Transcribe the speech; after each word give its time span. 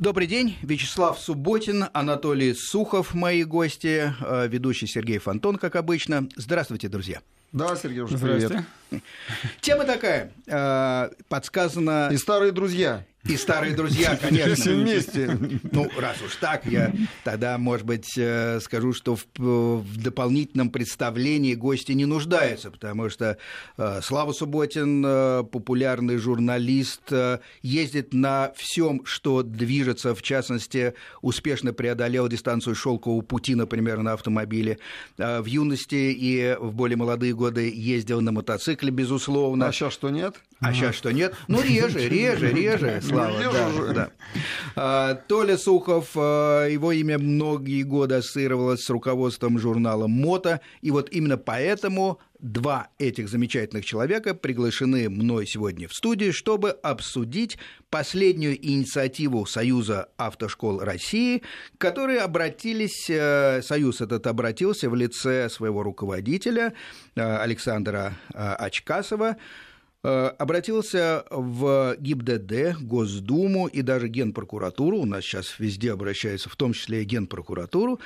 Добрый 0.00 0.26
день, 0.26 0.56
Вячеслав 0.62 1.20
Субботин, 1.20 1.84
Анатолий 1.92 2.54
Сухов, 2.54 3.12
мои 3.12 3.44
гости, 3.44 4.14
э, 4.18 4.48
ведущий 4.48 4.86
Сергей 4.86 5.18
Фонтон, 5.18 5.56
как 5.58 5.76
обычно. 5.76 6.26
Здравствуйте, 6.36 6.88
друзья. 6.88 7.20
Да, 7.52 7.76
Сергей, 7.76 8.00
уже 8.00 8.16
привет. 8.16 8.64
Тема 9.60 9.84
такая, 9.84 10.32
э, 10.46 11.10
подсказана... 11.28 12.08
И 12.12 12.16
старые 12.16 12.52
друзья. 12.52 13.04
И 13.24 13.36
старые 13.36 13.74
друзья, 13.74 14.16
конечно. 14.16 14.54
Все 14.54 14.74
вместе. 14.74 15.38
Ну, 15.72 15.90
раз 15.98 16.22
уж 16.22 16.36
так, 16.36 16.64
я 16.64 16.90
тогда, 17.22 17.58
может 17.58 17.84
быть, 17.84 18.16
э, 18.16 18.60
скажу, 18.60 18.94
что 18.94 19.14
в, 19.14 19.26
в 19.36 20.02
дополнительном 20.02 20.70
представлении 20.70 21.54
гости 21.54 21.92
не 21.92 22.06
нуждаются, 22.06 22.70
потому 22.70 23.10
что 23.10 23.36
э, 23.76 24.00
Слава 24.02 24.32
Субботин, 24.32 25.02
популярный 25.48 26.16
журналист, 26.16 27.12
ездит 27.60 28.14
на 28.14 28.52
всем, 28.56 29.02
что 29.04 29.42
движется, 29.42 30.14
в 30.14 30.22
частности, 30.22 30.94
успешно 31.20 31.74
преодолел 31.74 32.26
дистанцию 32.26 32.74
шелкового 32.74 33.20
пути, 33.20 33.54
например, 33.54 33.98
на 33.98 34.14
автомобиле. 34.14 34.78
В 35.18 35.44
юности 35.44 35.94
и 35.94 36.56
в 36.58 36.72
более 36.72 36.96
молодые 36.96 37.34
годы 37.34 37.70
ездил 37.70 38.22
на 38.22 38.32
мотоцикле, 38.32 38.79
безусловно. 38.88 39.66
А 39.66 39.72
сейчас 39.72 39.92
что 39.92 40.08
нет? 40.08 40.36
А 40.60 40.72
сейчас 40.72 40.94
что 40.94 41.12
нет? 41.12 41.34
Ну, 41.48 41.60
реже, 41.60 42.08
реже, 42.08 42.50
реже, 42.52 43.02
Слава. 43.02 43.38
да, 43.52 43.92
да. 43.92 44.10
А, 44.76 45.14
Толя 45.14 45.58
Сухов, 45.58 46.12
а, 46.16 46.66
его 46.66 46.92
имя 46.92 47.18
многие 47.18 47.82
годы 47.82 48.14
ассоциировалось 48.14 48.82
с 48.82 48.88
руководством 48.88 49.58
журнала 49.58 50.06
«Мото», 50.06 50.62
и 50.80 50.90
вот 50.90 51.10
именно 51.10 51.36
поэтому 51.36 52.18
два 52.42 52.88
этих 52.98 53.28
замечательных 53.28 53.84
человека 53.84 54.34
приглашены 54.34 55.08
мной 55.08 55.46
сегодня 55.46 55.88
в 55.88 55.94
студию, 55.94 56.32
чтобы 56.32 56.70
обсудить 56.70 57.58
последнюю 57.90 58.56
инициативу 58.56 59.46
Союза 59.46 60.08
автошкол 60.16 60.80
России, 60.80 61.42
которые 61.78 62.20
обратились, 62.20 63.08
э, 63.08 63.62
Союз 63.62 64.00
этот 64.00 64.26
обратился 64.26 64.88
в 64.88 64.94
лице 64.94 65.48
своего 65.48 65.82
руководителя 65.82 66.72
э, 67.14 67.36
Александра 67.36 68.14
э, 68.32 68.54
Очкасова, 68.58 69.36
обратился 70.02 71.24
в 71.30 71.96
ГИБДД, 71.98 72.80
Госдуму 72.80 73.66
и 73.66 73.82
даже 73.82 74.08
Генпрокуратуру, 74.08 74.98
у 74.98 75.06
нас 75.06 75.24
сейчас 75.24 75.58
везде 75.58 75.92
обращаются, 75.92 76.48
в 76.48 76.56
том 76.56 76.72
числе 76.72 77.02
и 77.02 77.04
Генпрокуратуру, 77.04 78.00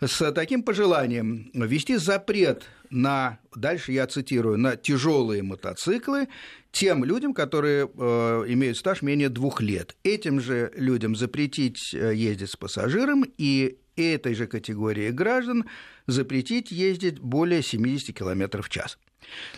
с 0.00 0.32
таким 0.32 0.62
пожеланием 0.62 1.50
ввести 1.54 1.96
запрет 1.96 2.64
на, 2.90 3.38
дальше 3.54 3.92
я 3.92 4.06
цитирую, 4.06 4.58
на 4.58 4.76
тяжелые 4.76 5.42
мотоциклы 5.42 6.28
тем 6.72 7.04
людям, 7.04 7.34
которые 7.34 7.88
э, 7.88 8.44
имеют 8.48 8.76
стаж 8.76 9.02
менее 9.02 9.28
двух 9.28 9.60
лет. 9.60 9.96
Этим 10.02 10.40
же 10.40 10.72
людям 10.76 11.16
запретить 11.16 11.94
э, 11.94 12.14
ездить 12.14 12.50
с 12.50 12.56
пассажиром 12.56 13.24
и 13.38 13.78
этой 13.96 14.34
же 14.34 14.46
категории 14.46 15.10
граждан 15.10 15.64
запретить 16.06 16.70
ездить 16.70 17.18
более 17.18 17.62
70 17.62 18.16
км 18.16 18.62
в 18.62 18.68
час. 18.68 18.98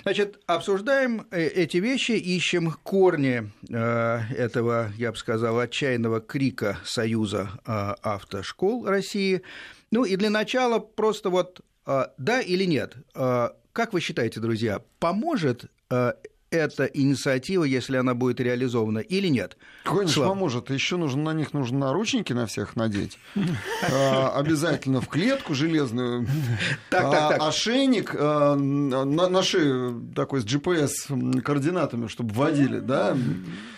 Значит, 0.02 0.40
обсуждаем 0.46 1.26
э, 1.30 1.46
эти 1.46 1.78
вещи, 1.78 2.12
ищем 2.12 2.72
корни 2.82 3.50
э, 3.68 4.20
этого, 4.36 4.92
я 4.96 5.12
бы 5.12 5.16
сказал, 5.16 5.58
отчаянного 5.58 6.20
крика 6.20 6.78
Союза 6.84 7.50
э, 7.66 7.94
автошкол 8.02 8.86
России. 8.86 9.42
Ну 9.90 10.04
и 10.04 10.16
для 10.16 10.30
начала 10.30 10.78
просто 10.78 11.30
вот 11.30 11.60
да 11.86 12.40
или 12.40 12.64
нет. 12.64 12.94
Как 13.12 13.92
вы 13.92 14.00
считаете, 14.00 14.38
друзья, 14.38 14.80
поможет 15.00 15.64
эта 16.50 16.84
инициатива, 16.84 17.64
если 17.64 17.96
она 17.96 18.14
будет 18.14 18.40
реализована, 18.40 18.98
или 18.98 19.28
нет? 19.28 19.56
Конечно, 19.84 20.08
Слава. 20.08 20.30
поможет. 20.30 20.70
Еще 20.70 20.96
нужно 20.96 21.22
на 21.22 21.32
них 21.32 21.52
нужно 21.52 21.78
наручники 21.78 22.32
на 22.32 22.46
всех 22.46 22.76
надеть. 22.76 23.18
А, 23.92 24.32
Обязательно 24.36 25.00
в 25.00 25.08
клетку 25.08 25.54
железную. 25.54 26.26
Так, 26.90 27.10
так, 27.10 27.22
А, 27.22 27.28
так. 27.30 27.42
Ошейник 27.48 28.14
а, 28.18 28.54
на 28.56 29.42
шею 29.42 30.06
такой 30.14 30.40
с 30.40 30.44
GPS-координатами, 30.44 32.06
чтобы 32.08 32.34
вводили, 32.34 32.78
да? 32.80 33.16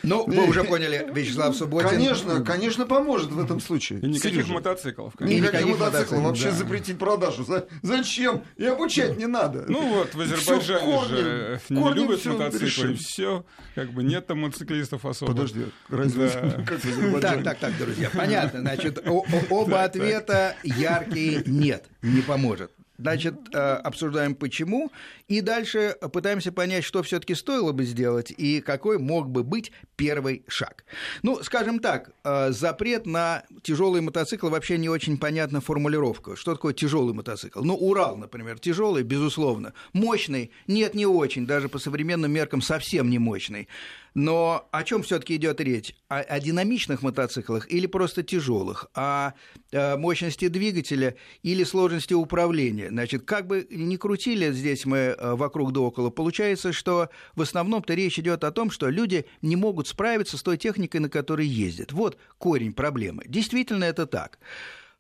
Ну, 0.02 0.25
вы 0.26 0.48
уже 0.48 0.64
поняли, 0.64 1.08
Вячеслав 1.12 1.54
Субботин. 1.56 1.88
Конечно, 1.91 2.42
конечно, 2.42 2.86
поможет 2.86 3.30
в 3.30 3.38
этом 3.42 3.60
случае. 3.60 4.00
И 4.00 4.06
никаких 4.06 4.48
мотоциклов. 4.48 5.19
Никаких 5.20 5.78
мотоциклов. 5.78 6.22
Вообще 6.22 6.50
запретить 6.50 6.98
продажу. 6.98 7.44
За- 7.44 7.66
Зачем? 7.82 8.42
И 8.56 8.64
обучать 8.64 9.16
не 9.19 9.26
надо. 9.26 9.64
Ну 9.69 9.94
вот, 9.94 10.14
в 10.14 10.20
Азербайджане 10.20 11.04
же 11.08 11.60
не 11.70 11.92
любят 11.94 12.20
всё 12.20 12.36
мотоциклы, 12.62 12.92
и 12.92 12.94
все. 12.94 13.44
Как 13.74 13.92
бы 13.92 14.02
нет 14.02 14.26
там 14.26 14.40
мотоциклистов 14.40 15.04
особо. 15.04 15.32
Подожди, 15.32 15.66
разве 15.88 16.28
Да. 16.28 16.62
как 16.66 16.78
в 16.84 17.20
Так, 17.20 17.44
так, 17.44 17.58
так, 17.58 17.78
друзья, 17.78 18.10
понятно. 18.12 18.60
Значит, 18.60 19.02
оба 19.06 19.82
ответа 19.84 20.56
яркие 20.62 21.42
нет, 21.46 21.86
не 22.02 22.22
поможет. 22.22 22.70
Значит, 22.98 23.34
э, 23.52 23.58
обсуждаем 23.58 24.36
почему, 24.36 24.92
и 25.32 25.41
дальше 25.41 25.97
пытаемся 26.12 26.53
понять, 26.53 26.84
что 26.84 27.03
все-таки 27.03 27.34
стоило 27.34 27.72
бы 27.72 27.84
сделать 27.84 28.31
и 28.37 28.60
какой 28.60 28.98
мог 28.98 29.31
бы 29.31 29.43
быть 29.43 29.72
первый 29.97 30.44
шаг. 30.47 30.84
Ну, 31.22 31.43
скажем 31.43 31.78
так, 31.78 32.10
э, 32.22 32.50
запрет 32.50 33.06
на 33.06 33.43
тяжелые 33.62 34.03
мотоциклы 34.03 34.50
вообще 34.50 34.76
не 34.76 34.91
очень 34.91 35.16
понятна 35.16 35.62
формулировка. 35.62 36.37
Что 36.37 36.53
такое 36.53 36.75
тяжелый 36.75 37.15
мотоцикл? 37.15 37.65
Ну, 37.65 37.75
Урал, 37.75 38.19
например, 38.19 38.59
тяжелый, 38.59 39.04
безусловно. 39.04 39.72
Мощный? 39.94 40.50
Нет, 40.66 40.93
не 40.94 41.06
очень, 41.06 41.47
даже 41.47 41.70
по 41.70 41.78
современным 41.78 42.31
меркам 42.31 42.60
совсем 42.60 43.09
не 43.09 43.19
мощный. 43.19 43.69
Но 44.14 44.69
о 44.72 44.84
чем 44.84 45.03
все-таки 45.03 45.37
идет 45.37 45.60
речь? 45.60 45.94
О, 46.09 46.19
о 46.19 46.41
динамичных 46.41 47.03
мотоциклах 47.03 47.70
или 47.70 47.87
просто 47.87 48.22
тяжелых? 48.22 48.87
О, 48.94 49.32
э, 49.70 49.97
мощности 49.97 50.49
двигателя 50.49 51.16
или 51.43 51.64
сложности 51.64 52.12
управления? 52.12 52.88
Значит, 52.91 53.22
как 53.22 53.47
бы 53.47 53.66
ни 53.70 53.97
крутили 53.97 54.53
здесь 54.53 54.84
мы 54.84 54.99
э, 54.99 55.14
вокруг 55.22 55.72
да 55.72 55.80
около, 55.80 56.10
получается, 56.10 56.72
что 56.72 57.08
в 57.34 57.42
основном-то 57.42 57.94
речь 57.94 58.18
идет 58.18 58.44
о 58.44 58.52
том, 58.52 58.70
что 58.70 58.88
люди 58.88 59.26
не 59.40 59.56
могут 59.56 59.88
справиться 59.88 60.36
с 60.36 60.42
той 60.42 60.56
техникой, 60.58 61.00
на 61.00 61.08
которой 61.08 61.46
ездят. 61.46 61.92
Вот 61.92 62.18
корень 62.38 62.72
проблемы. 62.72 63.24
Действительно, 63.26 63.84
это 63.84 64.06
так. 64.06 64.38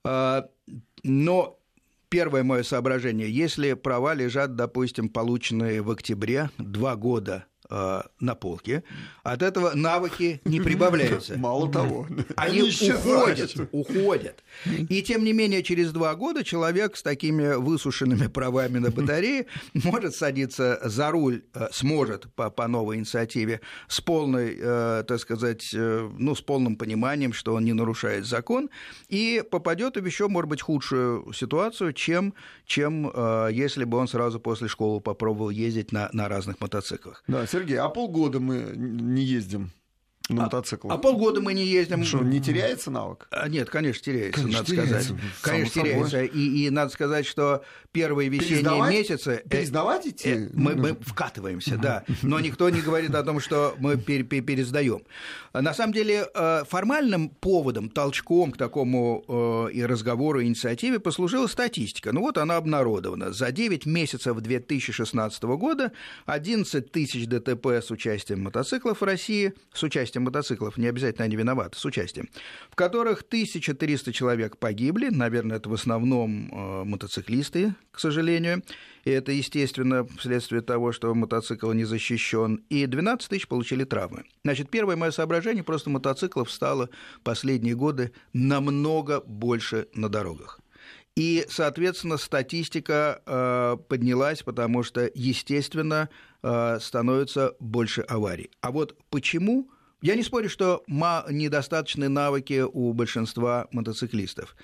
Э, 0.04 0.42
Но 1.04 1.58
первое 2.08 2.42
мое 2.42 2.62
соображение, 2.62 3.30
если 3.30 3.72
права 3.72 4.14
лежат, 4.14 4.54
допустим, 4.54 5.08
полученные 5.08 5.82
в 5.82 5.90
октябре, 5.90 6.50
два 6.58 6.94
года 6.96 7.46
э, 7.72 8.02
на 8.20 8.34
полке, 8.34 8.84
от 9.22 9.42
этого 9.42 9.72
навыки 9.74 10.40
не 10.44 10.60
прибавляются. 10.60 11.38
Мало 11.38 11.70
того, 11.72 12.06
Они 12.36 12.62
уходят, 12.62 13.54
уходят. 13.72 14.44
И 14.66 15.02
тем 15.02 15.24
не 15.24 15.32
менее, 15.32 15.62
через 15.62 15.92
два 15.92 16.14
года 16.14 16.44
человек 16.44 16.96
с 16.96 17.02
такими 17.02 17.54
высушенными 17.54 18.26
правами 18.26 18.78
на 18.78 18.90
батарее 18.90 19.46
может 19.74 20.14
садиться 20.14 20.80
за 20.84 21.10
руль, 21.10 21.42
э, 21.54 21.68
сможет 21.72 22.32
по, 22.34 22.50
по 22.50 22.68
новой 22.68 22.96
инициативе 22.96 23.60
с 23.88 24.00
полной, 24.00 24.56
э, 24.58 25.04
так 25.08 25.18
сказать, 25.18 25.70
э, 25.74 26.10
ну, 26.18 26.34
с 26.34 26.42
полным 26.42 26.76
пониманием, 26.76 27.32
что 27.32 27.54
он 27.54 27.64
не 27.64 27.72
нарушает 27.72 28.26
закон, 28.26 28.68
и 29.08 29.42
попадет 29.50 29.96
в 29.96 30.04
еще, 30.04 30.28
может 30.28 30.50
быть, 30.50 30.60
худшую 30.60 31.32
ситуацию, 31.32 31.92
чем, 31.92 32.34
чем 32.66 33.10
э, 33.12 33.48
если 33.52 33.84
бы 33.84 33.98
он 33.98 34.08
сразу 34.08 34.40
после 34.40 34.68
школы 34.68 35.00
попробовал 35.00 35.50
ездить 35.50 35.92
на, 35.92 36.10
на 36.12 36.28
разных 36.28 36.60
мотоциклах. 36.60 37.22
Да, 37.26 37.46
Сергей, 37.62 37.78
а 37.78 37.88
полгода 37.88 38.40
мы 38.40 38.72
не 38.74 39.22
ездим 39.22 39.70
на 40.32 40.42
мотоциклах? 40.42 40.94
А 40.94 40.98
полгода 40.98 41.40
мы 41.40 41.54
не 41.54 41.64
ездим. 41.64 42.04
Что, 42.04 42.18
не 42.18 42.40
теряется 42.40 42.90
навык? 42.90 43.26
А, 43.30 43.48
Нет, 43.48 43.70
конечно, 43.70 44.02
теряется, 44.02 44.40
Конечно, 44.42 44.60
надо 44.60 44.70
теряется, 44.70 45.02
сказать. 45.04 45.22
Конечно, 45.42 45.72
собой. 45.74 45.90
теряется. 45.90 46.22
И, 46.24 46.66
и 46.66 46.70
надо 46.70 46.90
сказать, 46.92 47.26
что 47.26 47.64
первые 47.92 48.28
весенние 48.28 48.56
Пересдавать? 48.62 48.92
месяцы... 48.92 49.42
э, 49.44 49.48
Пересдавать 49.48 50.06
идти? 50.06 50.28
э, 50.30 50.48
Мы, 50.52 50.74
мы 50.74 50.96
вкатываемся, 51.00 51.76
да. 51.76 52.04
Но 52.22 52.40
никто 52.40 52.68
не 52.70 52.80
говорит 52.80 53.14
о 53.14 53.22
том, 53.22 53.38
что 53.40 53.74
мы 53.78 53.96
пере- 53.96 54.22
пере- 54.24 54.42
пересдаем. 54.42 55.02
На 55.52 55.74
самом 55.74 55.92
деле, 55.92 56.26
э, 56.34 56.62
формальным 56.68 57.28
поводом, 57.28 57.90
толчком 57.90 58.52
к 58.52 58.56
такому 58.56 59.24
э, 59.68 59.72
и 59.72 59.84
разговору, 59.84 60.40
и 60.40 60.46
инициативе 60.46 61.00
послужила 61.00 61.46
статистика. 61.46 62.12
Ну 62.12 62.20
вот 62.22 62.38
она 62.38 62.56
обнародована. 62.56 63.32
За 63.32 63.52
9 63.52 63.84
месяцев 63.86 64.38
2016 64.40 65.42
года 65.42 65.92
11 66.26 66.90
тысяч 66.90 67.26
ДТП 67.26 67.66
с 67.66 67.90
участием 67.90 68.42
мотоциклов 68.42 69.00
в 69.00 69.04
России, 69.04 69.52
с 69.74 69.82
участием 69.82 70.21
мотоциклов, 70.22 70.76
не 70.76 70.86
обязательно 70.86 71.24
они 71.24 71.36
виноваты, 71.36 71.78
с 71.78 71.84
участием, 71.84 72.28
в 72.70 72.74
которых 72.74 73.22
1300 73.22 74.12
человек 74.12 74.56
погибли, 74.56 75.08
наверное, 75.08 75.58
это 75.58 75.68
в 75.68 75.74
основном 75.74 76.50
э, 76.50 76.84
мотоциклисты, 76.84 77.74
к 77.90 78.00
сожалению, 78.00 78.62
и 79.04 79.10
это, 79.10 79.32
естественно, 79.32 80.06
вследствие 80.18 80.62
того, 80.62 80.92
что 80.92 81.14
мотоцикл 81.14 81.72
не 81.72 81.84
защищен, 81.84 82.64
и 82.68 82.86
12 82.86 83.28
тысяч 83.28 83.48
получили 83.48 83.84
травмы. 83.84 84.24
Значит, 84.44 84.70
первое 84.70 84.96
мое 84.96 85.10
соображение, 85.10 85.64
просто 85.64 85.90
мотоциклов 85.90 86.50
стало 86.50 86.88
последние 87.22 87.74
годы 87.74 88.12
намного 88.32 89.20
больше 89.20 89.88
на 89.94 90.08
дорогах. 90.08 90.60
И, 91.14 91.44
соответственно, 91.50 92.16
статистика 92.16 93.20
э, 93.26 93.76
поднялась, 93.88 94.42
потому 94.42 94.82
что, 94.82 95.10
естественно, 95.14 96.08
э, 96.42 96.78
становится 96.80 97.54
больше 97.60 98.00
аварий. 98.02 98.50
А 98.62 98.70
вот 98.70 98.96
почему 99.10 99.68
Я 100.02 100.16
не 100.16 100.24
спорю, 100.24 100.48
что 100.48 100.82
недостаточные 100.88 102.08
навыки 102.08 102.64
у 102.70 102.92
большинства 102.92 103.68
мотоциклистов. 103.70 104.56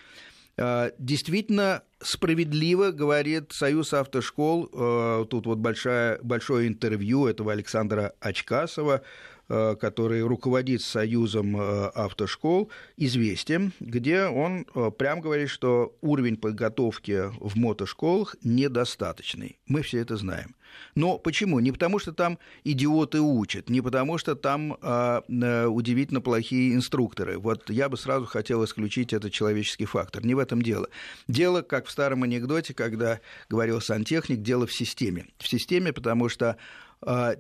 Э, 0.57 0.91
действительно, 0.99 1.83
справедливо 2.01 2.91
говорит 2.91 3.53
Союз 3.53 3.95
автошкол. 3.95 4.69
Э, 4.73 5.27
тут 5.31 5.47
вот 5.47 5.59
большое, 5.59 6.19
большое 6.23 6.67
интервью 6.67 7.27
этого 7.27 7.53
Александра 7.53 8.15
Очкасова, 8.19 9.03
который 9.49 10.23
руководит 10.23 10.83
Союзом 10.83 11.57
э, 11.57 11.89
автошкол, 11.95 12.71
известен, 12.97 13.73
где 13.81 14.25
он 14.25 14.67
э, 14.75 14.91
прям 14.91 15.21
говорит, 15.21 15.49
что 15.49 15.97
уровень 16.01 16.37
подготовки 16.37 17.31
в 17.41 17.57
мотошколах 17.57 18.37
недостаточный. 18.43 19.59
Мы 19.67 19.83
все 19.83 19.99
это 20.01 20.17
знаем. 20.17 20.55
Но 20.95 21.19
почему? 21.19 21.61
Не 21.61 21.73
потому, 21.73 21.99
что 21.99 22.13
там 22.13 22.39
идиоты 22.65 23.21
учат, 23.21 23.71
не 23.71 23.81
потому, 23.81 24.19
что 24.19 24.35
там 24.35 24.77
э, 24.83 25.67
удивительно 25.67 26.21
плохие 26.21 26.75
инструкторы. 26.75 27.39
Вот 27.39 27.71
я 27.71 27.89
бы 27.89 27.97
сразу 27.97 28.27
хотел 28.27 28.65
исключить 28.65 29.13
этот 29.13 29.33
человеческий 29.33 29.87
фактор. 29.87 30.25
Не 30.25 30.35
в 30.35 30.39
этом 30.39 30.63
дело. 30.63 30.89
Дело, 31.27 31.63
как 31.63 31.87
в 31.87 31.91
старом 31.91 32.23
анекдоте, 32.23 32.75
когда 32.75 33.21
говорил 33.49 33.81
сантехник, 33.81 34.43
дело 34.43 34.67
в 34.67 34.73
системе. 34.73 35.27
В 35.39 35.49
системе, 35.49 35.93
потому 35.93 36.29
что 36.29 36.57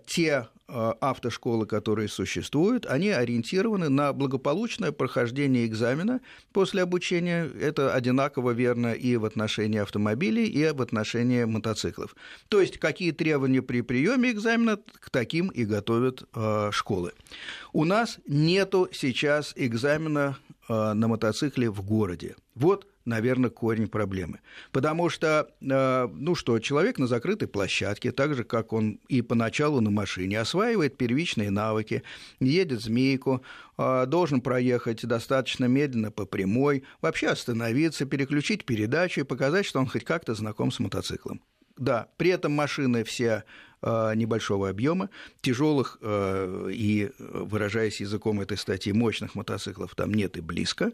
те 0.06 0.48
а, 0.70 0.94
автошколы, 1.00 1.64
которые 1.64 2.08
существуют, 2.08 2.84
они 2.84 3.08
ориентированы 3.08 3.88
на 3.88 4.12
благополучное 4.12 4.92
прохождение 4.92 5.64
экзамена 5.64 6.20
после 6.52 6.82
обучения. 6.82 7.50
Это 7.58 7.94
одинаково 7.94 8.50
верно 8.50 8.92
и 8.92 9.16
в 9.16 9.24
отношении 9.24 9.78
автомобилей, 9.78 10.44
и 10.44 10.70
в 10.70 10.82
отношении 10.82 11.44
мотоциклов. 11.44 12.14
То 12.50 12.60
есть, 12.60 12.78
какие 12.78 13.12
требования 13.12 13.62
при 13.62 13.80
приеме 13.80 14.30
экзамена, 14.30 14.76
к 14.76 15.08
таким 15.08 15.48
и 15.48 15.64
готовят 15.64 16.24
а, 16.34 16.70
школы. 16.70 17.12
У 17.72 17.86
нас 17.86 18.18
нету 18.26 18.90
сейчас 18.92 19.54
экзамена 19.56 20.36
на 20.68 21.08
мотоцикле 21.08 21.70
в 21.70 21.80
городе. 21.80 22.36
Вот 22.54 22.86
наверное, 23.08 23.50
корень 23.50 23.88
проблемы. 23.88 24.40
Потому 24.70 25.08
что, 25.08 25.50
э, 25.60 26.08
ну 26.12 26.34
что, 26.34 26.58
человек 26.58 26.98
на 26.98 27.06
закрытой 27.06 27.48
площадке, 27.48 28.12
так 28.12 28.34
же, 28.34 28.44
как 28.44 28.72
он 28.72 29.00
и 29.08 29.22
поначалу 29.22 29.80
на 29.80 29.90
машине, 29.90 30.40
осваивает 30.40 30.96
первичные 30.96 31.50
навыки, 31.50 32.02
едет 32.38 32.80
змейку, 32.80 33.42
э, 33.78 34.04
должен 34.06 34.40
проехать 34.40 35.04
достаточно 35.06 35.64
медленно 35.64 36.10
по 36.10 36.26
прямой, 36.26 36.84
вообще 37.00 37.28
остановиться, 37.28 38.04
переключить 38.04 38.64
передачу 38.64 39.20
и 39.22 39.24
показать, 39.24 39.66
что 39.66 39.80
он 39.80 39.86
хоть 39.86 40.04
как-то 40.04 40.34
знаком 40.34 40.70
с 40.70 40.78
мотоциклом. 40.78 41.40
Да, 41.76 42.08
при 42.16 42.30
этом 42.30 42.52
машины 42.52 43.04
все 43.04 43.44
э, 43.82 44.12
небольшого 44.16 44.68
объема, 44.68 45.10
тяжелых 45.40 45.98
и, 46.02 47.10
выражаясь 47.18 48.00
языком 48.00 48.40
этой 48.40 48.58
статьи, 48.58 48.92
мощных 48.92 49.36
мотоциклов 49.36 49.94
там 49.94 50.12
нет 50.12 50.36
и 50.36 50.40
близко. 50.40 50.92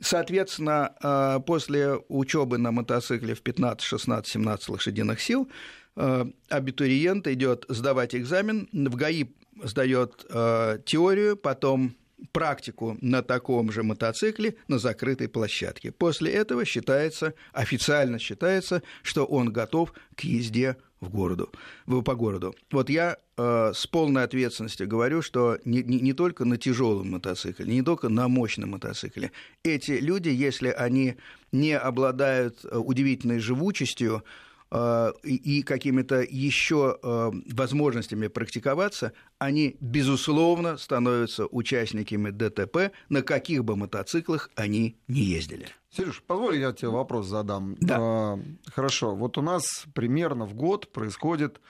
Соответственно, 0.00 0.94
э, 1.02 1.40
после 1.44 2.00
учебы 2.08 2.58
на 2.58 2.70
мотоцикле 2.70 3.34
в 3.34 3.42
15, 3.42 3.82
16, 3.82 4.26
17 4.32 4.68
лошадиных 4.68 5.20
сил 5.20 5.48
э, 5.96 6.24
абитуриент 6.48 7.26
идет 7.26 7.64
сдавать 7.68 8.14
экзамен, 8.14 8.68
в 8.72 8.94
ГАИ 8.94 9.26
сдает 9.64 10.24
э, 10.30 10.78
теорию, 10.84 11.36
потом 11.36 11.96
практику 12.32 12.96
на 13.00 13.22
таком 13.22 13.72
же 13.72 13.82
мотоцикле 13.82 14.56
на 14.68 14.78
закрытой 14.78 15.28
площадке. 15.28 15.92
После 15.92 16.32
этого 16.32 16.64
считается, 16.64 17.34
официально 17.52 18.18
считается, 18.18 18.82
что 19.02 19.24
он 19.24 19.52
готов 19.52 19.92
к 20.16 20.20
езде 20.20 20.76
в 21.00 21.08
городу, 21.10 21.50
по 21.86 22.14
городу. 22.14 22.54
Вот 22.70 22.90
я 22.90 23.18
э, 23.36 23.72
с 23.74 23.86
полной 23.86 24.24
ответственностью 24.24 24.88
говорю, 24.88 25.22
что 25.22 25.58
не, 25.64 25.82
не, 25.82 26.00
не 26.00 26.12
только 26.12 26.44
на 26.44 26.56
тяжелом 26.56 27.10
мотоцикле, 27.10 27.66
не 27.72 27.82
только 27.82 28.08
на 28.08 28.28
мощном 28.28 28.70
мотоцикле. 28.70 29.30
Эти 29.62 29.92
люди, 29.92 30.28
если 30.28 30.68
они 30.68 31.16
не 31.52 31.76
обладают 31.78 32.64
э, 32.64 32.76
удивительной 32.76 33.38
живучестью, 33.38 34.24
и 34.70 35.62
какими-то 35.62 36.20
еще 36.20 36.98
э, 37.02 37.30
возможностями 37.52 38.26
практиковаться, 38.26 39.12
они, 39.38 39.76
безусловно, 39.80 40.76
становятся 40.76 41.46
участниками 41.46 42.30
ДТП, 42.30 42.92
на 43.08 43.22
каких 43.22 43.64
бы 43.64 43.76
мотоциклах 43.76 44.50
они 44.56 44.98
не 45.08 45.22
ездили. 45.22 45.68
Сереж, 45.90 46.22
позволь, 46.26 46.58
я 46.58 46.72
тебе 46.72 46.90
вопрос 46.90 47.26
задам. 47.26 47.76
Да. 47.80 47.96
А, 47.98 48.38
хорошо, 48.66 49.14
вот 49.14 49.38
у 49.38 49.42
нас 49.42 49.86
примерно 49.94 50.44
в 50.44 50.54
год 50.54 50.92
происходит 50.92 51.60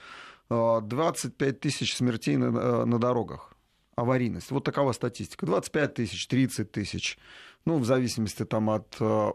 25 0.49 1.31
а, 1.39 1.53
тысяч 1.53 1.95
смертей 1.95 2.35
на, 2.35 2.85
на 2.85 2.99
дорогах. 2.99 3.53
Аварийность. 3.95 4.51
Вот 4.51 4.63
такова 4.63 4.91
статистика. 4.91 5.45
25 5.45 5.93
тысяч, 5.93 6.27
30 6.27 6.71
тысяч. 6.71 7.17
Ну, 7.65 7.77
в 7.77 7.85
зависимости 7.85 8.43
там 8.43 8.69
от 8.69 8.97
а, 8.99 9.31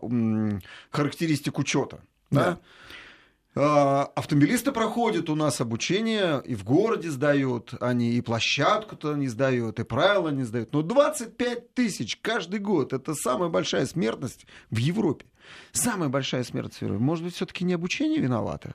характеристик 0.91 1.59
учета. 1.59 2.03
Да. 2.31 2.45
да? 2.45 2.61
А, 3.57 4.11
автомобилисты 4.17 4.73
проходят 4.73 5.31
у 5.31 5.37
нас 5.37 5.61
обучение, 5.61 6.43
и 6.45 6.55
в 6.55 6.65
городе 6.65 7.11
сдают, 7.11 7.75
они 7.81 8.15
и 8.15 8.21
площадку-то 8.21 9.15
не 9.15 9.29
сдают, 9.29 9.79
и 9.79 9.85
правила 9.85 10.31
не 10.31 10.43
сдают. 10.43 10.73
Но 10.73 10.83
25 10.83 11.73
тысяч 11.73 12.19
каждый 12.21 12.59
год– 12.59 12.93
это 12.93 13.15
самая 13.15 13.49
большая 13.49 13.87
смертность 13.87 14.47
в 14.71 14.79
Европе. 14.79 15.27
Самая 15.73 16.09
большая 16.09 16.43
смертность 16.43 16.79
в 16.79 16.83
Европе. 16.83 17.03
Может 17.03 17.25
быть, 17.25 17.35
все-таки 17.35 17.65
не 17.65 17.75
обучение 17.75 18.19
виновато? 18.19 18.75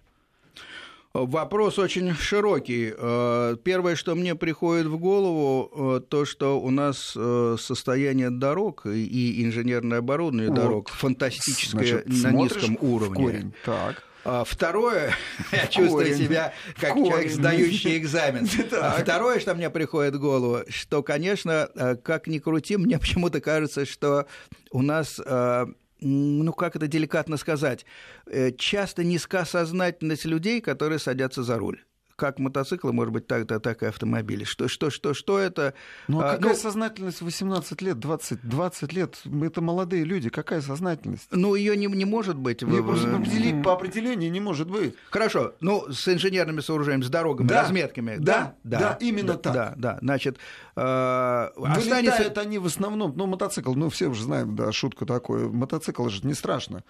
Вопрос 1.12 1.80
очень 1.80 2.14
широкий. 2.14 2.94
Э, 2.96 3.58
первое, 3.64 3.96
что 3.96 4.14
мне 4.14 4.36
приходит 4.36 4.86
в 4.86 4.98
голову, 5.00 5.98
э, 5.98 6.02
то, 6.08 6.24
что 6.24 6.62
у 6.62 6.70
нас 6.70 7.14
э, 7.18 7.58
состояние 7.60 8.30
дорог 8.30 8.86
и 8.86 9.44
инженерное 9.44 10.00
оборудование 10.00 10.50
вот. 10.50 10.56
дорог 10.56 10.90
фантастическое 10.90 12.04
Значит, 12.04 12.24
на 12.24 12.32
низком 12.32 12.78
уровне. 12.80 13.10
В 13.10 13.18
корень. 13.18 13.54
Так. 13.66 14.04
А, 14.26 14.44
второе, 14.44 15.16
я 15.52 15.68
чувствую 15.68 16.16
себя 16.16 16.54
как 16.80 16.94
Корень. 16.94 17.10
человек, 17.10 17.32
сдающий 17.32 17.98
экзамен. 17.98 18.48
А 18.72 18.92
второе, 19.02 19.40
что 19.40 19.56
мне 19.56 19.70
приходит 19.70 20.16
в 20.16 20.20
голову, 20.20 20.64
что, 20.70 21.04
конечно, 21.04 21.70
э, 21.74 21.96
как 21.96 22.28
ни 22.28 22.40
крути, 22.40 22.78
мне 22.78 23.00
почему-то 23.00 23.42
кажется, 23.42 23.86
что 23.86 24.28
у 24.72 24.82
нас 24.82 25.20
э, 25.24 25.66
ну, 26.02 26.54
как 26.54 26.76
это 26.76 26.88
деликатно 26.88 27.38
сказать, 27.38 27.86
э, 28.26 28.52
часто 28.52 29.04
низка 29.04 29.46
сознательность 29.46 30.26
людей, 30.26 30.62
которые 30.62 31.00
садятся 31.00 31.44
за 31.44 31.58
руль 31.58 31.84
как 32.20 32.38
мотоциклы, 32.38 32.94
может 32.94 33.14
быть, 33.14 33.28
так, 33.28 33.48
так, 33.48 33.64
так 33.64 33.82
и 33.82 33.86
автомобили. 33.86 34.44
Что, 34.44 34.68
что, 34.68 34.90
что, 34.90 35.14
что 35.14 35.40
это? 35.40 35.74
Ну, 36.08 36.20
а, 36.20 36.32
а 36.32 36.36
какая 36.36 36.54
ну, 36.54 36.60
сознательность 36.60 37.22
18 37.22 37.82
лет, 37.82 37.98
20, 37.98 38.42
20 38.44 38.94
лет? 38.94 39.22
Это 39.42 39.62
молодые 39.62 40.04
люди. 40.04 40.30
Какая 40.30 40.62
сознательность? 40.62 41.28
Ну, 41.32 41.56
ее 41.56 41.78
не, 41.78 41.88
не 41.88 42.06
может 42.06 42.36
быть. 42.36 42.62
Не, 42.62 42.84
просто 42.84 43.16
определить, 43.16 43.64
по 43.64 43.74
определению 43.74 44.32
не 44.32 44.42
может 44.42 44.70
быть. 44.70 44.94
Хорошо. 45.10 45.54
Ну, 45.62 45.92
с 45.92 46.08
инженерными 46.08 46.60
сооружениями, 46.60 47.04
с 47.04 47.10
дорогами, 47.10 47.48
да, 47.48 47.64
разметками. 47.64 48.18
Да, 48.18 48.56
да, 48.64 48.80
да, 48.80 48.98
именно 49.00 49.34
да, 49.34 49.38
так. 49.38 49.54
Да, 49.54 49.74
да. 49.78 49.98
Значит, 50.02 50.38
э, 50.76 51.50
Вылетают 51.56 52.08
останется... 52.10 52.42
они 52.42 52.58
в 52.58 52.66
основном, 52.66 53.14
ну, 53.16 53.26
мотоцикл, 53.28 53.74
ну, 53.74 53.90
все 53.90 54.08
уже 54.08 54.24
знаем, 54.24 54.56
да, 54.56 54.72
шутка 54.74 55.06
такое. 55.06 55.48
Мотоцикл 55.48 56.08
же 56.10 56.28
не 56.28 56.34
страшно. 56.34 56.84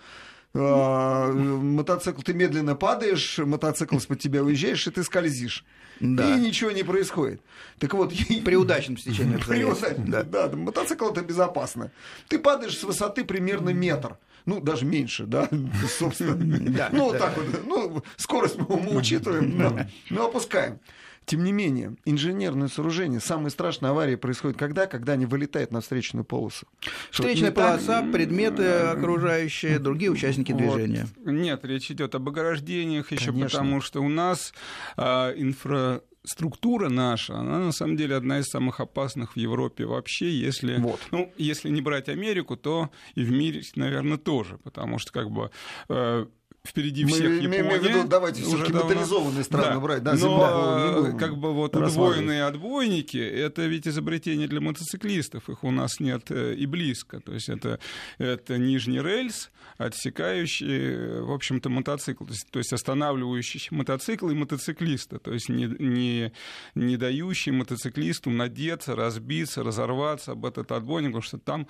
А, 0.54 1.32
мотоцикл, 1.32 2.22
ты 2.22 2.34
медленно 2.34 2.76
падаешь, 2.76 3.38
мотоцикл 3.38 3.98
из-под 3.98 4.20
тебя 4.20 4.44
уезжаешь, 4.44 4.88
и 4.88 4.92
ты 4.92 5.04
скользишь. 5.04 5.64
Да. 6.00 6.36
И 6.36 6.40
ничего 6.40 6.72
не 6.72 6.84
происходит. 6.84 7.42
Так 7.78 7.94
вот, 7.94 8.14
при 8.44 8.56
удачном 8.56 8.98
стечении 8.98 9.36
обстоятельств. 9.38 9.94
Да. 9.98 10.24
да, 10.24 10.50
мотоцикл 10.50 11.10
это 11.10 11.22
безопасно. 11.22 11.92
Ты 12.28 12.40
падаешь 12.40 12.78
с 12.78 12.84
высоты 12.84 13.26
примерно 13.26 13.70
метр. 13.70 14.18
Ну, 14.46 14.60
даже 14.62 14.86
меньше, 14.86 15.26
да, 15.26 15.50
собственно. 16.00 16.36
Да, 16.72 16.90
ну, 16.92 17.06
вот 17.06 17.20
так 17.20 17.38
вот. 17.38 17.46
Ну, 17.66 18.04
скорость 18.18 18.58
мы, 18.58 18.78
мы 18.78 18.96
учитываем, 18.96 19.58
да. 19.58 19.90
ну, 20.10 20.26
опускаем. 20.26 20.80
Тем 21.26 21.44
не 21.44 21.52
менее, 21.52 21.96
инженерное 22.06 22.68
сооружение, 22.68 23.20
самые 23.20 23.52
страшные 23.52 23.92
аварии 23.92 24.16
происходят 24.16 24.58
когда? 24.58 24.88
Когда 24.88 25.14
они 25.14 25.26
вылетают 25.26 25.72
на 25.72 25.82
встречную 25.82 26.26
полосу. 26.26 26.68
Встречная 27.12 27.52
полоса, 27.52 28.02
так... 28.02 28.12
предметы 28.12 28.66
окружающие, 28.66 29.80
другие 29.80 30.12
участники 30.12 30.52
движения. 30.52 31.08
Вот. 31.24 31.32
Нет, 31.32 31.66
речь 31.66 31.92
идет 31.92 32.16
об 32.16 32.28
ограждениях 32.30 33.12
еще 33.12 33.32
потому, 33.32 33.82
что 33.82 34.02
у 34.02 34.10
нас 34.10 34.54
а, 34.98 35.32
инфра 35.36 36.02
структура 36.24 36.90
наша, 36.90 37.36
она 37.38 37.60
на 37.60 37.72
самом 37.72 37.96
деле 37.96 38.16
одна 38.16 38.40
из 38.40 38.46
самых 38.46 38.80
опасных 38.80 39.34
в 39.34 39.38
Европе 39.38 39.86
вообще, 39.86 40.30
если, 40.30 40.78
вот. 40.78 41.00
ну, 41.12 41.32
если 41.38 41.70
не 41.70 41.82
брать 41.82 42.10
Америку, 42.10 42.56
то 42.58 42.90
и 43.16 43.24
в 43.24 43.32
мире, 43.32 43.62
наверное, 43.76 44.18
тоже, 44.18 44.58
потому 44.64 45.00
что 45.00 45.12
как 45.12 45.32
бы 45.32 45.52
э, 45.88 46.26
впереди 46.70 47.04
мы, 47.04 47.12
всех 47.12 47.42
Япония. 47.42 47.78
Виду, 47.80 48.08
давайте 48.08 48.44
все-таки 48.44 48.74
моторизованные 48.74 49.44
страны 49.44 49.74
да. 49.74 49.80
брать. 49.80 50.04
Да, 50.04 50.14
Но 50.14 51.08
не 51.08 51.18
как 51.18 51.38
бы 51.38 51.54
вот 51.54 51.76
удвоенные 51.76 52.46
отбойники, 52.46 53.18
это 53.18 53.66
ведь 53.66 53.88
изобретение 53.88 54.48
для 54.48 54.62
мотоциклистов. 54.62 55.50
Их 55.50 55.64
у 55.64 55.72
нас 55.72 56.00
нет 56.00 56.32
э, 56.32 56.56
и 56.56 56.66
близко. 56.66 57.20
То 57.20 57.34
есть 57.34 57.50
это, 57.50 57.80
это 58.18 58.58
нижний 58.58 59.02
рельс, 59.02 59.52
отсекающий, 59.78 61.22
в 61.22 61.32
общем-то, 61.32 61.70
мотоцикл. 61.70 62.26
То 62.26 62.32
есть, 62.32 62.48
то 62.52 62.60
есть 62.60 62.74
останавливающий 62.74 63.68
мотоцикл 63.72 64.30
и 64.30 64.34
мотоциклиста. 64.34 65.20
То 65.20 65.34
есть 65.34 65.50
не, 65.50 65.66
не, 65.80 66.32
не 66.76 66.98
дающий 66.98 67.52
мотоциклисту 67.52 68.30
надеться, 68.30 68.96
разбиться, 68.96 69.64
разорваться 69.64 70.34
об 70.34 70.46
этот 70.46 70.72
отбойник, 70.72 71.10
потому 71.10 71.24
что 71.24 71.38
там 71.38 71.68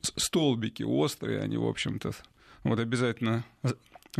столбики 0.00 0.82
острые, 0.82 1.40
они, 1.40 1.56
в 1.56 1.66
общем-то, 1.66 2.12
вот 2.64 2.78
обязательно 2.78 3.44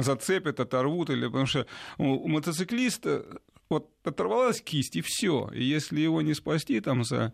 зацепят, 0.03 0.61
оторвут, 0.61 1.11
или 1.11 1.27
потому 1.27 1.47
что 1.47 1.67
у 1.99 2.29
мотоциклиста 2.29 3.25
вот 3.69 3.89
оторвалась 4.05 4.61
кисть, 4.61 4.97
и 4.97 5.01
все. 5.01 5.49
И 5.55 5.63
если 5.63 6.01
его 6.01 6.23
не 6.23 6.35
спасти 6.35 6.81
там 6.81 7.05
за 7.05 7.33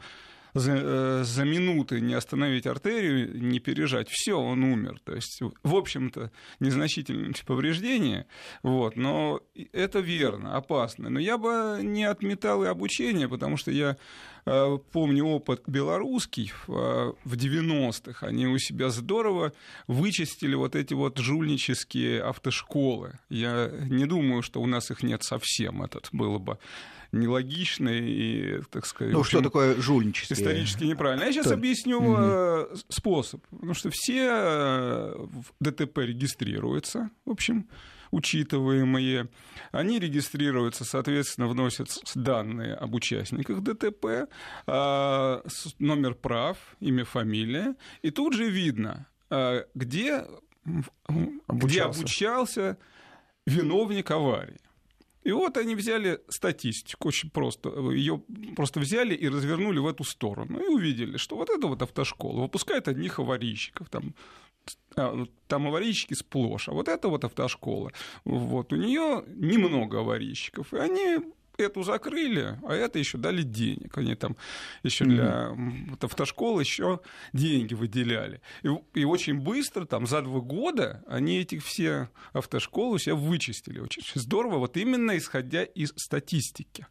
за, 0.59 0.73
э, 0.75 1.23
за 1.25 1.45
минуты 1.45 2.01
не 2.01 2.15
остановить 2.15 2.67
артерию, 2.67 3.39
не 3.41 3.59
пережать, 3.59 4.09
все, 4.09 4.35
он 4.35 4.65
умер. 4.65 5.01
То 5.05 5.15
есть, 5.15 5.41
в 5.63 5.75
общем-то, 5.75 6.31
незначительные 6.61 7.35
повреждения, 7.47 8.27
вот, 8.63 8.97
но 8.97 9.41
это 9.73 10.01
верно, 10.01 10.57
опасно. 10.57 11.11
Но 11.11 11.21
я 11.21 11.37
бы 11.39 11.81
не 11.83 12.05
отметал 12.05 12.65
и 12.65 12.69
обучение, 12.69 13.29
потому 13.29 13.57
что 13.57 13.71
я 13.71 13.97
э, 14.47 14.79
помню 14.93 15.27
опыт 15.27 15.63
белорусский 15.67 16.53
в 16.67 17.17
90-х. 17.25 18.27
Они 18.27 18.47
у 18.47 18.59
себя 18.59 18.89
здорово 18.89 19.53
вычистили 19.87 20.55
вот 20.55 20.75
эти 20.75 20.95
вот 20.95 21.19
жульнические 21.19 22.23
автошколы. 22.23 23.19
Я 23.29 23.71
не 23.91 24.07
думаю, 24.07 24.43
что 24.43 24.61
у 24.63 24.67
нас 24.67 24.91
их 24.91 25.03
нет 25.03 25.23
совсем. 25.23 25.83
Этот 25.83 26.09
было 26.13 26.39
бы 26.39 26.59
нелогично 27.13 27.89
и, 27.89 28.61
так 28.71 28.87
сказать... 28.87 29.13
Ну, 29.13 29.25
что 29.25 29.41
такое 29.43 29.75
жульничество? 29.81 30.35
Исторически 30.35 30.85
неправильно. 30.85 31.25
Я 31.25 31.33
сейчас 31.33 31.51
объясню 31.51 31.99
угу. 31.99 32.77
способ. 32.89 33.47
Потому 33.49 33.75
что 33.75 33.91
все 33.91 34.29
э, 34.29 35.15
в 35.17 35.53
ДТП 35.61 35.99
регистрируются, 35.99 37.11
в 37.25 37.31
общем, 37.31 37.69
учитываемые. 38.11 39.29
Они 39.73 39.99
регистрируются, 39.99 40.85
соответственно, 40.85 41.49
вносят 41.49 41.89
данные 42.15 42.75
об 42.75 42.95
участниках 42.95 43.63
ДТП, 43.63 44.29
а, 44.67 45.43
номер 45.79 46.15
прав, 46.15 46.57
имя, 46.81 47.05
фамилия. 47.05 47.75
И 48.03 48.11
тут 48.11 48.35
же 48.35 48.49
видно, 48.49 49.07
а, 49.31 49.65
где, 49.75 50.25
обучался. 51.47 51.67
где 51.67 51.83
обучался 51.83 52.79
виновник 53.47 54.11
аварии. 54.11 54.59
И 55.27 55.33
вот 55.33 55.57
они 55.57 55.75
взяли 55.75 56.21
статистику, 56.29 57.09
очень 57.09 57.31
просто, 57.31 57.69
ее 57.91 58.23
просто 58.55 58.79
взяли 58.79 59.13
и 59.13 59.29
развернули 59.29 59.81
в 59.81 59.89
эту 59.89 60.05
сторону, 60.05 60.61
и 60.61 60.69
увидели, 60.69 61.17
что 61.17 61.35
вот 61.35 61.51
эта 61.51 61.67
вот 61.67 61.83
автошкола 61.83 62.43
выпускает 62.43 62.87
одних 62.87 63.19
аварийщиков, 63.19 63.89
там, 63.89 64.15
а, 64.95 65.27
там 65.49 65.67
аварийщики 65.67 66.15
сплошь, 66.15 66.69
а 66.69 66.73
вот 66.73 66.87
эта 66.87 67.09
вот 67.09 67.25
автошкола, 67.25 67.91
вот 68.25 68.73
у 68.73 68.77
нее 68.77 69.25
немного 69.27 69.99
аварийщиков, 69.99 70.73
и 70.73 70.77
они 70.77 71.19
эту 71.59 71.83
закрыли, 71.83 72.59
а 72.67 72.75
это 72.75 72.99
еще 72.99 73.19
дали 73.19 73.43
денег. 73.43 73.97
Они 73.99 74.15
там 74.15 74.37
еще 74.83 75.05
для 75.05 75.51
вот, 75.89 76.03
автошколы 76.05 76.63
еще 76.63 77.01
деньги 77.33 77.75
выделяли. 77.75 78.41
И, 78.63 78.69
и 78.95 79.05
очень 79.05 79.41
быстро, 79.41 79.85
там, 79.85 80.07
за 80.07 80.23
два 80.23 80.41
года, 80.41 81.05
они 81.07 81.39
этих 81.39 81.65
все 81.65 82.09
автошколы 82.33 82.99
себя 82.99 83.15
вычистили. 83.15 83.81
Очень 83.81 84.03
здорово, 84.21 84.59
вот 84.59 84.77
именно 84.77 85.17
исходя 85.17 85.63
из 85.63 85.93
статистики. 85.97 86.87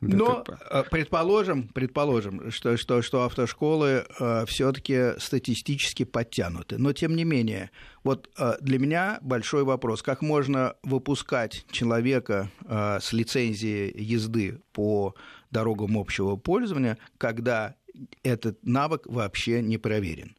Но 0.00 0.44
э, 0.70 0.84
предположим, 0.90 1.68
предположим, 1.68 2.50
что, 2.50 2.76
что, 2.76 3.02
что 3.02 3.24
автошколы 3.24 4.06
э, 4.18 4.46
все-таки 4.46 5.18
статистически 5.18 6.04
подтянуты. 6.04 6.78
Но 6.78 6.92
тем 6.92 7.16
не 7.16 7.24
менее, 7.24 7.70
вот 8.04 8.30
э, 8.38 8.54
для 8.60 8.78
меня 8.78 9.18
большой 9.22 9.64
вопрос: 9.64 10.02
как 10.02 10.22
можно 10.22 10.74
выпускать 10.82 11.66
человека 11.70 12.50
э, 12.64 12.98
с 13.00 13.12
лицензией 13.12 13.92
езды 14.00 14.60
по 14.72 15.14
дорогам 15.50 15.98
общего 15.98 16.36
пользования, 16.36 16.98
когда 17.18 17.74
этот 18.22 18.64
навык 18.64 19.06
вообще 19.06 19.62
не 19.62 19.78
проверен? 19.78 20.36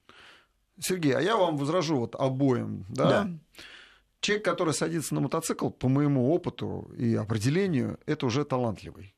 Сергей, 0.80 1.14
а 1.14 1.22
я 1.22 1.36
вам 1.36 1.58
возражу 1.58 1.98
вот 1.98 2.16
обоим, 2.16 2.86
да? 2.90 3.10
да. 3.10 3.30
Человек, 4.22 4.46
который 4.46 4.74
садится 4.74 5.16
на 5.16 5.22
мотоцикл, 5.22 5.70
по 5.70 5.88
моему 5.88 6.34
опыту 6.34 6.92
и 6.98 7.16
определению, 7.16 7.98
это 8.06 8.26
уже 8.26 8.44
талантливый. 8.44 9.14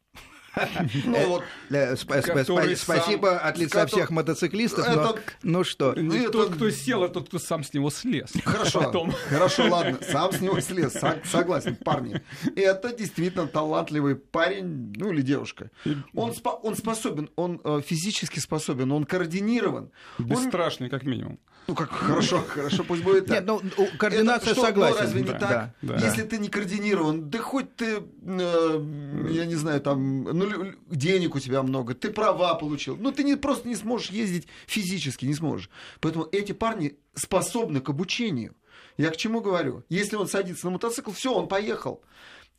Ну, 1.06 1.28
вот, 1.28 1.44
э, 1.70 1.96
спасибо 1.96 3.38
от 3.40 3.58
лица 3.58 3.86
всех 3.86 4.10
мотоциклистов, 4.10 4.86
но 4.88 5.16
ну 5.44 5.64
что? 5.64 5.94
Не 5.94 6.30
тот, 6.30 6.56
кто 6.56 6.70
сел, 6.70 7.04
а 7.04 7.10
тот, 7.10 7.30
кто 7.30 7.40
сам 7.40 7.64
с 7.64 7.74
него 7.74 7.90
слез. 7.90 8.34
Хорошо, 8.44 9.10
хорошо, 9.30 9.68
ладно, 9.70 10.00
сам 10.02 10.32
с 10.34 10.42
него 10.42 10.60
слез, 10.60 10.98
согласен, 11.24 11.76
парни. 11.78 12.22
Это 12.56 12.94
действительно 12.94 13.48
талантливый 13.48 14.16
парень, 14.16 14.94
ну 14.98 15.12
или 15.12 15.22
девушка. 15.22 15.72
Он, 16.14 16.34
он 16.64 16.76
способен, 16.76 17.30
он 17.36 17.62
э, 17.64 17.82
физически 17.86 18.40
способен, 18.40 18.92
он 18.92 19.06
координирован. 19.06 19.92
Бесстрашный, 20.20 20.90
как 20.90 21.04
минимум. 21.04 21.40
Ну 21.68 21.76
как 21.76 21.92
хорошо, 21.92 22.44
хорошо, 22.48 22.84
пусть 22.84 23.04
будет 23.04 23.28
так. 23.28 23.46
Нет, 23.46 23.46
ну 23.46 23.62
координация 23.98 24.52
Это, 24.52 24.62
согласен. 24.62 24.96
Ну, 24.96 25.02
разве 25.02 25.22
не 25.22 25.28
да, 25.28 25.40
так? 25.40 25.50
Да, 25.50 25.74
да. 25.82 26.06
Если 26.06 26.24
ты 26.24 26.38
не 26.38 26.50
координирован, 26.50 27.30
да 27.30 27.40
хоть 27.40 27.76
ты, 27.76 28.04
э, 28.24 29.28
я 29.30 29.46
не 29.46 29.56
знаю, 29.56 29.80
там, 29.82 30.24
ну 30.24 30.74
денег 30.90 31.36
у 31.36 31.40
тебя 31.40 31.62
много, 31.64 31.94
ты 31.94 32.12
права 32.12 32.56
получил, 32.56 32.98
ну 32.98 33.12
ты 33.12 33.24
не 33.24 33.36
просто 33.36 33.68
не 33.68 33.76
сможешь 33.76 34.10
ездить 34.10 34.48
физически, 34.68 35.26
не 35.26 35.36
сможешь. 35.36 35.70
Поэтому 36.00 36.28
эти 36.32 36.52
парни 36.52 36.98
способны 37.14 37.80
к 37.80 37.90
обучению. 37.90 38.56
Я 38.98 39.10
к 39.10 39.18
чему 39.18 39.42
говорю? 39.42 39.84
Если 39.90 40.16
он 40.16 40.28
садится 40.28 40.66
на 40.66 40.72
мотоцикл, 40.72 41.12
все, 41.12 41.34
он 41.34 41.48
поехал 41.48 42.04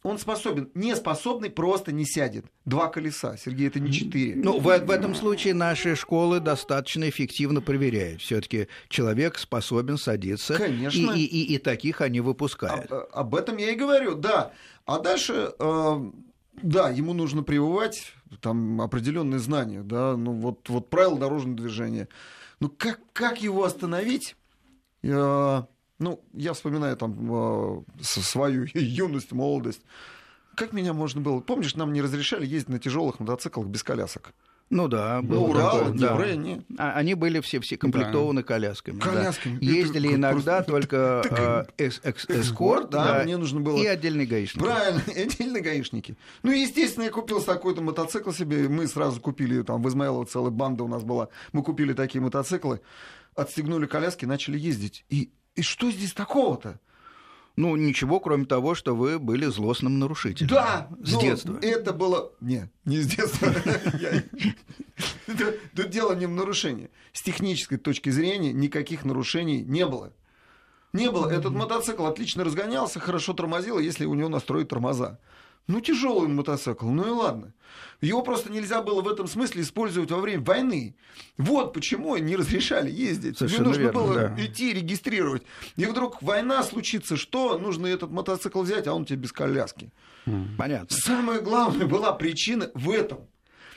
он 0.02 0.18
способен. 0.18 0.70
Не 0.74 0.96
способный 0.96 1.50
просто 1.50 1.92
не 1.92 2.04
сядет. 2.04 2.46
Два 2.64 2.88
колеса, 2.88 3.36
Сергей, 3.36 3.68
это 3.68 3.78
не 3.80 3.92
четыре. 3.92 4.34
Ну, 4.36 4.58
в, 4.58 4.64
в 4.64 4.90
этом 4.90 5.14
случае 5.14 5.54
наши 5.54 5.94
школы 5.94 6.40
достаточно 6.40 7.08
эффективно 7.08 7.60
проверяют. 7.60 8.20
Все-таки 8.20 8.68
человек 8.88 9.38
способен 9.38 9.98
садиться. 9.98 10.54
Конечно. 10.54 11.12
И, 11.12 11.24
и, 11.24 11.42
и, 11.42 11.54
и 11.54 11.58
таких 11.58 12.00
они 12.00 12.20
выпускают. 12.20 12.90
Об, 12.90 13.04
об 13.12 13.34
этом 13.34 13.56
я 13.58 13.70
и 13.70 13.76
говорю, 13.76 14.16
да. 14.16 14.52
А 14.86 14.98
дальше, 14.98 15.52
э, 15.58 16.10
да, 16.62 16.90
ему 16.90 17.12
нужно 17.12 17.42
прививать 17.44 18.12
там 18.40 18.80
определенные 18.80 19.38
знания, 19.38 19.82
да, 19.82 20.16
ну 20.16 20.32
вот, 20.32 20.68
вот 20.68 20.88
правила 20.88 21.18
дорожного 21.18 21.56
движения. 21.56 22.08
Ну 22.60 22.68
как, 22.68 23.00
как 23.12 23.42
его 23.42 23.64
остановить? 23.64 24.36
Э, 25.02 25.62
ну, 26.02 26.20
я 26.34 26.52
вспоминаю 26.52 26.96
там 26.96 27.14
э, 27.32 27.82
свою 28.00 28.66
юность, 28.74 29.32
молодость. 29.32 29.82
Как 30.56 30.72
меня 30.72 30.92
можно 30.92 31.20
было... 31.20 31.40
Помнишь, 31.40 31.76
нам 31.76 31.92
не 31.92 32.02
разрешали 32.02 32.44
ездить 32.44 32.68
на 32.68 32.78
тяжелых 32.78 33.20
мотоциклах 33.20 33.66
без 33.68 33.82
колясок? 33.82 34.34
Ну 34.72 34.88
да, 34.88 35.20
ну, 35.22 35.28
был 35.28 35.44
Урал, 35.50 35.92
да. 35.92 36.14
Еврей, 36.14 36.62
а, 36.78 36.92
Они 36.92 37.12
были 37.12 37.40
все, 37.40 37.60
все 37.60 37.76
комплектованы 37.76 38.40
да. 38.40 38.46
колясками. 38.46 39.00
Колясками. 39.00 39.58
Да. 39.58 39.66
Ездили 39.66 40.08
это, 40.08 40.16
иногда 40.16 40.62
просто... 40.62 40.70
только 41.28 41.66
э, 41.78 41.88
эскорт, 41.88 42.88
да, 42.88 43.18
да, 43.18 43.24
мне 43.24 43.36
нужно 43.36 43.60
было... 43.60 43.76
и 43.76 43.84
отдельные 43.84 44.26
гаишники. 44.26 44.64
Правильно, 44.64 45.02
отдельные 45.14 45.62
гаишники. 45.62 46.16
Ну, 46.42 46.52
естественно, 46.52 47.04
я 47.04 47.10
купил 47.10 47.42
такой-то 47.42 47.82
мотоцикл 47.82 48.30
себе. 48.30 48.66
Мы 48.68 48.86
сразу 48.86 49.20
купили, 49.20 49.60
там, 49.62 49.82
в 49.82 49.88
Измаилово 49.88 50.24
целая 50.24 50.50
банда 50.50 50.84
у 50.84 50.88
нас 50.88 51.02
была. 51.02 51.28
Мы 51.52 51.62
купили 51.62 51.92
такие 51.92 52.22
мотоциклы, 52.22 52.80
отстегнули 53.34 53.84
коляски, 53.84 54.24
начали 54.24 54.58
ездить. 54.58 55.04
И 55.10 55.32
и 55.54 55.62
что 55.62 55.90
здесь 55.90 56.12
такого-то? 56.12 56.80
Ну, 57.56 57.76
ничего, 57.76 58.18
кроме 58.18 58.46
того, 58.46 58.74
что 58.74 58.96
вы 58.96 59.18
были 59.18 59.44
злостным 59.46 59.98
нарушителем. 59.98 60.48
Да! 60.48 60.88
С 61.02 61.18
детства. 61.18 61.58
Это 61.60 61.92
было... 61.92 62.32
Не, 62.40 62.70
не 62.86 62.98
с 62.98 63.06
детства. 63.06 63.52
Тут 65.76 65.90
дело 65.90 66.14
не 66.14 66.24
в 66.24 66.30
нарушении. 66.30 66.90
С 67.12 67.20
технической 67.20 67.76
точки 67.76 68.08
зрения 68.08 68.52
никаких 68.54 69.04
нарушений 69.04 69.62
не 69.62 69.84
было. 69.86 70.14
Не 70.94 71.10
было. 71.10 71.28
Этот 71.28 71.52
мотоцикл 71.52 72.06
отлично 72.06 72.44
разгонялся, 72.44 73.00
хорошо 73.00 73.34
тормозил, 73.34 73.78
если 73.78 74.06
у 74.06 74.14
него 74.14 74.30
настроить 74.30 74.68
тормоза. 74.68 75.18
Ну, 75.68 75.80
тяжелый 75.80 76.28
мотоцикл, 76.28 76.88
ну 76.88 77.06
и 77.06 77.10
ладно. 77.10 77.54
Его 78.00 78.22
просто 78.22 78.50
нельзя 78.50 78.82
было 78.82 79.00
в 79.00 79.08
этом 79.08 79.28
смысле 79.28 79.62
использовать 79.62 80.10
во 80.10 80.18
время 80.18 80.42
войны. 80.42 80.96
Вот 81.38 81.72
почему 81.72 82.16
не 82.16 82.34
разрешали 82.34 82.90
ездить. 82.90 83.38
Совершенно 83.38 83.68
нужно 83.68 83.80
верно, 83.82 84.00
было 84.00 84.14
да. 84.14 84.36
идти 84.44 84.72
регистрировать. 84.72 85.44
И 85.76 85.86
вдруг 85.86 86.20
война 86.20 86.62
случится, 86.64 87.16
что? 87.16 87.58
Нужно 87.58 87.86
этот 87.86 88.10
мотоцикл 88.10 88.62
взять, 88.62 88.88
а 88.88 88.94
он 88.94 89.04
тебе 89.04 89.18
без 89.18 89.32
коляски. 89.32 89.92
Понятно. 90.58 90.88
Самая 90.90 91.40
главная 91.40 91.86
была 91.86 92.12
причина 92.12 92.70
в 92.74 92.90
этом. 92.90 93.20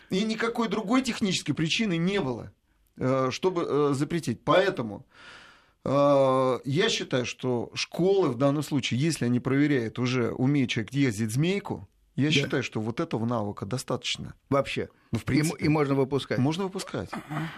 И 0.09 0.23
никакой 0.23 0.69
другой 0.69 1.01
технической 1.01 1.53
причины 1.53 1.97
не 1.97 2.19
было, 2.19 2.51
э, 2.97 3.29
чтобы 3.31 3.65
э, 3.67 3.93
запретить. 3.93 4.41
Поэтому 4.43 5.05
я 5.85 6.89
считаю, 6.89 7.25
что 7.25 7.71
школы 7.73 8.29
в 8.29 8.37
данном 8.37 8.63
случае, 8.63 8.99
если 8.99 9.25
они 9.25 9.39
проверяют 9.39 9.99
уже, 9.99 10.31
умеет 10.31 10.69
человек 10.69 10.93
ездить 10.93 11.31
змейку, 11.31 11.87
я 12.15 12.27
да. 12.27 12.31
считаю, 12.31 12.63
что 12.63 12.79
вот 12.79 12.99
этого 12.99 13.25
навыка 13.25 13.65
достаточно. 13.65 14.33
Вообще. 14.49 14.89
Ну, 15.11 15.19
в 15.19 15.25
принципе. 15.25 15.57
И, 15.59 15.65
и 15.65 15.69
можно 15.69 15.95
выпускать. 15.95 16.37
Можно 16.37 16.63
выпускать. 16.63 17.09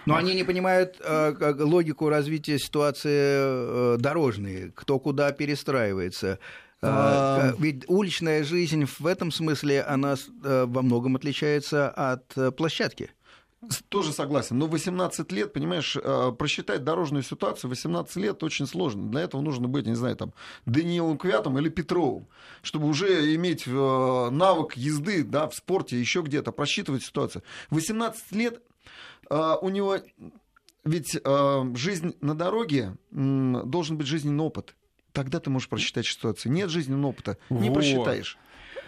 Но 0.04 0.16
они 0.16 0.34
не 0.34 0.44
понимают 0.44 0.96
э, 1.00 1.54
логику 1.58 2.08
развития 2.08 2.58
ситуации 2.58 3.94
э, 3.94 3.96
дорожной, 3.98 4.72
кто 4.74 4.98
куда 4.98 5.30
перестраивается. 5.30 6.38
А... 6.80 7.54
Ведь 7.58 7.84
уличная 7.88 8.44
жизнь 8.44 8.84
в 8.84 9.06
этом 9.06 9.32
смысле, 9.32 9.82
она 9.82 10.14
э, 10.44 10.64
во 10.66 10.82
многом 10.82 11.16
отличается 11.16 11.88
от 11.90 12.36
э, 12.36 12.50
площадки. 12.50 13.10
Тоже 13.88 14.12
согласен. 14.12 14.56
Но 14.58 14.66
18 14.66 15.32
лет, 15.32 15.52
понимаешь, 15.52 15.96
э, 15.96 16.32
просчитать 16.38 16.84
дорожную 16.84 17.24
ситуацию 17.24 17.70
18 17.70 18.16
лет 18.16 18.42
очень 18.44 18.66
сложно. 18.66 19.10
Для 19.10 19.22
этого 19.22 19.40
нужно 19.40 19.66
быть, 19.66 19.84
не 19.86 19.96
знаю, 19.96 20.14
там, 20.14 20.32
Даниилом 20.64 21.18
Квятом 21.18 21.58
или 21.58 21.68
Петровым, 21.68 22.28
чтобы 22.62 22.86
уже 22.86 23.34
иметь 23.34 23.64
э, 23.66 23.70
навык 24.30 24.74
езды 24.74 25.24
да, 25.24 25.48
в 25.48 25.56
спорте, 25.56 25.98
еще 25.98 26.22
где-то, 26.22 26.52
просчитывать 26.52 27.02
ситуацию. 27.02 27.42
18 27.70 28.30
лет 28.32 28.62
э, 29.28 29.54
у 29.60 29.68
него 29.70 29.98
ведь 30.84 31.20
жизнь 31.74 32.16
на 32.22 32.34
дороге 32.34 32.96
должен 33.10 33.98
быть 33.98 34.06
жизненный 34.06 34.44
опыт. 34.44 34.74
Тогда 35.12 35.38
ты 35.38 35.50
можешь 35.50 35.68
просчитать 35.68 36.06
ситуацию. 36.06 36.52
Нет 36.52 36.70
жизненного 36.70 37.10
опыта, 37.10 37.36
не 37.50 37.68
вот. 37.68 37.74
просчитаешь. 37.74 38.38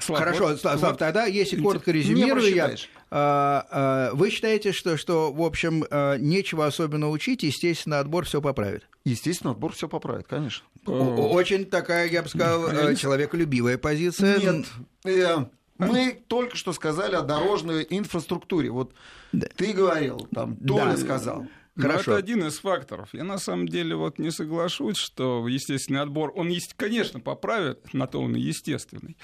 Слав, 0.01 0.19
Хорошо, 0.19 0.45
вот, 0.49 0.61
Слав, 0.61 0.81
вот, 0.81 0.99
тогда, 0.99 1.27
если 1.27 1.61
коротко 1.61 1.91
резюмирую, 1.91 2.55
я, 2.55 2.75
вы 3.11 4.31
считаете, 4.31 4.73
что, 4.73 4.97
что, 4.97 5.33
в 5.33 5.43
общем, 5.43 5.85
а, 5.91 6.17
нечего 6.17 6.67
особенно 6.67 7.11
учить, 7.11 7.43
естественно, 7.43 7.99
отбор 7.99 8.25
все 8.25 8.41
поправит? 8.41 8.87
Естественно, 9.05 9.51
отбор 9.53 9.73
все 9.73 9.89
поправит, 9.89 10.27
конечно. 10.29 10.65
Очень 10.87 11.67
такая, 11.67 12.09
я 12.09 12.23
бы 12.23 12.29
сказал, 12.29 12.69
э, 12.69 12.95
человеколюбивая 12.95 13.79
позиция. 13.79 14.39
Нет, 14.39 14.67
э, 15.05 15.45
мы 15.79 16.23
только 16.29 16.57
что 16.57 16.73
сказали 16.73 17.15
о 17.15 17.23
дорожной 17.23 17.87
инфраструктуре. 17.89 18.71
Вот 18.71 18.93
да. 19.33 19.49
ты 19.57 19.73
говорил, 19.73 20.29
там, 20.33 20.57
Толя 20.57 20.93
да. 20.93 20.97
сказал. 20.97 21.47
Хорошо. 21.77 22.11
Но 22.11 22.17
это 22.19 22.25
один 22.25 22.47
из 22.47 22.59
факторов. 22.59 23.09
Я 23.13 23.25
на 23.25 23.39
самом 23.39 23.69
деле 23.69 23.97
вот 23.97 24.19
не 24.19 24.31
соглашусь, 24.31 24.97
что 24.97 25.47
естественный 25.49 26.01
отбор, 26.01 26.33
он, 26.35 26.49
есть, 26.49 26.75
конечно, 26.75 27.21
поправит, 27.21 27.95
на 27.95 28.07
то 28.07 28.21
он 28.21 28.37
и 28.37 28.41
естественный. 28.41 29.17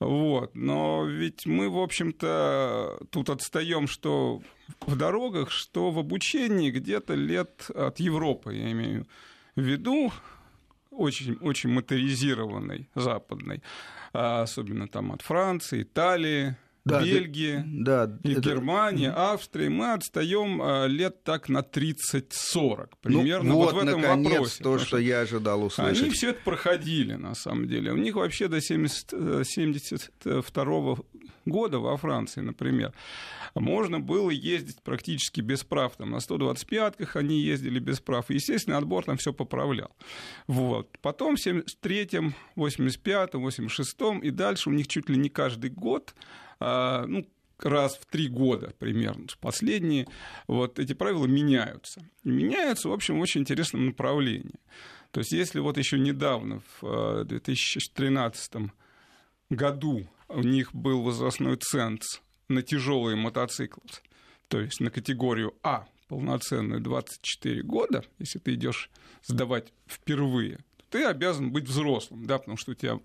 Вот. 0.00 0.54
Но 0.54 1.04
ведь 1.04 1.46
мы, 1.46 1.68
в 1.68 1.78
общем-то, 1.78 2.98
тут 3.10 3.30
отстаем, 3.30 3.86
что 3.86 4.42
в 4.86 4.96
дорогах, 4.96 5.50
что 5.50 5.90
в 5.90 5.98
обучении 5.98 6.70
где-то 6.70 7.14
лет 7.14 7.70
от 7.74 8.00
Европы, 8.00 8.54
я 8.54 8.72
имею 8.72 9.06
в 9.56 9.60
виду, 9.60 10.12
очень, 10.90 11.34
очень 11.40 11.70
моторизированной, 11.70 12.88
западной, 12.94 13.62
а 14.12 14.42
особенно 14.42 14.88
там 14.88 15.12
от 15.12 15.22
Франции, 15.22 15.82
Италии, 15.82 16.56
да, 16.84 17.02
Бельгии, 17.02 17.62
да, 17.64 18.18
и 18.22 18.32
это... 18.32 18.40
Германии, 18.40 19.10
Австрии, 19.14 19.68
мы 19.68 19.92
отстаем 19.92 20.60
а, 20.60 20.86
лет 20.86 21.24
так 21.24 21.48
на 21.48 21.58
30-40 21.58 22.90
примерно 23.00 23.50
ну, 23.50 23.54
вот, 23.56 23.72
вот 23.72 23.82
в 23.82 23.86
этом 23.86 24.00
наконец, 24.02 24.32
вопросе. 24.32 24.62
то, 24.62 24.78
что 24.78 24.98
я 24.98 25.20
ожидал 25.20 25.64
услышать. 25.64 26.02
Они 26.02 26.10
все 26.10 26.30
это 26.30 26.40
проходили, 26.44 27.14
на 27.14 27.34
самом 27.34 27.68
деле. 27.68 27.92
У 27.92 27.96
них 27.96 28.16
вообще 28.16 28.48
до 28.48 28.60
70, 28.60 29.46
72 29.46 30.96
года 31.46 31.78
во 31.78 31.96
Франции, 31.96 32.40
например, 32.40 32.92
можно 33.54 34.00
было 34.00 34.30
ездить 34.30 34.82
практически 34.82 35.40
без 35.40 35.64
прав. 35.64 35.96
Там 35.96 36.10
на 36.10 36.16
125-ках 36.16 37.16
они 37.16 37.40
ездили 37.40 37.78
без 37.78 38.00
прав. 38.00 38.30
Естественно, 38.30 38.78
отбор 38.78 39.04
там 39.04 39.16
все 39.16 39.32
поправлял. 39.32 39.90
Вот. 40.46 40.98
Потом 41.00 41.36
в 41.36 41.46
73-м, 41.46 42.34
85-м, 42.56 43.46
86-м 43.46 44.18
и 44.20 44.30
дальше 44.30 44.70
у 44.70 44.72
них 44.72 44.88
чуть 44.88 45.08
ли 45.08 45.16
не 45.16 45.28
каждый 45.28 45.70
год 45.70 46.14
ну, 46.60 47.26
раз 47.58 47.96
в 47.96 48.06
три 48.06 48.28
года 48.28 48.72
примерно, 48.78 49.26
последние, 49.40 50.06
вот 50.46 50.78
эти 50.78 50.92
правила 50.92 51.26
меняются. 51.26 52.02
И 52.22 52.28
меняются, 52.28 52.88
в 52.88 52.92
общем, 52.92 53.18
в 53.18 53.22
очень 53.22 53.42
интересном 53.42 53.86
направлении. 53.86 54.60
То 55.10 55.20
есть, 55.20 55.32
если 55.32 55.60
вот 55.60 55.78
еще 55.78 55.98
недавно, 55.98 56.60
в 56.80 57.24
2013 57.24 58.54
э, 58.54 58.58
году, 59.50 60.08
у 60.28 60.40
них 60.40 60.74
был 60.74 61.02
возрастной 61.02 61.56
ценз 61.56 62.20
на 62.48 62.62
тяжелые 62.62 63.16
мотоциклы, 63.16 63.82
то 64.48 64.60
есть 64.60 64.80
на 64.80 64.90
категорию 64.90 65.54
А, 65.62 65.86
полноценную 66.08 66.80
24 66.80 67.62
года, 67.62 68.04
если 68.18 68.38
ты 68.38 68.54
идешь 68.54 68.90
сдавать 69.22 69.72
впервые, 69.86 70.58
ты 70.90 71.04
обязан 71.04 71.50
быть 71.50 71.68
взрослым, 71.68 72.26
да, 72.26 72.38
потому 72.38 72.56
что 72.56 72.72
у 72.72 72.74
тебя 72.74 72.98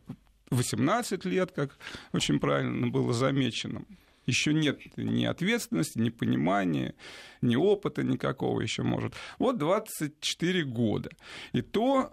18 0.50 1.26
лет, 1.26 1.52
как 1.52 1.78
очень 2.14 2.40
правильно 2.40 2.88
было 2.88 3.14
замечено. 3.14 3.84
Еще 4.26 4.54
нет 4.54 4.80
ни 4.96 5.26
ответственности, 5.26 5.98
ни 5.98 6.10
понимания, 6.10 6.94
ни 7.42 7.56
опыта 7.56 8.04
никакого 8.04 8.62
еще 8.62 8.84
может. 8.84 9.14
Вот 9.40 9.58
24 9.58 10.64
года. 10.66 11.10
И 11.52 11.62
то 11.62 12.12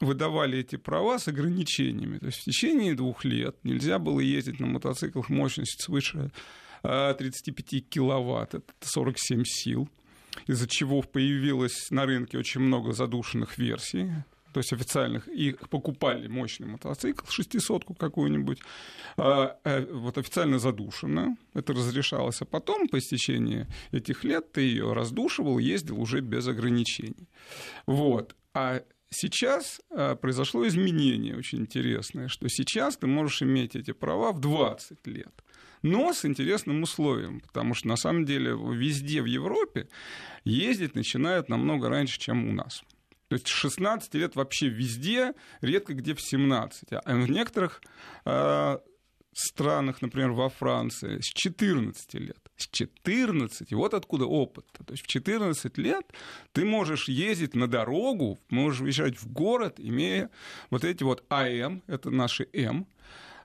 выдавали 0.00 0.58
эти 0.58 0.76
права 0.76 1.18
с 1.18 1.28
ограничениями. 1.28 2.18
То 2.18 2.26
есть 2.26 2.38
в 2.38 2.44
течение 2.44 2.94
двух 2.94 3.24
лет 3.24 3.56
нельзя 3.64 3.98
было 3.98 4.20
ездить 4.20 4.60
на 4.60 4.66
мотоциклах 4.66 5.28
мощностью 5.28 5.80
свыше 5.82 6.30
35 6.82 7.72
э, 7.72 7.80
киловатт, 7.80 8.54
это 8.54 8.72
47 8.80 9.42
сил, 9.44 9.88
из-за 10.46 10.68
чего 10.68 11.02
появилось 11.02 11.90
на 11.90 12.06
рынке 12.06 12.38
очень 12.38 12.60
много 12.60 12.92
задушенных 12.92 13.58
версий 13.58 14.10
то 14.52 14.60
есть 14.60 14.72
официальных, 14.72 15.28
и 15.28 15.56
покупали 15.70 16.28
мощный 16.28 16.66
мотоцикл, 16.66 17.26
шестисотку 17.28 17.94
какую-нибудь, 17.94 18.60
а, 19.16 19.56
э, 19.64 19.86
вот 19.92 20.18
официально 20.18 20.58
задушенную, 20.58 21.36
это 21.54 21.72
разрешалось, 21.72 22.42
а 22.42 22.44
потом 22.44 22.88
по 22.88 22.98
истечении 22.98 23.66
этих 23.92 24.24
лет 24.24 24.52
ты 24.52 24.62
ее 24.62 24.92
раздушивал, 24.92 25.58
ездил 25.58 26.00
уже 26.00 26.20
без 26.20 26.46
ограничений. 26.48 27.28
Вот. 27.86 28.34
А 28.54 28.82
Сейчас 29.10 29.80
а, 29.90 30.16
произошло 30.16 30.66
изменение 30.68 31.36
очень 31.36 31.60
интересное, 31.60 32.28
что 32.28 32.46
сейчас 32.48 32.98
ты 32.98 33.06
можешь 33.06 33.42
иметь 33.42 33.74
эти 33.74 33.92
права 33.92 34.32
в 34.32 34.40
20 34.40 35.06
лет. 35.06 35.32
Но 35.82 36.12
с 36.12 36.24
интересным 36.24 36.82
условием, 36.82 37.40
потому 37.40 37.74
что 37.74 37.88
на 37.88 37.96
самом 37.96 38.24
деле 38.24 38.50
везде 38.50 39.22
в 39.22 39.26
Европе 39.26 39.88
ездить 40.44 40.94
начинают 40.94 41.48
намного 41.48 41.88
раньше, 41.88 42.18
чем 42.18 42.48
у 42.48 42.52
нас. 42.52 42.82
То 43.28 43.34
есть 43.34 43.46
16 43.46 44.14
лет 44.14 44.36
вообще 44.36 44.68
везде, 44.68 45.34
редко 45.60 45.94
где 45.94 46.14
в 46.14 46.20
17. 46.20 46.88
А 46.92 47.14
в 47.14 47.30
некоторых 47.30 47.82
э, 48.24 48.78
странах, 49.32 50.02
например, 50.02 50.32
во 50.32 50.48
Франции, 50.48 51.20
с 51.20 51.26
14 51.26 52.14
лет. 52.14 52.38
С 52.56 52.66
14, 52.68 53.72
вот 53.72 53.94
откуда 53.94 54.24
опыт. 54.26 54.66
То 54.72 54.92
есть 54.92 55.04
в 55.04 55.06
14 55.06 55.78
лет 55.78 56.06
ты 56.52 56.64
можешь 56.64 57.08
ездить 57.08 57.54
на 57.54 57.68
дорогу, 57.68 58.38
можешь 58.48 58.80
въезжать 58.80 59.16
в 59.16 59.30
город, 59.30 59.74
имея 59.78 60.30
вот 60.70 60.84
эти 60.84 61.02
вот 61.02 61.24
АМ, 61.28 61.82
это 61.86 62.10
наши 62.10 62.48
М, 62.52 62.86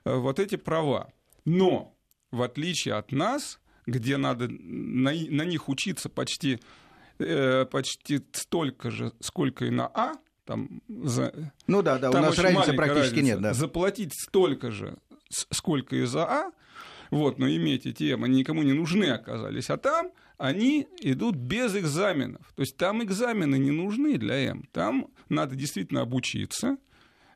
э, 0.04 0.14
вот 0.14 0.40
эти 0.40 0.56
права. 0.56 1.12
Но, 1.44 1.94
в 2.30 2.42
отличие 2.42 2.94
от 2.94 3.12
нас, 3.12 3.60
где 3.86 4.16
надо 4.16 4.48
на, 4.48 5.12
на 5.12 5.42
них 5.44 5.68
учиться 5.68 6.08
почти 6.08 6.58
почти 7.70 8.20
столько 8.32 8.90
же, 8.90 9.12
сколько 9.20 9.64
и 9.66 9.70
на 9.70 9.86
А, 9.86 10.12
там 10.44 10.82
за... 10.88 11.52
Ну 11.66 11.82
да, 11.82 11.98
да, 11.98 12.10
там 12.10 12.22
у 12.22 12.26
нас 12.26 12.38
разницы 12.38 12.72
практически 12.74 13.14
разница. 13.16 13.24
нет, 13.24 13.40
да. 13.40 13.54
Заплатить 13.54 14.12
столько 14.14 14.70
же, 14.70 14.98
сколько 15.28 15.96
и 15.96 16.04
за 16.04 16.24
А, 16.24 16.52
вот, 17.10 17.38
но 17.38 17.48
иметь 17.48 17.86
эти 17.86 18.12
М, 18.12 18.24
они 18.24 18.38
никому 18.38 18.62
не 18.62 18.72
нужны 18.72 19.04
оказались, 19.04 19.70
а 19.70 19.76
там 19.76 20.10
они 20.36 20.88
идут 21.00 21.36
без 21.36 21.76
экзаменов. 21.76 22.52
То 22.56 22.62
есть 22.62 22.76
там 22.76 23.02
экзамены 23.04 23.56
не 23.56 23.70
нужны 23.70 24.18
для 24.18 24.50
М. 24.50 24.68
Там 24.72 25.08
надо 25.28 25.54
действительно 25.54 26.00
обучиться. 26.00 26.76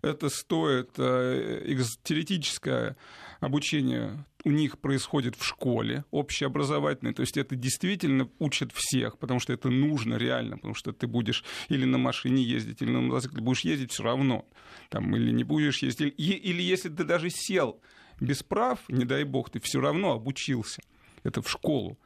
Это 0.03 0.29
стоит 0.29 0.91
э, 0.99 1.77
теоретическое 2.03 2.97
обучение 3.41 4.25
у 4.45 4.51
них 4.51 4.79
происходит 4.79 5.37
в 5.37 5.45
школе 5.45 6.05
общеобразовательной, 6.11 7.13
то 7.13 7.23
есть 7.23 7.37
это 7.37 7.57
действительно 7.57 8.29
учат 8.39 8.73
всех, 8.73 9.19
потому 9.19 9.41
что 9.41 9.53
это 9.53 9.69
нужно 9.69 10.15
реально, 10.15 10.57
потому 10.57 10.75
что 10.75 10.93
ты 10.93 11.07
будешь 11.07 11.45
или 11.69 11.85
на 11.85 11.99
машине 11.99 12.43
ездить, 12.43 12.81
или 12.83 12.91
на 12.91 13.01
мотоцикле, 13.01 13.43
будешь 13.43 13.63
ездить 13.63 13.93
все 13.93 14.05
равно, 14.05 14.47
там, 14.91 15.15
или 15.17 15.33
не 15.33 15.45
будешь 15.45 15.83
ездить, 15.83 16.15
или, 16.17 16.35
или 16.35 16.63
если 16.63 16.89
ты 16.89 17.05
даже 17.05 17.31
сел 17.31 17.81
без 18.21 18.43
прав, 18.43 18.81
не 18.89 19.05
дай 19.05 19.25
бог, 19.25 19.51
ты 19.51 19.61
все 19.61 19.81
равно 19.81 20.13
обучился, 20.13 20.81
это 21.25 21.43
в 21.43 21.51
школу, 21.51 21.99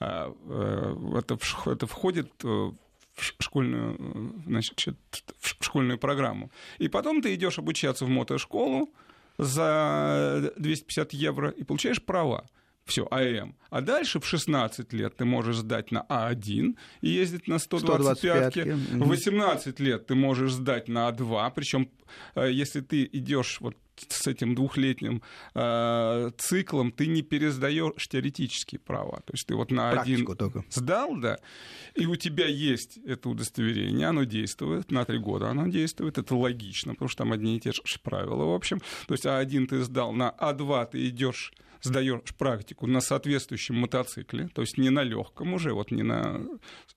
а, 0.00 0.34
э, 0.48 1.18
это, 1.18 1.38
это 1.70 1.86
входит 1.86 2.32
э, 2.44 2.72
в 3.16 3.42
школьную, 3.42 4.34
значит, 4.46 4.96
в 5.40 5.64
школьную 5.64 5.98
программу. 5.98 6.50
И 6.78 6.88
потом 6.88 7.22
ты 7.22 7.34
идешь 7.34 7.58
обучаться 7.58 8.04
в 8.04 8.08
мотошколу, 8.08 8.90
за 9.38 10.52
250 10.56 11.12
евро 11.12 11.50
и 11.50 11.64
получаешь 11.64 12.02
права. 12.02 12.48
Все, 12.86 13.06
АМ. 13.10 13.56
А 13.70 13.80
дальше 13.80 14.20
в 14.20 14.26
16 14.26 14.92
лет 14.92 15.16
ты 15.16 15.24
можешь 15.24 15.56
сдать 15.56 15.90
на 15.90 16.06
А1 16.08 16.76
и 17.00 17.08
ездить 17.08 17.48
на 17.48 17.58
125. 17.58 18.52
125 18.52 19.02
в 19.02 19.08
18 19.08 19.80
лет 19.80 20.06
ты 20.06 20.14
можешь 20.14 20.52
сдать 20.52 20.88
на 20.88 21.10
А2, 21.10 21.52
причем 21.54 21.90
э, 22.36 22.50
если 22.52 22.80
ты 22.80 23.08
идешь 23.12 23.60
вот 23.60 23.76
с 24.08 24.26
этим 24.26 24.54
двухлетним 24.54 25.22
э, 25.54 26.30
циклом 26.38 26.92
ты 26.92 27.06
не 27.06 27.22
пересдаешь 27.22 28.08
теоретические 28.08 28.78
права. 28.78 29.22
То 29.24 29.32
есть 29.32 29.46
ты 29.46 29.56
вот 29.56 29.70
на 29.70 29.90
Практику 29.90 30.32
один 30.32 30.36
только. 30.36 30.64
сдал, 30.70 31.16
да, 31.16 31.38
и 31.94 32.06
у 32.06 32.14
тебя 32.14 32.46
есть 32.46 32.98
это 33.04 33.28
удостоверение, 33.28 34.08
оно 34.08 34.24
действует, 34.24 34.90
на 34.90 35.04
три 35.04 35.18
года 35.18 35.48
оно 35.48 35.66
действует, 35.66 36.18
это 36.18 36.36
логично, 36.36 36.92
потому 36.92 37.08
что 37.08 37.24
там 37.24 37.32
одни 37.32 37.56
и 37.56 37.60
те 37.60 37.72
же 37.72 37.82
правила, 38.02 38.44
в 38.44 38.54
общем. 38.54 38.80
То 39.08 39.14
есть 39.14 39.24
А1 39.24 39.66
ты 39.66 39.82
сдал, 39.82 40.12
на 40.12 40.32
А2 40.38 40.90
ты 40.92 41.08
идешь 41.08 41.52
сдаешь 41.82 42.34
практику 42.38 42.86
на 42.86 43.00
соответствующем 43.00 43.76
мотоцикле, 43.76 44.48
то 44.48 44.62
есть 44.62 44.78
не 44.78 44.90
на 44.90 45.02
легком 45.02 45.54
уже, 45.54 45.72
вот 45.72 45.90
не 45.90 46.02
на 46.02 46.40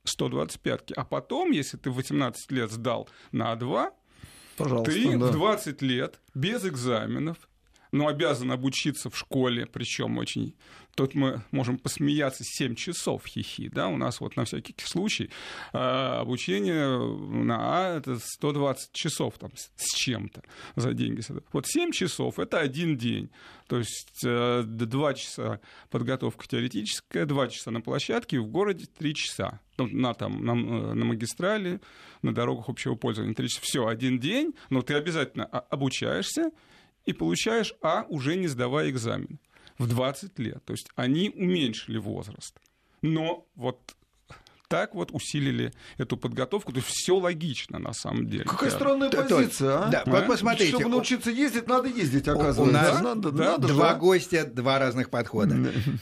125, 0.03 0.93
а 0.95 1.05
потом, 1.05 1.51
если 1.51 1.77
ты 1.77 1.89
в 1.89 1.95
18 1.95 2.51
лет 2.51 2.71
сдал 2.71 3.09
на 3.31 3.53
А2, 3.53 3.91
Пожалуйста, 4.57 4.91
ты 4.91 5.17
да. 5.17 5.27
в 5.27 5.31
20 5.31 5.81
лет 5.81 6.19
без 6.33 6.65
экзаменов, 6.65 7.48
но 7.91 8.07
обязан 8.07 8.51
обучиться 8.51 9.09
в 9.09 9.17
школе, 9.17 9.65
причем 9.65 10.17
очень 10.17 10.55
Тут 10.99 11.15
мы 11.15 11.41
можем 11.51 11.77
посмеяться 11.77 12.43
7 12.43 12.75
часов 12.75 13.25
хихи, 13.25 13.69
да, 13.69 13.87
у 13.87 13.95
нас 13.95 14.19
вот 14.19 14.35
на 14.35 14.43
всякий 14.43 14.75
случай 14.83 15.29
а, 15.71 16.19
обучение 16.19 16.97
на 16.97 17.57
А 17.59 17.97
это 17.97 18.19
120 18.19 18.91
часов 18.91 19.37
там 19.37 19.49
с 19.55 19.95
чем-то 19.95 20.43
за 20.75 20.93
деньги. 20.93 21.21
Вот 21.53 21.67
7 21.67 21.93
часов 21.93 22.37
это 22.37 22.59
один 22.59 22.97
день, 22.97 23.29
то 23.67 23.77
есть 23.77 24.23
2 24.23 24.29
э, 24.29 25.13
часа 25.15 25.61
подготовка 25.89 26.45
теоретическая, 26.45 27.25
2 27.25 27.47
часа 27.47 27.71
на 27.71 27.79
площадке, 27.79 28.37
в 28.37 28.47
городе 28.47 28.85
3 28.97 29.13
часа 29.15 29.61
ну, 29.77 29.87
на, 29.87 30.13
там, 30.13 30.43
на, 30.43 30.53
на 30.53 31.05
магистрали, 31.05 31.79
на 32.23 32.33
дорогах 32.33 32.67
общего 32.67 32.95
пользования. 32.95 33.33
Все, 33.61 33.87
один 33.87 34.19
день, 34.19 34.53
но 34.69 34.81
ты 34.81 34.95
обязательно 34.95 35.45
обучаешься 35.45 36.51
и 37.05 37.13
получаешь 37.13 37.73
А, 37.81 38.05
уже 38.09 38.35
не 38.35 38.47
сдавая 38.47 38.89
экзамен 38.89 39.39
в 39.77 39.87
20 39.87 40.37
лет. 40.39 40.63
То 40.65 40.73
есть 40.73 40.89
они 40.95 41.29
уменьшили 41.29 41.97
возраст. 41.97 42.55
Но 43.01 43.47
вот 43.55 43.95
так 44.69 44.93
вот 44.93 45.09
усилили 45.11 45.73
эту 45.97 46.15
подготовку. 46.15 46.71
То 46.71 46.77
есть 46.77 46.89
все 46.89 47.17
логично 47.17 47.79
на 47.79 47.91
самом 47.91 48.27
деле. 48.27 48.43
Какая 48.43 48.69
странная 48.69 49.09
да, 49.09 49.23
позиция, 49.23 49.85
а? 49.85 49.89
Да, 49.89 50.03
а? 50.05 50.21
посмотрите. 50.21 50.69
Чтобы 50.71 50.89
научиться 50.89 51.31
ездить, 51.31 51.67
надо 51.67 51.89
ездить, 51.89 52.27
оказывается. 52.27 52.61
У 52.61 52.71
нас 52.71 53.01
надо, 53.01 53.31
да, 53.31 53.43
надо 53.53 53.67
два 53.67 53.93
же. 53.93 53.99
гостя, 53.99 54.45
два 54.45 54.77
разных 54.79 55.09
подхода. 55.09 55.57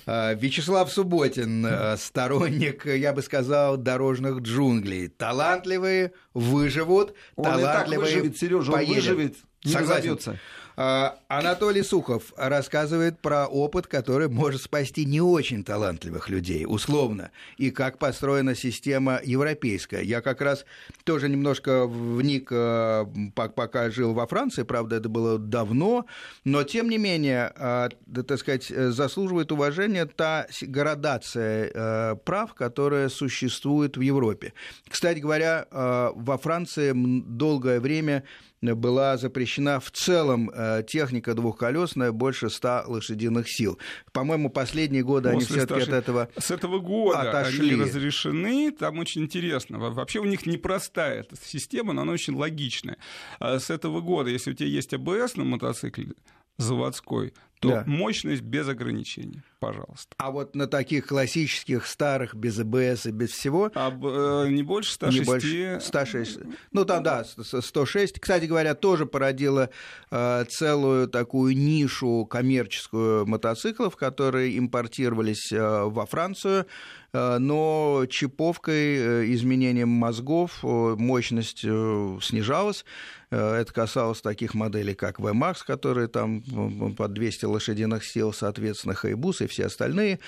А, 0.05 0.33
Вячеслав 0.33 0.91
Субботин, 0.91 1.65
э, 1.65 1.95
сторонник, 1.97 2.86
я 2.86 3.13
бы 3.13 3.21
сказал, 3.21 3.77
дорожных 3.77 4.39
джунглей. 4.39 5.07
Талантливые 5.07 6.12
выживут, 6.33 7.13
он 7.36 7.45
талантливые 7.45 8.10
и 8.10 8.15
так 8.15 8.23
выживет, 8.23 8.38
Сережа, 8.38 8.71
он 8.73 8.86
выживет, 8.86 9.36
не 9.63 9.71
Согласен. 9.71 9.93
разобьется. 9.93 10.39
А, 10.79 11.17
Анатолий 11.27 11.81
Сухов 11.81 12.33
рассказывает 12.37 13.19
про 13.19 13.47
опыт, 13.47 13.87
который 13.87 14.29
может 14.29 14.61
спасти 14.61 15.05
не 15.05 15.19
очень 15.19 15.63
талантливых 15.63 16.29
людей, 16.29 16.65
условно, 16.67 17.31
и 17.57 17.71
как 17.71 17.97
построена 17.97 18.53
система 18.53 19.19
европейская. 19.23 20.03
Я 20.03 20.21
как 20.21 20.39
раз 20.39 20.65
тоже 21.03 21.29
немножко 21.29 21.87
вник, 21.87 22.49
э, 22.51 23.05
пока 23.33 23.89
жил 23.89 24.13
во 24.13 24.27
Франции, 24.27 24.61
правда, 24.61 24.97
это 24.97 25.09
было 25.09 25.39
давно, 25.39 26.05
но 26.45 26.61
тем 26.61 26.89
не 26.89 26.99
менее, 26.99 27.51
э, 27.55 27.89
так 28.27 28.37
сказать, 28.37 28.67
заслуживает 28.67 29.51
уважения 29.51 30.05
та 30.05 30.45
градация 30.61 32.15
прав, 32.17 32.53
которая 32.53 33.09
существует 33.09 33.97
в 33.97 34.01
Европе. 34.01 34.53
Кстати 34.87 35.17
говоря, 35.17 35.65
во 35.71 36.37
Франции 36.37 36.91
долгое 36.93 37.79
время 37.79 38.23
была 38.62 39.17
запрещена 39.17 39.80
в 39.80 39.91
целом 39.91 40.50
э, 40.54 40.84
техника 40.88 41.34
двухколесная 41.34 42.12
больше 42.12 42.50
100 42.50 42.84
лошадиных 42.88 43.50
сил. 43.50 43.78
По-моему, 44.12 44.50
последние 44.50 45.04
годы 45.04 45.32
После 45.32 45.56
они 45.58 45.65
все-таки 45.65 45.82
от 45.84 45.89
этого 45.89 46.30
С 46.38 46.52
этого 46.52 46.80
года 46.80 47.22
отошли. 47.22 47.74
они 47.74 47.82
разрешены. 47.82 48.72
Там 48.72 49.00
очень 49.00 49.24
интересно. 49.24 49.78
Вообще 49.80 50.20
у 50.20 50.26
них 50.26 50.46
непростая 50.46 51.22
эта 51.22 51.36
система, 51.41 51.93
но 51.93 52.02
она 52.02 52.13
очень 52.13 52.36
логичная. 52.36 52.98
А 53.39 53.60
с 53.60 53.70
этого 53.70 54.02
года, 54.02 54.30
если 54.30 54.52
у 54.52 54.54
тебя 54.54 54.70
есть 54.70 54.93
АБС 54.93 55.36
на 55.36 55.43
мотоцикле 55.43 56.13
заводской, 56.58 57.34
то 57.60 57.70
да. 57.70 57.84
мощность 57.88 58.43
без 58.43 58.67
ограничений, 58.67 59.41
пожалуйста. 59.60 60.15
А 60.17 60.32
вот 60.32 60.56
на 60.56 60.67
таких 60.67 61.08
классических 61.08 61.88
старых, 61.88 62.36
без 62.36 62.60
АБС 62.60 63.08
и 63.08 63.12
без 63.12 63.32
всего... 63.32 63.72
А, 63.74 63.89
э, 63.89 64.50
не 64.50 64.63
больше 64.63 64.93
106? 64.93 65.20
Не 65.20 65.26
больше 65.26 65.80
106. 65.82 66.39
Ну, 66.72 66.86
там, 66.86 67.04
да, 67.04 67.24
106. 67.24 68.20
Кстати 68.20 68.46
говоря, 68.46 68.76
тоже 68.76 69.06
породила 69.06 69.70
э, 70.12 70.46
целую 70.50 71.08
такую 71.08 71.58
нишу 71.58 72.26
коммерческую 72.26 73.26
мотоциклов, 73.26 73.96
которые 73.96 74.58
импортировались 74.58 75.52
э, 75.52 75.84
во 75.86 76.06
Францию, 76.06 76.67
э, 77.13 77.38
но 77.39 78.06
чиповкой, 78.10 78.98
э, 78.98 79.34
изменением 79.34 79.89
мозгов 79.89 80.60
э, 80.63 80.96
мощность 80.98 81.62
снижалась. 81.62 82.86
Это 83.30 83.74
касалось 83.74 84.22
таких 84.22 84.54
моделей, 84.54 84.93
как 84.93 85.20
VMAX, 85.20 85.58
которые 85.65 86.08
там 86.08 86.41
по 86.96 87.10
200 87.10 87.46
лошадиных 87.49 88.05
сил, 88.05 88.33
соответственно, 88.33 88.95
Хайбус 88.95 89.41
и 89.41 89.47
все 89.47 89.65
остальные. 89.65 90.19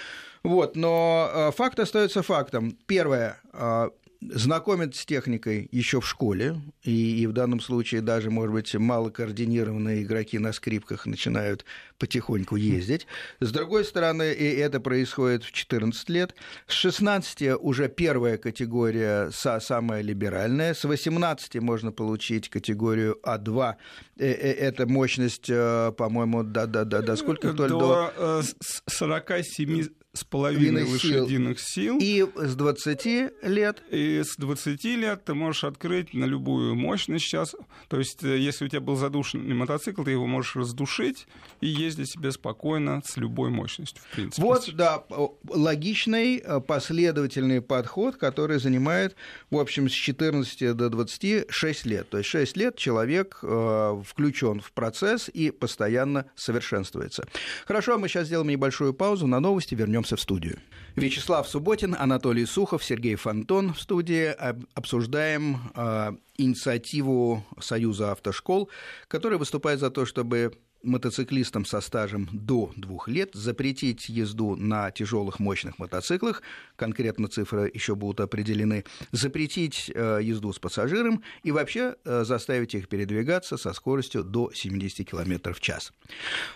Вот, 0.44 0.76
но 0.76 1.30
э, 1.32 1.52
факт 1.52 1.80
остается 1.80 2.24
фактом. 2.24 2.78
Первое, 2.88 3.42
э, 3.54 3.90
знакомят 4.22 4.96
с 4.96 5.06
техникой 5.06 5.70
еще 5.72 6.02
в 6.02 6.08
школе, 6.08 6.60
и, 6.84 7.22
и 7.22 7.28
в 7.28 7.32
данном 7.32 7.60
случае 7.62 8.02
даже, 8.02 8.30
может 8.30 8.54
быть, 8.54 8.74
малокоординированные 8.76 10.04
игроки 10.04 10.38
на 10.40 10.52
скрипках 10.52 11.06
начинают 11.06 11.66
потихоньку 11.98 12.56
ездить. 12.56 13.08
С 13.40 13.52
другой 13.52 13.86
стороны, 13.86 14.34
и 14.34 14.46
это 14.56 14.80
происходит 14.80 15.44
в 15.44 15.52
14 15.52 16.10
лет. 16.10 16.36
С 16.68 16.74
16 16.74 17.60
уже 17.60 17.88
первая 17.88 18.38
категория 18.38 19.30
самая 19.32 20.02
либеральная. 20.02 20.74
С 20.74 20.84
18 20.84 21.56
можно 21.56 21.92
получить 21.92 22.50
категорию 22.50 23.20
А2. 23.24 23.76
Э, 24.18 24.26
э, 24.26 24.54
это 24.54 24.86
мощность, 24.86 25.48
по-моему, 25.48 26.44
до, 26.44 26.68
до, 26.68 26.84
до, 26.84 27.02
до 27.02 27.16
сколько? 27.16 27.54
До, 27.54 27.68
до 27.68 28.44
47 28.88 29.90
с 30.14 30.24
половиной 30.24 30.86
лошадиных 30.86 31.60
сил. 31.60 32.00
И 32.02 32.26
с 32.36 32.56
20 32.56 33.06
лет? 33.44 33.84
И 33.92 34.24
с 34.24 34.38
20 34.38 34.84
лет 34.86 35.24
ты 35.24 35.36
можешь 35.36 35.64
открыть 35.64 36.16
на 36.16 36.26
любую 36.26 36.74
мощность 36.76 37.26
сейчас. 37.26 37.56
То 37.90 38.00
есть, 38.00 38.24
э, 38.24 38.40
если 38.40 38.66
у 38.66 38.68
тебя 38.68 38.82
был 38.82 38.96
задушенный 38.96 39.54
мотоцикл, 39.54 40.04
ты 40.04 40.12
его 40.12 40.26
можешь 40.26 40.56
раздушить 40.56 41.28
и 41.62 41.68
ездить 41.68 42.12
себе 42.12 42.32
спокойно 42.32 43.04
с 43.06 43.18
любой 43.18 43.52
мощностью, 43.52 44.02
в 44.10 44.16
принципе. 44.16 44.42
Вот, 44.42 44.74
да, 44.74 45.04
логичный, 45.48 46.38
э, 46.38 46.60
последовательный 46.60 47.62
подход, 47.62 48.16
который 48.16 48.60
занимает, 48.60 49.16
в 49.52 49.58
общем, 49.58 49.90
с 49.90 49.94
14 49.94 50.74
до 50.74 50.90
26 50.90 51.86
лет. 51.86 52.10
То 52.10 52.18
есть 52.18 52.30
6 52.32 52.58
лет 52.58 52.78
человек 52.78 53.40
э, 53.44 54.04
включен 54.08 54.60
в 54.60 54.72
процесс 54.72 55.30
и 55.32 55.52
постоянно 55.52 56.26
совершенствуется. 56.36 57.28
Хорошо, 57.68 58.00
мы 58.00 58.08
сейчас 58.08 58.26
сделаем 58.26 58.50
небольшую 58.50 58.96
паузу, 58.96 59.28
на 59.28 59.40
новости 59.40 59.76
вернемся 59.76 59.99
вернемся 60.00 60.16
в 60.16 60.22
студию. 60.22 60.60
Вячеслав 60.96 61.48
Субботин, 61.48 61.96
Анатолий 62.00 62.46
Сухов, 62.46 62.84
Сергей 62.84 63.16
Фонтон 63.16 63.74
в 63.74 63.82
студии. 63.82 64.34
Обсуждаем 64.74 65.72
э, 65.76 66.12
инициативу 66.38 67.44
Союза 67.60 68.12
автошкол, 68.12 68.70
который 69.08 69.38
выступает 69.38 69.80
за 69.80 69.90
то, 69.90 70.06
чтобы 70.06 70.52
мотоциклистам 70.84 71.66
со 71.66 71.82
стажем 71.82 72.30
до 72.32 72.72
двух 72.76 73.08
лет 73.08 73.32
запретить 73.34 74.10
езду 74.10 74.56
на 74.56 74.92
тяжелых 74.92 75.40
мощных 75.40 75.80
мотоциклах, 75.80 76.42
конкретно 76.76 77.28
цифры 77.28 77.70
еще 77.74 77.96
будут 77.96 78.20
определены, 78.22 78.86
запретить 79.12 79.92
э, 79.94 80.20
езду 80.22 80.54
с 80.54 80.60
пассажиром 80.60 81.24
и 81.44 81.52
вообще 81.52 81.96
э, 82.06 82.24
заставить 82.24 82.76
их 82.76 82.88
передвигаться 82.88 83.58
со 83.58 83.74
скоростью 83.74 84.24
до 84.24 84.52
70 84.54 85.10
км 85.10 85.54
в 85.54 85.60
час. 85.60 85.94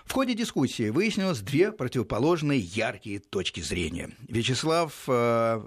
В 0.06 0.12
ходе 0.12 0.34
дискуссии 0.34 0.90
выяснилось 0.90 1.40
две 1.40 1.72
противоположные 1.72 2.60
яркие 2.60 3.20
точки 3.20 3.62
зрения. 3.62 4.12
Вячеслав 4.28 4.94
э, 5.08 5.62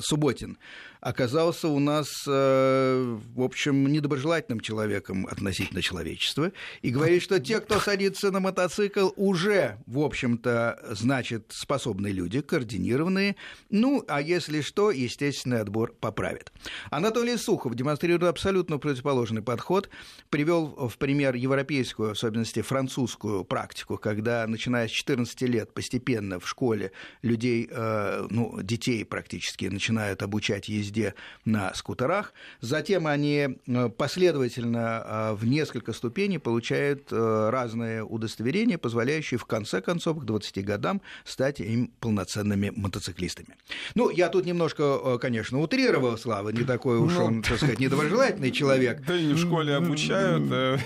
Субботин 0.00 0.58
оказался 1.06 1.68
у 1.68 1.78
нас, 1.78 2.24
э, 2.26 3.18
в 3.34 3.40
общем, 3.40 3.86
недоброжелательным 3.86 4.58
человеком 4.58 5.28
относительно 5.30 5.80
человечества 5.80 6.50
и 6.82 6.90
говорит, 6.90 7.22
что 7.22 7.38
те, 7.38 7.60
кто 7.60 7.78
садится 7.78 8.32
на 8.32 8.40
мотоцикл, 8.40 9.10
уже, 9.14 9.78
в 9.86 10.00
общем-то, 10.00 10.80
значит, 10.90 11.52
способные 11.54 12.12
люди, 12.12 12.40
координированные. 12.40 13.36
Ну, 13.70 14.04
а 14.08 14.20
если 14.20 14.60
что, 14.62 14.90
естественный 14.90 15.60
отбор 15.60 15.92
поправит. 15.92 16.52
Анатолий 16.90 17.36
Сухов, 17.36 17.76
демонстрируя 17.76 18.30
абсолютно 18.30 18.78
противоположный 18.78 19.42
подход, 19.42 19.88
привел 20.28 20.88
в 20.88 20.98
пример 20.98 21.36
европейскую, 21.36 22.08
в 22.08 22.12
особенности 22.12 22.62
французскую 22.62 23.44
практику, 23.44 23.96
когда, 23.96 24.44
начиная 24.48 24.88
с 24.88 24.90
14 24.90 25.40
лет, 25.42 25.72
постепенно 25.72 26.40
в 26.40 26.48
школе 26.48 26.90
людей, 27.22 27.68
э, 27.70 28.26
ну, 28.28 28.60
детей 28.60 29.04
практически 29.04 29.66
начинают 29.66 30.22
обучать 30.22 30.68
езде 30.68 30.95
на 31.44 31.72
скутерах, 31.74 32.32
затем 32.60 33.06
они 33.06 33.58
э, 33.66 33.88
последовательно 33.88 35.04
э, 35.04 35.34
в 35.34 35.46
несколько 35.46 35.92
ступеней 35.92 36.38
получают 36.38 37.12
разные 37.12 38.04
удостоверения, 38.04 38.78
позволяющие 38.78 39.38
в 39.38 39.44
конце 39.44 39.80
концов 39.80 40.20
к 40.20 40.24
20 40.24 40.64
годам 40.64 41.00
стать 41.24 41.60
им 41.60 41.92
полноценными 42.00 42.72
мотоциклистами. 42.74 43.56
Ну, 43.94 44.10
я 44.10 44.28
тут 44.28 44.44
немножко, 44.44 45.18
конечно, 45.18 45.60
утрировал, 45.60 46.18
Слава, 46.18 46.50
не 46.50 46.64
такой 46.64 46.98
уж 46.98 47.16
он, 47.16 47.42
так 47.42 47.56
сказать, 47.58 47.78
недоброжелательный 47.78 48.50
человек. 48.50 49.04
Да 49.06 49.16
и 49.16 49.26
не 49.26 49.34
в 49.34 49.38
школе 49.38 49.74
обучают. 49.74 50.46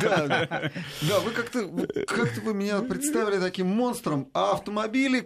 Да, 0.00 1.20
вы 1.20 1.30
как-то 1.30 1.68
как 2.06 2.36
вы 2.44 2.54
меня 2.54 2.80
представили 2.80 3.38
таким 3.38 3.66
монстром, 3.66 4.28
а 4.32 4.52
автомобили 4.52 5.24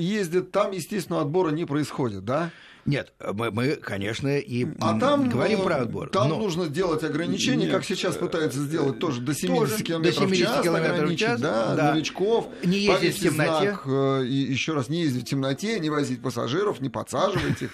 ездят, 0.00 0.52
там, 0.52 0.72
естественно, 0.72 1.20
отбора 1.20 1.50
не 1.50 1.64
происходит, 1.64 2.24
да? 2.24 2.50
Нет, 2.86 3.12
мы, 3.32 3.50
мы, 3.50 3.76
конечно, 3.76 4.38
и 4.38 4.66
а 4.80 4.98
там, 4.98 5.28
говорим 5.28 5.62
про 5.62 5.76
отбор. 5.76 6.10
Там 6.10 6.28
но... 6.28 6.38
нужно 6.38 6.68
делать 6.68 7.04
ограничения, 7.04 7.64
Нет, 7.64 7.72
как 7.72 7.84
сейчас 7.84 8.16
пытаются 8.16 8.60
сделать 8.60 8.98
тоже 8.98 9.20
до 9.20 9.34
70 9.34 9.70
тоже 9.70 9.84
км 9.84 10.02
до 10.02 10.12
70 10.12 10.36
в 10.36 10.38
час 10.38 10.62
км 10.62 11.06
в 11.06 11.16
час, 11.16 11.40
да, 11.40 11.74
да. 11.74 11.94
новичков. 11.94 12.48
Не 12.64 12.78
ездить 12.78 13.18
в 13.18 13.22
темноте. 13.22 13.72
Знак, 13.72 13.82
э, 13.86 14.24
и 14.24 14.34
еще 14.34 14.74
раз, 14.74 14.88
не 14.88 15.02
ездить 15.02 15.26
в 15.26 15.28
темноте, 15.28 15.78
не 15.78 15.90
возить 15.90 16.22
пассажиров, 16.22 16.80
не 16.80 16.88
подсаживать 16.88 17.62
их. 17.62 17.70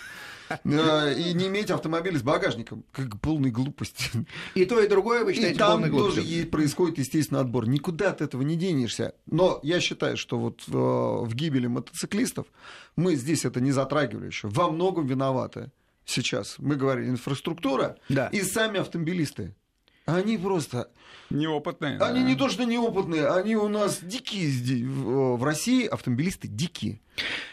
Э, 0.48 1.14
и 1.14 1.32
не 1.32 1.48
иметь 1.48 1.70
автомобиль 1.70 2.18
с 2.18 2.22
багажником. 2.22 2.84
Как 2.92 3.20
полной 3.20 3.50
глупости. 3.50 4.10
И 4.54 4.64
то, 4.64 4.80
и 4.80 4.88
другое 4.88 5.24
вы 5.24 5.34
считаете 5.34 5.56
и 5.56 5.58
там 5.58 5.90
тоже 5.90 6.22
происходит, 6.50 6.98
естественно, 6.98 7.40
отбор. 7.40 7.68
Никуда 7.68 8.10
от 8.10 8.20
этого 8.20 8.42
не 8.42 8.56
денешься. 8.56 9.14
Но 9.26 9.60
я 9.62 9.80
считаю, 9.80 10.16
что 10.16 10.38
вот 10.38 10.62
в 10.66 11.34
гибели 11.34 11.66
мотоциклистов 11.66 12.46
мы 12.96 13.14
здесь 13.16 13.44
это 13.44 13.60
не 13.60 13.72
затрагивали 13.72 14.26
еще. 14.26 14.48
Во 14.48 14.70
многом 14.70 15.06
виноваты 15.06 15.70
сейчас. 16.04 16.56
Мы 16.58 16.76
говорили 16.76 17.10
инфраструктура 17.10 17.98
да. 18.08 18.28
и 18.28 18.40
сами 18.42 18.80
автомобилисты. 18.80 19.54
Они 20.06 20.38
просто... 20.38 20.90
Неопытные. 21.30 21.98
Они 21.98 22.20
да. 22.20 22.26
не 22.26 22.36
то, 22.36 22.48
что 22.48 22.64
неопытные, 22.64 23.26
они 23.28 23.56
у 23.56 23.68
нас 23.68 23.98
дикие. 24.00 24.86
В 24.86 25.42
России 25.42 25.86
автомобилисты 25.86 26.46
дикие. 26.46 27.00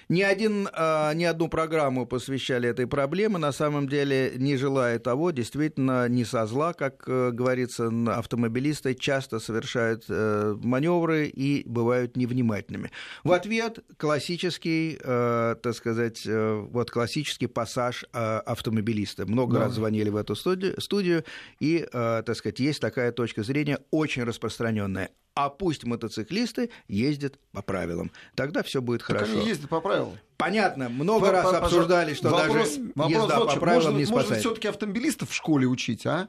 Ни, 0.10 0.22
один, 0.22 0.70
а, 0.74 1.14
ни 1.14 1.24
одну 1.24 1.48
программу 1.48 2.06
посвящали 2.06 2.70
этой 2.70 2.88
проблеме. 2.88 3.38
На 3.38 3.52
самом 3.52 3.88
деле, 3.88 4.34
не 4.36 4.58
желая 4.58 5.00
того, 5.00 5.32
действительно, 5.32 6.08
не 6.10 6.26
со 6.26 6.46
зла, 6.46 6.74
как 6.74 7.04
э, 7.08 7.32
говорится, 7.32 7.92
автомобилисты 8.08 8.94
часто 8.96 9.40
совершают 9.40 10.06
э, 10.10 10.56
маневры 10.62 11.28
и 11.28 11.64
бывают 11.68 12.18
невнимательными. 12.18 12.92
В 13.24 13.32
ответ 13.32 13.80
классический, 13.98 15.00
э, 15.02 15.56
так 15.62 15.74
сказать, 15.74 16.26
вот 16.26 16.92
классический 16.92 17.48
пассаж 17.48 18.06
автомобилиста. 18.12 19.26
Много 19.26 19.56
да. 19.56 19.66
раз 19.66 19.74
звонили 19.74 20.10
в 20.10 20.16
эту 20.16 20.36
студию, 20.36 20.80
студию, 20.80 21.24
и, 21.60 21.88
так 21.92 22.36
сказать, 22.36 22.60
есть 22.60 22.80
такая 22.80 23.12
точка 23.12 23.44
зрения 23.44 23.80
очень 23.92 24.24
распространенная 24.24 25.10
а 25.36 25.50
пусть 25.50 25.84
мотоциклисты 25.84 26.70
ездят 26.88 27.40
по 27.52 27.62
правилам. 27.62 28.12
Тогда 28.36 28.64
все 28.64 28.82
будет 28.82 29.02
так 29.02 29.18
хорошо. 29.18 29.34
Они 29.34 29.48
ездят 29.48 29.70
по 29.70 29.82
правилам. 29.82 30.18
Понятно, 30.38 30.90
много 30.90 31.28
по, 31.28 31.32
раз 31.32 31.44
по, 31.50 31.58
обсуждали, 31.60 32.14
что 32.14 32.30
вопрос, 32.30 32.76
даже 32.76 32.92
вопрос 32.96 33.24
езда 33.24 33.40
по 33.40 33.60
правилам 33.60 33.86
можно, 33.86 33.98
не 33.98 34.06
спасает. 34.06 34.30
Можно 34.30 34.40
все-таки 34.42 34.68
автомобилистов 34.68 35.30
в 35.30 35.34
школе 35.34 35.68
учить, 35.68 36.06
а? 36.06 36.28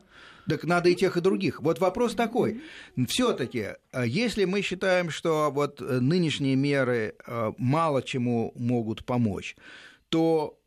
Так 0.49 0.65
надо 0.65 0.91
и 0.91 0.95
тех, 0.95 1.17
и 1.17 1.21
других. 1.21 1.61
Вот 1.63 1.79
вопрос 1.81 2.15
такой. 2.15 2.63
Все-таки, 3.09 3.69
э, 3.93 4.05
если 4.07 4.45
мы 4.45 4.61
считаем, 4.61 5.11
что 5.11 5.51
вот 5.51 5.81
э, 5.81 6.01
нынешние 6.01 6.55
меры 6.55 7.15
э, 7.27 7.53
мало 7.57 8.03
чему 8.03 8.53
могут 8.55 9.05
помочь, 9.05 9.57
то 10.11 10.59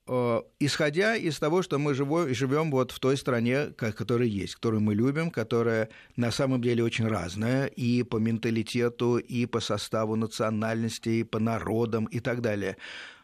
исходя 0.60 1.16
из 1.16 1.40
того, 1.40 1.62
что 1.62 1.80
мы 1.80 1.94
живем 1.94 2.72
вот 2.72 2.92
в 2.92 3.00
той 3.00 3.18
стране, 3.18 3.68
которая 3.68 4.28
есть, 4.28 4.56
которую 4.56 4.82
мы 4.82 4.96
любим, 4.96 5.32
которая 5.32 5.90
на 6.16 6.32
самом 6.32 6.62
деле 6.62 6.84
очень 6.84 7.08
разная 7.08 7.66
и 7.66 8.04
по 8.04 8.18
менталитету, 8.18 9.18
и 9.18 9.46
по 9.46 9.60
составу 9.60 10.16
национальности, 10.16 11.10
и 11.10 11.24
по 11.24 11.40
народам 11.40 12.06
и 12.06 12.20
так 12.20 12.42
далее. 12.42 12.78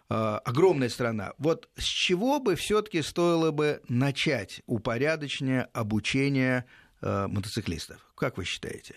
Э, 0.09 0.39
огромная 0.43 0.89
страна. 0.89 1.33
Вот 1.37 1.69
с 1.75 1.85
чего 1.85 2.39
бы 2.39 2.55
все-таки 2.55 3.01
стоило 3.01 3.51
бы 3.51 3.81
начать 3.87 4.61
упорядочение 4.65 5.69
обучения 5.73 6.65
э, 7.01 7.27
мотоциклистов? 7.27 7.97
Как 8.15 8.37
вы 8.37 8.45
считаете? 8.45 8.95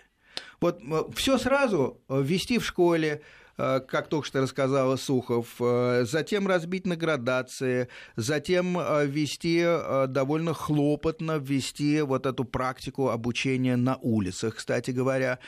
Вот 0.61 0.81
все 1.15 1.39
сразу 1.39 2.03
ввести 2.09 2.59
в 2.59 2.65
школе, 2.65 3.23
Э, 3.23 3.46
как 3.57 4.09
только 4.09 4.27
что 4.27 4.41
рассказала 4.41 4.97
Сухов, 4.97 5.49
э, 5.61 6.05
затем 6.07 6.47
разбить 6.47 6.87
на 6.87 6.97
градации, 6.97 7.89
затем 8.17 8.79
э, 8.79 9.07
ввести 9.07 9.65
довольно 10.09 10.55
хлопотно, 10.55 11.39
ввести 11.39 12.03
вот 12.03 12.27
эту 12.27 12.45
практику 12.45 13.09
обучения 13.09 13.77
на 13.77 13.97
улицах, 13.97 14.57
кстати 14.57 14.91
говоря. 14.91 15.39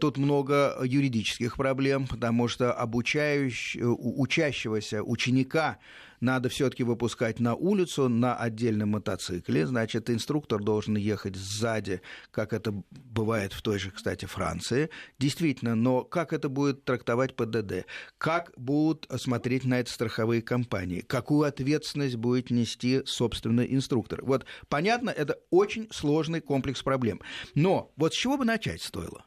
Тут 0.00 0.18
много 0.18 0.76
юридических 0.82 1.56
проблем, 1.56 2.06
потому 2.06 2.48
что 2.48 2.72
обучающий, 2.72 3.80
учащегося 3.82 5.02
ученика 5.02 5.78
надо 6.20 6.48
все-таки 6.48 6.84
выпускать 6.84 7.40
на 7.40 7.54
улицу 7.54 8.08
на 8.08 8.36
отдельном 8.36 8.90
мотоцикле. 8.90 9.66
Значит, 9.66 10.10
инструктор 10.10 10.62
должен 10.62 10.96
ехать 10.96 11.36
сзади, 11.36 12.00
как 12.30 12.52
это 12.52 12.72
бывает 12.90 13.52
в 13.52 13.62
той 13.62 13.78
же, 13.78 13.90
кстати, 13.90 14.26
Франции. 14.26 14.90
Действительно, 15.18 15.74
но 15.74 16.02
как 16.02 16.32
это 16.32 16.48
будет 16.48 16.84
трактовать 16.84 17.36
ПДД? 17.36 17.86
Как 18.18 18.52
будут 18.56 19.06
смотреть 19.16 19.64
на 19.64 19.80
это 19.80 19.90
страховые 19.90 20.42
компании? 20.42 21.00
Какую 21.00 21.46
ответственность 21.46 22.16
будет 22.16 22.50
нести, 22.50 23.02
собственно, 23.04 23.62
инструктор? 23.62 24.24
Вот, 24.24 24.46
понятно, 24.68 25.10
это 25.10 25.38
очень 25.50 25.88
сложный 25.90 26.40
комплекс 26.40 26.82
проблем. 26.82 27.20
Но 27.54 27.92
вот 27.96 28.14
с 28.14 28.16
чего 28.16 28.36
бы 28.36 28.44
начать 28.44 28.82
стоило? 28.82 29.24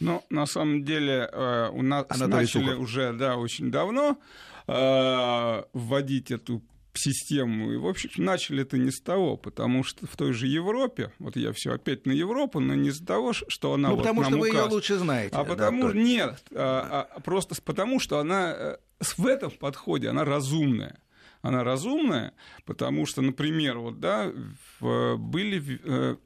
Ну, 0.00 0.24
на 0.28 0.46
самом 0.46 0.84
деле, 0.84 1.28
э, 1.32 1.68
у 1.72 1.82
нас 1.82 2.06
Анатолий 2.08 2.42
начали 2.42 2.64
Сухов. 2.64 2.78
уже, 2.80 3.12
да, 3.12 3.36
очень 3.36 3.70
давно. 3.70 4.18
Э, 4.66 5.64
вводить 5.74 6.30
эту 6.30 6.62
систему. 6.94 7.72
И, 7.72 7.76
в 7.76 7.86
общем, 7.86 8.10
начали 8.16 8.62
это 8.62 8.78
не 8.78 8.90
с 8.90 9.00
того, 9.00 9.36
потому 9.36 9.84
что 9.84 10.06
в 10.06 10.16
той 10.16 10.32
же 10.32 10.46
Европе, 10.46 11.12
вот 11.18 11.36
я 11.36 11.52
все 11.52 11.72
опять 11.72 12.06
на 12.06 12.12
Европу, 12.12 12.60
но 12.60 12.74
не 12.74 12.88
из-за 12.88 13.04
того, 13.04 13.32
что 13.32 13.74
она 13.74 13.90
ну, 13.90 13.96
вот 13.96 14.02
потому 14.02 14.22
нам 14.22 14.30
что 14.30 14.38
указ, 14.38 14.52
вы 14.52 14.56
ее 14.56 14.70
лучше 14.70 14.96
знаете. 14.96 15.36
А 15.36 15.44
потому 15.44 15.88
да, 15.88 15.98
нет, 15.98 16.42
а, 16.54 17.08
а, 17.14 17.20
просто 17.20 17.60
потому 17.62 18.00
что 18.00 18.20
она 18.20 18.54
э, 18.56 18.76
в 19.00 19.26
этом 19.26 19.50
подходе 19.50 20.08
она 20.08 20.24
разумная. 20.24 21.00
Она 21.42 21.62
разумная, 21.62 22.32
потому 22.64 23.04
что, 23.04 23.20
например, 23.20 23.78
вот 23.78 24.00
да, 24.00 24.32
в, 24.80 25.16
были 25.16 25.78
э, 25.84 26.16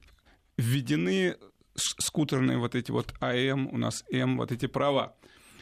введены 0.57 1.37
скутерные 1.75 2.59
вот 2.59 2.75
эти 2.75 2.91
вот 2.91 3.13
АМ, 3.21 3.69
у 3.73 3.79
нас 3.79 4.05
М, 4.13 4.37
вот 4.37 4.53
эти 4.53 4.67
права. 4.67 5.15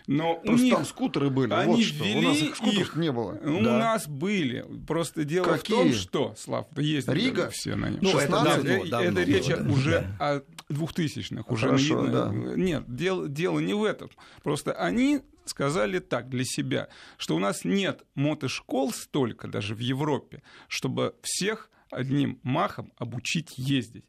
Но 0.07 0.37
Просто 0.37 0.53
у 0.53 0.64
них 0.64 0.75
там 0.75 0.85
скутеры 0.85 1.31
были. 1.31 1.53
Они 1.53 1.73
вот 1.73 1.83
что. 1.83 2.05
ввели 2.05 2.27
у 2.27 2.29
нас 2.29 2.38
их 2.38 2.57
скутеров 2.57 2.88
их, 2.88 2.97
не 2.97 3.12
было. 3.12 3.33
У 3.33 3.62
да. 3.62 3.79
нас 3.79 4.07
были. 4.07 4.64
Просто 4.87 5.25
дело 5.25 5.45
Какие? 5.45 5.77
в 5.77 5.81
том, 5.81 5.92
что, 5.92 6.35
Слав, 6.37 6.66
есть 6.77 7.09
Рига? 7.09 7.51
все 7.51 7.75
на 7.75 7.90
нем. 7.90 7.99
Ну, 8.03 8.11
16? 8.11 8.25
это, 8.25 8.45
давно, 8.45 8.71
это, 8.71 8.90
давно 8.90 9.21
это 9.21 9.23
речь 9.23 9.47
да. 9.47 9.73
уже 9.73 10.14
да. 10.19 10.37
о 10.37 10.42
двухтысячных. 10.69 11.51
Уже 11.51 11.66
Хорошо, 11.66 12.07
не, 12.07 12.12
да. 12.12 12.31
Нет, 12.33 12.85
дело, 12.87 13.29
дело 13.29 13.59
не 13.59 13.75
в 13.75 13.83
этом. 13.83 14.11
Просто 14.45 14.73
они 14.73 15.23
сказали 15.45 15.99
так 15.99 16.29
для 16.29 16.45
себя, 16.45 16.88
что 17.16 17.35
у 17.35 17.38
нас 17.38 17.64
нет 17.64 18.05
мотошкол 18.14 18.92
столько, 18.92 19.49
даже 19.49 19.75
в 19.75 19.79
Европе, 19.81 20.42
чтобы 20.69 21.14
всех 21.23 21.71
одним 21.90 22.38
махом 22.42 22.92
обучить 22.97 23.55
ездить. 23.57 24.05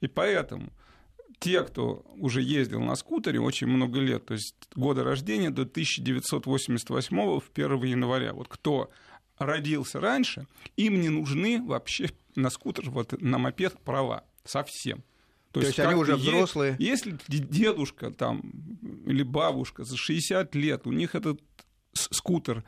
И 0.00 0.08
поэтому 0.08 0.72
те, 1.42 1.62
кто 1.62 2.04
уже 2.16 2.40
ездил 2.40 2.80
на 2.80 2.94
скутере 2.94 3.40
очень 3.40 3.66
много 3.66 4.00
лет, 4.00 4.26
то 4.26 4.34
есть 4.34 4.54
года 4.74 5.04
рождения 5.04 5.50
до 5.50 5.62
1988 5.62 7.40
в 7.40 7.50
1 7.54 7.82
января, 7.84 8.32
вот 8.32 8.48
кто 8.48 8.90
родился 9.38 10.00
раньше, 10.00 10.46
им 10.76 11.00
не 11.00 11.08
нужны 11.08 11.62
вообще 11.62 12.10
на 12.36 12.48
скутер, 12.48 12.90
вот 12.90 13.20
на 13.20 13.38
мопед 13.38 13.78
права 13.80 14.24
совсем. 14.44 15.02
То, 15.50 15.60
То 15.60 15.66
есть, 15.66 15.78
есть 15.78 15.88
они 15.90 16.00
уже 16.00 16.16
взрослые. 16.16 16.76
Если 16.78 17.18
дедушка 17.28 18.10
там 18.10 18.40
или 19.04 19.22
бабушка 19.22 19.84
за 19.84 19.96
60 19.96 20.54
лет, 20.54 20.86
у 20.86 20.92
них 20.92 21.14
этот 21.14 21.40
скутер 21.92 22.64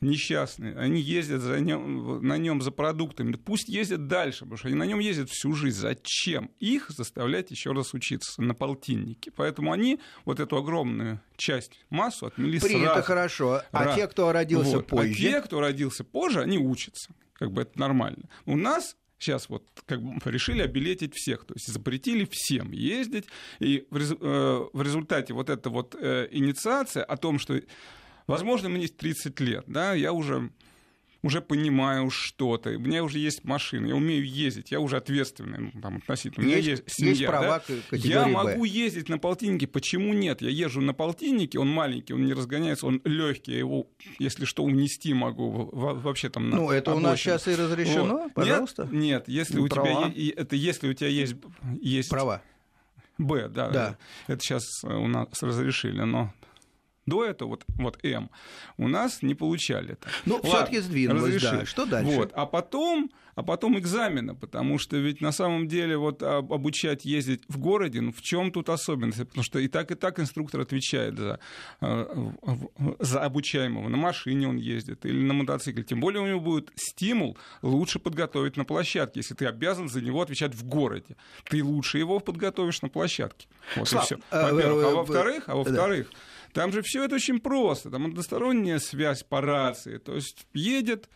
несчастные, 0.00 0.76
они 0.76 1.00
ездят 1.00 1.40
за 1.40 1.60
нем, 1.60 2.26
на 2.26 2.38
нем 2.38 2.62
за 2.62 2.70
продуктами, 2.70 3.32
пусть 3.32 3.68
ездят 3.68 4.06
дальше, 4.06 4.40
потому 4.40 4.56
что 4.56 4.68
они 4.68 4.76
на 4.76 4.84
нем 4.84 4.98
ездят 4.98 5.30
всю 5.30 5.52
жизнь. 5.52 5.78
Зачем 5.78 6.50
их 6.60 6.90
заставлять 6.90 7.50
еще 7.50 7.72
раз 7.72 7.94
учиться 7.94 8.40
на 8.42 8.54
полтиннике? 8.54 9.30
Поэтому 9.30 9.72
они 9.72 10.00
вот 10.24 10.40
эту 10.40 10.56
огромную 10.56 11.20
часть, 11.36 11.72
массу 11.90 12.26
отмели 12.26 12.58
Принято 12.58 12.92
сразу. 12.92 13.02
хорошо. 13.02 13.62
А 13.72 13.84
раз. 13.84 13.96
те, 13.96 14.06
кто 14.08 14.32
родился 14.32 14.76
вот. 14.76 14.86
позже? 14.86 15.12
А 15.12 15.14
те, 15.14 15.40
кто 15.40 15.60
родился 15.60 16.04
позже, 16.04 16.40
они 16.40 16.58
учатся. 16.58 17.10
Как 17.34 17.52
бы 17.52 17.62
это 17.62 17.78
нормально. 17.78 18.28
У 18.46 18.56
нас 18.56 18.96
сейчас 19.18 19.48
вот 19.48 19.64
как 19.86 20.02
бы 20.02 20.18
решили 20.30 20.62
обилетить 20.62 21.14
всех, 21.14 21.44
то 21.44 21.54
есть 21.54 21.66
запретили 21.66 22.26
всем 22.30 22.72
ездить, 22.72 23.26
и 23.58 23.86
в, 23.90 23.96
э, 23.96 24.80
результате 24.80 25.34
вот 25.34 25.50
эта 25.50 25.70
вот 25.70 25.94
э, 25.94 26.28
инициация 26.30 27.04
о 27.04 27.16
том, 27.16 27.38
что 27.38 27.60
Возможно, 28.28 28.68
мне 28.68 28.86
30 28.86 29.40
лет, 29.40 29.64
да, 29.66 29.94
я 29.94 30.12
уже 30.12 30.50
уже 31.22 31.40
понимаю 31.40 32.10
что-то, 32.10 32.70
у 32.70 32.78
меня 32.78 33.02
уже 33.02 33.18
есть 33.18 33.42
машина, 33.42 33.86
я 33.86 33.96
умею 33.96 34.24
ездить, 34.24 34.70
я 34.70 34.78
уже 34.78 34.96
ответственный 34.96 35.72
ну, 35.74 35.80
там, 35.80 35.96
относительно. 35.96 36.46
У 36.46 36.48
меня 36.48 36.58
есть, 36.58 36.84
семья. 36.86 37.10
Есть 37.10 37.26
права 37.26 37.62
да? 37.66 37.96
Я 37.96 38.26
могу 38.28 38.64
ездить 38.64 39.08
на 39.08 39.18
полтиннике, 39.18 39.66
почему 39.66 40.12
нет? 40.12 40.42
Я 40.42 40.50
езжу 40.50 40.80
на 40.80 40.94
полтиннике, 40.94 41.58
он 41.58 41.68
маленький, 41.68 42.14
он 42.14 42.24
не 42.24 42.34
разгоняется, 42.34 42.86
он 42.86 43.00
легкий, 43.04 43.52
я 43.52 43.58
его, 43.58 43.88
если 44.20 44.44
что, 44.44 44.62
унести 44.62 45.12
могу 45.12 45.70
вообще 45.72 46.28
там 46.28 46.50
на 46.50 46.56
Ну, 46.56 46.70
это 46.70 46.92
обочину. 46.92 47.08
у 47.08 47.10
нас 47.10 47.20
сейчас 47.20 47.48
и 47.48 47.56
разрешено, 47.56 48.18
вот. 48.18 48.34
пожалуйста. 48.34 48.84
Нет, 48.84 48.92
нет 48.92 49.28
если 49.28 49.56
ну, 49.56 49.64
у 49.64 49.68
права. 49.68 50.10
тебя 50.12 50.32
это 50.36 50.54
если 50.54 50.88
у 50.88 50.94
тебя 50.94 51.08
есть, 51.08 51.34
есть... 51.80 52.10
Права. 52.10 52.42
Б, 53.18 53.48
да, 53.48 53.70
да. 53.70 53.98
Это 54.28 54.40
сейчас 54.40 54.84
у 54.84 55.08
нас 55.08 55.42
разрешили, 55.42 56.02
но 56.02 56.32
до 57.08 57.24
этого, 57.24 57.48
вот, 57.50 57.64
вот 57.76 57.98
М, 58.04 58.30
у 58.76 58.88
нас 58.88 59.22
не 59.22 59.34
получали 59.34 59.92
это. 59.92 60.08
Ну, 60.26 60.40
все-таки 60.42 60.78
сдвинулось, 60.80 61.34
разрешили. 61.34 61.60
да. 61.60 61.66
Что 61.66 61.86
дальше? 61.86 62.12
Вот. 62.12 62.32
А 62.34 62.46
потом, 62.46 63.10
а 63.34 63.42
потом 63.42 63.78
экзамены, 63.78 64.34
потому 64.34 64.78
что 64.78 64.96
ведь 64.96 65.20
на 65.20 65.32
самом 65.32 65.68
деле 65.68 65.96
вот 65.96 66.22
обучать 66.22 67.04
ездить 67.04 67.42
в 67.48 67.58
городе, 67.58 68.00
ну 68.00 68.12
в 68.12 68.20
чем 68.22 68.50
тут 68.52 68.68
особенность? 68.68 69.18
Потому 69.28 69.44
что 69.44 69.58
и 69.58 69.68
так, 69.68 69.90
и 69.90 69.94
так 69.94 70.18
инструктор 70.20 70.60
отвечает 70.60 71.18
за, 71.18 71.38
э, 71.80 72.06
за 72.98 73.20
обучаемого. 73.22 73.88
На 73.88 73.96
машине 73.96 74.48
он 74.48 74.56
ездит 74.56 75.06
или 75.06 75.20
на 75.20 75.34
мотоцикле. 75.34 75.82
Тем 75.84 76.00
более 76.00 76.20
у 76.22 76.26
него 76.26 76.40
будет 76.40 76.70
стимул 76.76 77.38
лучше 77.62 77.98
подготовить 77.98 78.56
на 78.56 78.64
площадке, 78.64 79.20
если 79.20 79.34
ты 79.34 79.46
обязан 79.46 79.88
за 79.88 80.00
него 80.00 80.20
отвечать 80.22 80.54
в 80.54 80.64
городе. 80.64 81.16
Ты 81.48 81.62
лучше 81.62 81.98
его 81.98 82.20
подготовишь 82.20 82.82
на 82.82 82.88
площадке. 82.88 83.46
Вот 83.76 83.88
Слав, 83.88 84.02
и 84.02 84.06
все. 84.06 84.16
Э, 84.30 84.52
Во-первых. 84.52 84.86
А 84.86 84.90
во-вторых, 84.90 85.44
а 85.46 85.54
во-вторых, 85.56 86.08
да 86.10 86.18
там 86.52 86.72
же 86.72 86.82
все 86.82 87.04
это 87.04 87.16
очень 87.16 87.40
просто. 87.40 87.90
Там 87.90 88.06
односторонняя 88.06 88.78
связь 88.78 89.22
по 89.22 89.40
рации. 89.40 89.98
То 89.98 90.14
есть 90.14 90.46
едет 90.54 91.08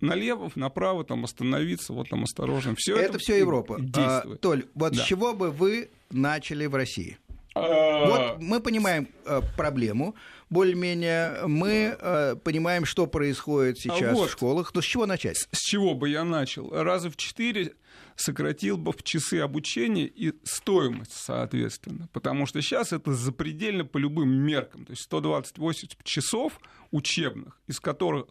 налево, 0.00 0.50
направо, 0.54 1.04
там 1.04 1.24
остановиться, 1.24 1.92
вот 1.92 2.08
там 2.08 2.24
осторожно. 2.24 2.74
Все 2.76 2.96
это, 2.96 3.10
это 3.10 3.18
все 3.18 3.38
Европа. 3.38 3.80
А, 3.96 4.22
Толь, 4.36 4.66
вот 4.74 4.92
да. 4.92 5.02
с 5.02 5.06
чего 5.06 5.34
бы 5.34 5.50
вы 5.50 5.90
начали 6.10 6.66
в 6.66 6.74
России? 6.74 7.18
А. 7.56 8.06
Вот 8.06 8.42
мы 8.42 8.60
понимаем 8.60 9.08
э, 9.24 9.40
проблему, 9.56 10.14
более-менее 10.50 11.46
мы 11.46 11.96
э, 11.98 12.36
понимаем, 12.44 12.84
что 12.84 13.06
происходит 13.06 13.78
сейчас 13.78 14.12
а 14.12 14.14
вот, 14.14 14.28
в 14.28 14.32
школах. 14.32 14.74
Но 14.74 14.82
с 14.82 14.84
чего 14.84 15.06
начать? 15.06 15.48
С 15.50 15.60
чего 15.60 15.94
бы 15.94 16.10
я 16.10 16.22
начал? 16.24 16.70
Раза 16.70 17.10
в 17.10 17.16
четыре 17.16 17.72
сократил 18.14 18.76
бы 18.76 18.92
в 18.92 19.02
часы 19.02 19.40
обучения 19.40 20.06
и 20.06 20.34
стоимость, 20.44 21.12
соответственно. 21.12 22.08
Потому 22.12 22.46
что 22.46 22.60
сейчас 22.60 22.92
это 22.92 23.14
запредельно 23.14 23.84
по 23.84 23.96
любым 23.96 24.30
меркам. 24.30 24.84
То 24.84 24.90
есть 24.90 25.02
128 25.04 25.88
часов 26.04 26.60
учебных, 26.90 27.58
из 27.66 27.80
которых 27.80 28.26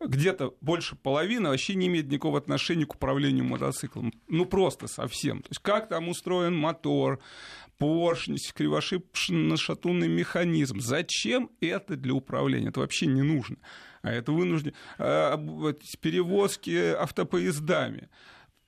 где-то 0.00 0.54
больше 0.60 0.96
половины 0.96 1.48
вообще 1.48 1.74
не 1.74 1.86
имеет 1.86 2.08
никакого 2.08 2.38
отношения 2.38 2.86
к 2.86 2.94
управлению 2.94 3.44
мотоциклом. 3.44 4.12
Ну, 4.28 4.44
просто 4.46 4.88
совсем. 4.88 5.42
То 5.42 5.48
есть, 5.50 5.60
как 5.62 5.88
там 5.88 6.08
устроен 6.08 6.54
мотор, 6.56 7.20
поршни, 7.78 8.36
кривошипно-шатунный 8.54 10.08
механизм. 10.08 10.80
Зачем 10.80 11.50
это 11.60 11.96
для 11.96 12.14
управления? 12.14 12.68
Это 12.68 12.80
вообще 12.80 13.06
не 13.06 13.22
нужно. 13.22 13.56
А 14.02 14.12
это 14.12 14.32
вынуждено. 14.32 14.74
А, 14.98 15.36
перевозки 16.00 16.94
автопоездами 16.94 18.08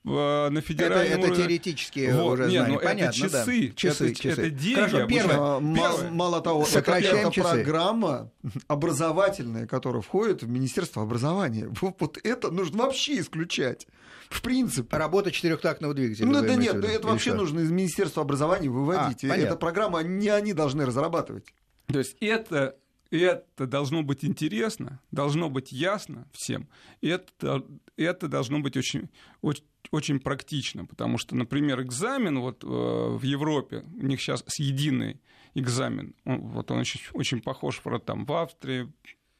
на 0.03 0.61
федеральном 0.61 1.19
это, 1.19 1.27
это 1.27 1.35
теоретические 1.35 2.13
вот, 2.15 2.33
уже 2.33 2.43
нет, 2.43 2.51
знания. 2.51 2.73
Ну, 2.73 2.79
Понятно, 2.79 3.03
это 3.03 3.29
часы, 3.29 3.67
да. 3.67 3.75
часы, 3.75 4.11
это, 4.11 4.15
часы. 4.15 4.41
это 4.41 4.49
деньги. 4.49 4.75
Хорошо, 4.75 5.07
первое, 5.07 5.35
а, 5.37 5.59
мало, 5.59 6.03
мало 6.09 6.41
того, 6.41 6.65
Сокращаем 6.65 7.27
это, 7.27 7.41
это 7.41 7.49
программа 7.49 8.31
образовательная, 8.67 9.67
которая 9.67 10.01
входит 10.01 10.43
в 10.43 10.49
Министерство 10.49 11.03
образования. 11.03 11.69
Вот 11.99 12.17
это 12.23 12.49
нужно 12.49 12.83
вообще 12.83 13.19
исключать. 13.19 13.87
В 14.29 14.41
принципе. 14.41 14.95
Работа 14.95 15.31
четырехтактного 15.31 15.93
двигателя. 15.93 16.27
Ну, 16.27 16.41
да 16.41 16.55
нет, 16.55 16.75
это 16.75 17.07
вообще 17.07 17.33
нужно 17.33 17.61
из 17.61 17.71
Министерства 17.71 18.23
образования 18.23 18.69
выводить. 18.69 19.23
А, 19.23 19.35
Эта 19.35 19.55
программа 19.55 20.01
не 20.01 20.29
они 20.29 20.53
должны 20.53 20.85
разрабатывать. 20.85 21.45
То 21.87 21.99
есть 21.99 22.15
это 22.21 22.77
это 23.11 23.65
должно 23.65 24.03
быть 24.03 24.23
интересно, 24.23 25.01
должно 25.11 25.49
быть 25.49 25.71
ясно 25.71 26.27
всем, 26.31 26.67
и 27.01 27.07
это, 27.07 27.65
это 27.97 28.27
должно 28.27 28.59
быть 28.59 28.77
очень, 28.77 29.09
очень, 29.41 29.63
очень 29.91 30.19
практично, 30.19 30.85
потому 30.85 31.17
что, 31.17 31.35
например, 31.35 31.81
экзамен 31.81 32.39
вот, 32.39 32.63
э, 32.63 32.67
в 32.67 33.21
Европе, 33.23 33.83
у 33.95 34.05
них 34.05 34.21
сейчас 34.21 34.43
единый 34.57 35.19
экзамен, 35.55 36.13
он, 36.25 36.39
вот 36.49 36.69
он 36.71 36.79
очень, 36.79 37.01
очень 37.13 37.41
похож 37.41 37.81
вот, 37.83 38.05
там, 38.05 38.25
в 38.25 38.33
Австрии, 38.33 38.91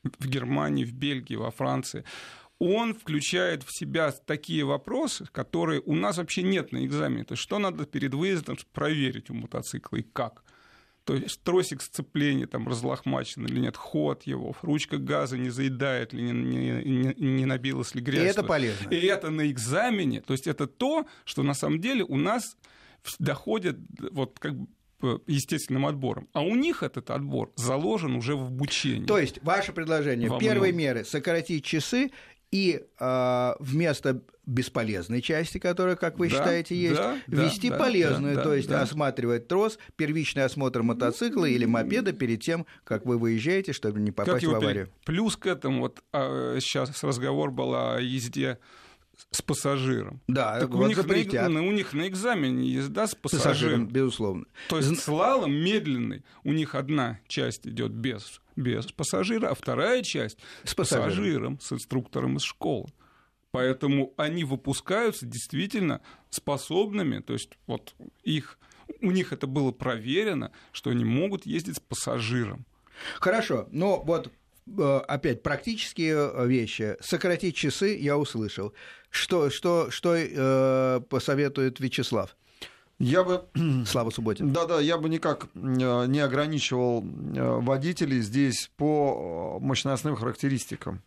в 0.03 0.27
Германии, 0.27 0.85
в 0.85 0.93
Бельгии, 0.93 1.35
во 1.35 1.51
Франции, 1.51 2.03
он 2.57 2.93
включает 2.93 3.63
в 3.63 3.71
себя 3.71 4.11
такие 4.11 4.65
вопросы, 4.65 5.25
которые 5.31 5.81
у 5.85 5.95
нас 5.95 6.17
вообще 6.17 6.43
нет 6.43 6.73
на 6.73 6.85
экзамене. 6.85 7.23
То 7.23 7.33
есть 7.33 7.41
что 7.41 7.57
надо 7.57 7.85
перед 7.85 8.13
выездом 8.13 8.57
проверить 8.73 9.29
у 9.29 9.33
мотоцикла 9.33 9.97
и 9.97 10.01
как– 10.01 10.43
то 11.09 11.15
есть 11.15 11.41
тросик 11.41 11.81
сцепления 11.81 12.45
там 12.45 12.67
разлохмачен 12.67 13.43
или 13.47 13.59
нет, 13.59 13.75
ход 13.75 14.23
его, 14.27 14.55
ручка 14.61 14.99
газа 14.99 15.39
не 15.39 15.49
заедает 15.49 16.13
ли, 16.13 16.21
не, 16.21 16.31
не, 16.31 17.15
не, 17.17 17.45
набилась 17.45 17.95
ли 17.95 18.01
грязь. 18.01 18.25
И 18.25 18.27
это 18.27 18.43
полезно. 18.43 18.89
И 18.89 19.07
это 19.07 19.31
на 19.31 19.49
экзамене. 19.49 20.21
То 20.21 20.33
есть 20.33 20.45
это 20.45 20.67
то, 20.67 21.07
что 21.25 21.41
на 21.41 21.55
самом 21.55 21.81
деле 21.81 22.03
у 22.03 22.15
нас 22.15 22.57
доходит 23.17 23.77
вот 24.11 24.37
как 24.37 24.53
бы 24.55 24.67
естественным 25.25 25.87
отбором. 25.87 26.27
А 26.33 26.41
у 26.41 26.53
них 26.55 26.83
этот 26.83 27.09
отбор 27.09 27.51
заложен 27.55 28.15
уже 28.15 28.35
в 28.35 28.43
обучении. 28.43 29.07
То 29.07 29.17
есть 29.17 29.41
ваше 29.41 29.73
предложение, 29.73 30.29
первые 30.39 30.73
меры 30.73 31.05
сократить 31.05 31.65
часы 31.65 32.11
и 32.51 32.81
э, 32.99 33.53
вместо 33.59 34.21
бесполезной 34.45 35.21
части, 35.21 35.59
которая, 35.59 35.95
как 35.95 36.17
вы 36.17 36.29
да, 36.29 36.35
считаете, 36.35 36.75
есть, 36.75 36.95
да, 36.95 37.19
ввести 37.27 37.69
да, 37.69 37.77
полезную, 37.77 38.35
да, 38.35 38.43
то 38.43 38.53
есть 38.55 38.67
да. 38.67 38.81
осматривать 38.81 39.47
трос, 39.47 39.77
первичный 39.95 40.43
осмотр 40.43 40.81
мотоцикла 40.81 41.45
или 41.45 41.65
мопеда 41.65 42.13
перед 42.13 42.41
тем, 42.41 42.65
как 42.83 43.05
вы 43.05 43.19
выезжаете, 43.19 43.73
чтобы 43.73 43.99
не 43.99 44.11
попасть 44.11 44.45
в 44.45 44.55
аварию. 44.55 44.89
Плюс 45.05 45.37
к 45.37 45.45
этому, 45.45 45.81
вот 45.81 46.01
а, 46.11 46.57
сейчас 46.59 47.03
разговор 47.03 47.51
был 47.51 47.75
о 47.75 47.99
езде 47.99 48.57
с 49.31 49.41
пассажиром. 49.41 50.21
Да, 50.27 50.59
так 50.59 50.69
вот 50.69 50.85
у, 50.85 50.87
них 50.87 51.05
на, 51.33 51.61
у 51.61 51.71
них 51.71 51.93
на 51.93 52.07
экзамене 52.07 52.67
езда 52.67 53.07
с 53.07 53.15
пассажиром. 53.15 53.51
пассажиром 53.51 53.87
безусловно. 53.87 54.45
То 54.69 54.77
есть 54.77 54.99
слалом 54.99 55.53
медленный, 55.53 56.23
у 56.43 56.53
них 56.53 56.75
одна 56.75 57.19
часть 57.27 57.67
идет 57.67 57.91
без, 57.91 58.41
без 58.55 58.87
пассажира, 58.91 59.49
а 59.49 59.55
вторая 59.55 60.01
часть 60.03 60.37
с 60.63 60.73
пассажиром, 60.73 61.09
пассажиром 61.09 61.59
с 61.59 61.71
инструктором 61.73 62.37
из 62.37 62.43
школы. 62.43 62.89
Поэтому 63.51 64.13
они 64.17 64.43
выпускаются 64.43 65.25
действительно 65.25 66.01
способными, 66.29 67.19
то 67.19 67.33
есть 67.33 67.51
вот 67.65 67.95
их, 68.23 68.59
у 69.01 69.11
них 69.11 69.33
это 69.33 69.47
было 69.47 69.71
проверено, 69.71 70.51
что 70.71 70.91
они 70.91 71.03
могут 71.03 71.45
ездить 71.45 71.77
с 71.77 71.79
пассажиром. 71.79 72.65
Хорошо, 73.19 73.67
но 73.71 74.01
вот 74.01 74.31
э, 74.67 75.01
опять 75.07 75.41
практические 75.41 76.31
э, 76.31 76.47
вещи. 76.47 76.97
Сократить 76.99 77.55
часы 77.55 77.97
я 77.97 78.17
услышал. 78.17 78.73
Что, 79.09 79.49
что, 79.49 79.89
что 79.91 80.15
э, 80.15 81.01
посоветует 81.09 81.79
Вячеслав? 81.79 82.35
Я 82.99 83.23
бы... 83.23 83.45
Слава 83.85 84.09
Субботин. 84.09 84.51
Да-да, 84.51 84.79
я 84.79 84.97
бы 84.97 85.09
никак 85.09 85.45
э, 85.45 85.57
не 85.57 86.19
ограничивал 86.19 87.03
водителей 87.03 88.21
здесь 88.21 88.69
по 88.75 89.57
мощностным 89.61 90.15
характеристикам. 90.15 91.01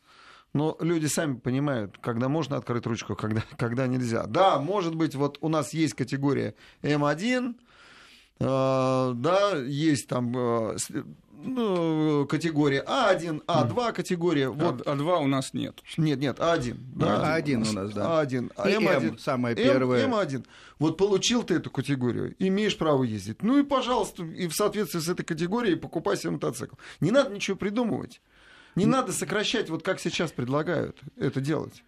Но 0.54 0.76
люди 0.80 1.06
сами 1.06 1.36
понимают, 1.36 1.96
когда 2.00 2.28
можно 2.28 2.56
открыть 2.56 2.86
ручку, 2.86 3.14
когда, 3.14 3.42
когда 3.56 3.86
нельзя. 3.86 4.26
Да, 4.26 4.58
может 4.58 4.94
быть, 4.94 5.14
вот 5.14 5.38
у 5.40 5.48
нас 5.48 5.72
есть 5.72 5.94
категория 5.94 6.54
М1, 6.82 7.50
э, 7.50 7.54
да, 8.42 9.56
есть 9.58 10.08
там 10.08 10.32
э, 10.36 10.76
ну, 11.44 12.26
категория 12.26 12.84
А1, 12.86 13.44
А2 13.46 13.92
категория. 13.92 14.48
Вот. 14.48 14.86
А, 14.86 14.94
А2 14.94 15.24
у 15.24 15.26
нас 15.26 15.52
нет. 15.54 15.82
Нет, 15.96 16.18
нет, 16.18 16.38
А1. 16.38 16.76
Да, 16.94 17.38
А1 17.38 17.68
у 17.68 17.72
нас, 17.72 17.92
да. 17.92 18.22
А1. 18.22 18.52
А 18.56 18.68
М1. 18.68 19.08
М, 19.08 19.18
самая 19.18 19.54
первая. 19.54 20.04
М, 20.04 20.14
М1. 20.14 20.44
Вот 20.78 20.96
получил 20.96 21.42
ты 21.42 21.54
эту 21.54 21.70
категорию, 21.70 22.34
имеешь 22.38 22.76
право 22.76 23.02
ездить. 23.02 23.42
Ну 23.42 23.58
и, 23.58 23.62
пожалуйста, 23.64 24.24
и 24.24 24.46
в 24.46 24.54
соответствии 24.54 25.00
с 25.00 25.08
этой 25.08 25.24
категорией 25.24 25.76
покупай 25.76 26.16
себе 26.16 26.30
мотоцикл. 26.30 26.76
Не 27.00 27.10
надо 27.10 27.30
ничего 27.34 27.56
придумывать. 27.56 28.20
Не 28.74 28.86
надо 28.86 29.12
сокращать, 29.12 29.68
вот 29.68 29.82
как 29.82 30.00
сейчас 30.00 30.32
предлагают 30.32 30.98
это 31.16 31.40
делать. 31.40 31.84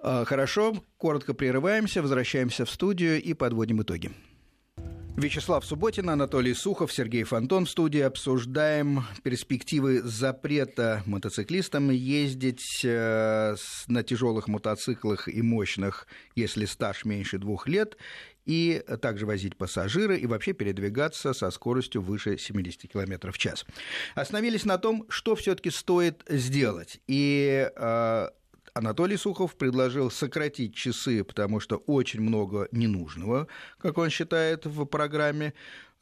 А, 0.00 0.24
хорошо, 0.24 0.74
коротко 0.98 1.32
прерываемся, 1.32 2.02
возвращаемся 2.02 2.64
в 2.64 2.70
студию 2.70 3.22
и 3.22 3.34
подводим 3.34 3.82
итоги. 3.82 4.10
Вячеслав 5.16 5.64
Субботин, 5.64 6.10
Анатолий 6.10 6.54
Сухов, 6.54 6.92
Сергей 6.92 7.22
Фонтон 7.22 7.66
в 7.66 7.70
студии. 7.70 8.00
Обсуждаем 8.00 9.04
перспективы 9.22 10.02
запрета 10.02 11.02
мотоциклистам 11.06 11.90
ездить 11.90 12.80
э, 12.84 13.54
на 13.86 14.02
тяжелых 14.02 14.48
мотоциклах 14.48 15.28
и 15.28 15.40
мощных, 15.40 16.08
если 16.34 16.64
стаж 16.64 17.04
меньше 17.04 17.38
двух 17.38 17.68
лет, 17.68 17.96
и 18.44 18.84
также 19.00 19.24
возить 19.24 19.56
пассажиры 19.56 20.18
и 20.18 20.26
вообще 20.26 20.52
передвигаться 20.52 21.32
со 21.32 21.50
скоростью 21.52 22.02
выше 22.02 22.36
70 22.36 22.90
км 22.90 23.30
в 23.30 23.38
час. 23.38 23.64
Остановились 24.16 24.64
на 24.64 24.78
том, 24.78 25.06
что 25.08 25.36
все-таки 25.36 25.70
стоит 25.70 26.24
сделать. 26.28 27.00
И 27.06 27.70
э, 27.74 28.28
Анатолий 28.76 29.16
Сухов 29.16 29.54
предложил 29.54 30.10
сократить 30.10 30.74
часы, 30.74 31.22
потому 31.22 31.60
что 31.60 31.76
очень 31.86 32.20
много 32.20 32.66
ненужного, 32.72 33.46
как 33.78 33.98
он 33.98 34.10
считает, 34.10 34.66
в 34.66 34.84
программе. 34.86 35.54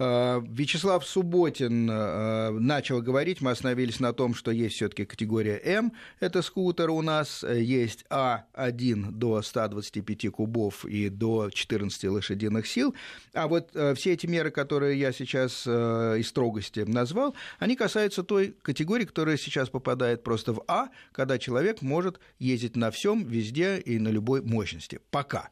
Э, 0.02 0.42
Вячеслав 0.44 1.06
Субботин 1.06 1.88
э, 1.88 2.50
начал 2.50 3.00
говорить, 3.00 3.40
мы 3.40 3.52
остановились 3.52 4.00
на 4.00 4.12
том, 4.12 4.34
что 4.34 4.50
есть 4.50 4.74
все-таки 4.74 5.04
категория 5.04 5.60
М, 5.64 5.92
это 6.18 6.42
скутер 6.42 6.90
у 6.90 7.02
нас, 7.02 7.44
есть 7.44 8.04
А1 8.10 9.12
до 9.12 9.42
125 9.42 10.32
кубов 10.32 10.84
и 10.84 11.08
до 11.08 11.50
14 11.50 12.04
лошадиных 12.04 12.66
сил, 12.66 12.96
а 13.32 13.46
вот 13.46 13.70
э, 13.74 13.94
все 13.94 14.14
эти 14.14 14.26
меры, 14.26 14.50
которые 14.50 14.98
я 14.98 15.12
сейчас 15.12 15.66
из 15.66 16.28
строгости 16.28 16.80
назвал, 16.80 17.36
они 17.60 17.76
касаются 17.76 18.24
той 18.24 18.56
категории, 18.62 19.04
которая 19.04 19.36
сейчас 19.36 19.68
попадает 19.68 20.24
просто 20.24 20.52
в 20.52 20.64
А, 20.66 20.88
когда 21.12 21.38
человек 21.38 21.80
может 21.80 22.18
ездить 22.40 22.74
на 22.74 22.90
всем, 22.90 23.24
везде 23.24 23.78
и 23.78 23.98
на 24.00 24.08
любой 24.08 24.42
мощности. 24.42 25.00
Пока. 25.10 25.50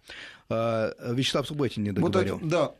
Вячеслав 0.48 1.46
Субботин 1.46 1.84
не 1.84 1.92
договорил. 1.92 2.38
Вот, 2.38 2.48
да, 2.48 2.74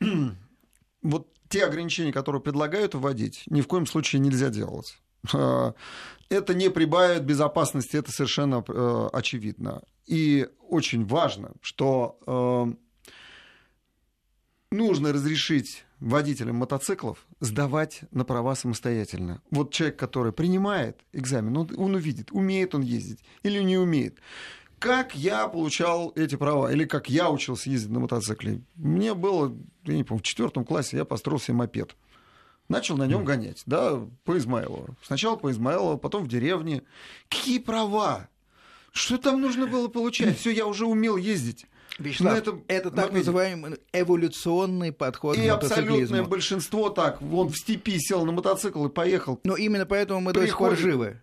вот 1.02 1.28
те 1.48 1.64
ограничения, 1.64 2.12
которые 2.12 2.40
предлагают 2.40 2.94
вводить, 2.94 3.42
ни 3.46 3.60
в 3.60 3.66
коем 3.66 3.86
случае 3.86 4.20
нельзя 4.20 4.50
делать. 4.50 4.98
А, 5.34 5.74
это 6.28 6.54
не 6.54 6.70
прибавит 6.70 7.24
безопасности, 7.24 7.96
это 7.96 8.12
совершенно 8.12 8.64
э, 8.66 9.08
очевидно. 9.12 9.82
И 10.06 10.48
очень 10.68 11.04
важно, 11.04 11.52
что 11.60 12.18
э, 12.26 13.12
нужно 14.70 15.12
разрешить 15.12 15.84
водителям 15.98 16.56
мотоциклов 16.56 17.26
сдавать 17.40 18.02
на 18.10 18.24
права 18.24 18.54
самостоятельно. 18.54 19.42
Вот 19.50 19.72
человек, 19.72 19.98
который 19.98 20.32
принимает 20.32 21.00
экзамен, 21.12 21.56
он, 21.56 21.70
он 21.76 21.94
увидит, 21.94 22.32
умеет 22.32 22.74
он 22.74 22.82
ездить 22.82 23.20
или 23.42 23.60
не 23.62 23.76
умеет 23.76 24.18
как 24.80 25.14
я 25.14 25.46
получал 25.46 26.10
эти 26.16 26.36
права, 26.36 26.72
или 26.72 26.86
как 26.86 27.10
я 27.10 27.30
учился 27.30 27.68
ездить 27.68 27.90
на 27.90 28.00
мотоцикле. 28.00 28.62
Мне 28.74 29.12
было, 29.14 29.54
я 29.84 29.94
не 29.94 30.04
помню, 30.04 30.22
в 30.22 30.26
четвертом 30.26 30.64
классе 30.64 30.96
я 30.96 31.04
построил 31.04 31.38
себе 31.38 31.54
мопед. 31.54 31.94
Начал 32.68 32.96
на 32.96 33.06
нем 33.06 33.24
гонять, 33.24 33.62
да, 33.66 34.00
по 34.24 34.38
Измайлову. 34.38 34.96
Сначала 35.02 35.36
по 35.36 35.50
Измайлову, 35.50 35.98
потом 35.98 36.24
в 36.24 36.28
деревне. 36.28 36.82
Какие 37.28 37.58
права? 37.58 38.28
Что 38.92 39.18
там 39.18 39.40
нужно 39.40 39.66
было 39.66 39.88
получать? 39.88 40.38
Все, 40.38 40.50
я 40.50 40.66
уже 40.66 40.86
умел 40.86 41.16
ездить. 41.16 41.66
Вячеслав, 41.98 42.38
это, 42.38 42.58
это 42.68 42.90
так 42.90 43.12
называемый 43.12 43.78
эволюционный 43.92 44.92
подход 44.92 45.36
и 45.36 45.46
к 45.46 45.50
абсолютное 45.50 46.22
большинство 46.22 46.88
так. 46.88 47.20
Он 47.20 47.48
в 47.48 47.56
степи 47.56 47.98
сел 47.98 48.24
на 48.24 48.32
мотоцикл 48.32 48.86
и 48.86 48.88
поехал. 48.88 49.38
Но 49.44 49.56
именно 49.56 49.84
поэтому 49.84 50.20
мы 50.20 50.32
Приходит. 50.32 50.48
до 50.48 50.50
сих 50.50 50.58
пор 50.58 50.76
живы 50.76 51.20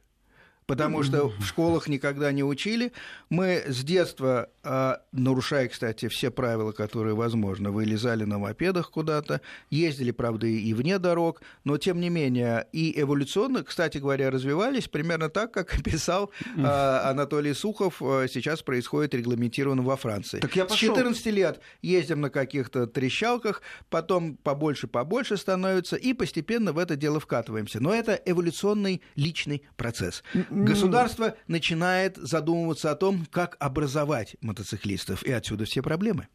потому 0.67 1.01
что 1.01 1.29
в 1.29 1.45
школах 1.45 1.87
никогда 1.87 2.31
не 2.31 2.43
учили. 2.43 2.91
Мы 3.29 3.63
с 3.65 3.83
детства, 3.83 4.49
а, 4.63 5.01
нарушая, 5.13 5.69
кстати, 5.69 6.09
все 6.09 6.29
правила, 6.29 6.73
которые 6.73 7.15
возможно, 7.15 7.71
вылезали 7.71 8.25
на 8.25 8.37
мопедах 8.37 8.91
куда-то, 8.91 9.41
ездили, 9.69 10.11
правда, 10.11 10.45
и 10.45 10.73
вне 10.73 10.99
дорог, 10.99 11.41
но, 11.63 11.77
тем 11.77 11.99
не 12.01 12.09
менее, 12.09 12.67
и 12.73 12.99
эволюционно, 12.99 13.63
кстати 13.63 13.97
говоря, 13.97 14.29
развивались 14.29 14.87
примерно 14.87 15.29
так, 15.29 15.53
как 15.53 15.81
писал 15.83 16.31
а, 16.57 17.09
Анатолий 17.09 17.53
Сухов, 17.53 18.01
а, 18.01 18.27
сейчас 18.27 18.61
происходит 18.61 19.15
регламентировано 19.15 19.81
во 19.81 19.95
Франции. 19.95 20.39
Так 20.39 20.55
я 20.55 20.67
С 20.67 20.73
14 20.73 21.25
лет 21.27 21.61
ездим 21.81 22.19
на 22.21 22.29
каких-то 22.29 22.87
трещалках, 22.87 23.61
потом 23.89 24.35
побольше-побольше 24.35 25.37
становится, 25.37 25.95
и 25.95 26.13
постепенно 26.13 26.73
в 26.73 26.77
это 26.77 26.97
дело 26.97 27.21
вкатываемся. 27.21 27.81
Но 27.81 27.93
это 27.93 28.19
эволюционный 28.25 29.01
личный 29.15 29.63
процесс 29.77 30.23
государство 30.65 31.35
начинает 31.47 32.17
задумываться 32.17 32.91
о 32.91 32.95
том, 32.95 33.25
как 33.31 33.57
образовать 33.59 34.35
мотоциклистов, 34.41 35.23
и 35.23 35.31
отсюда 35.31 35.65
все 35.65 35.81
проблемы. 35.81 36.27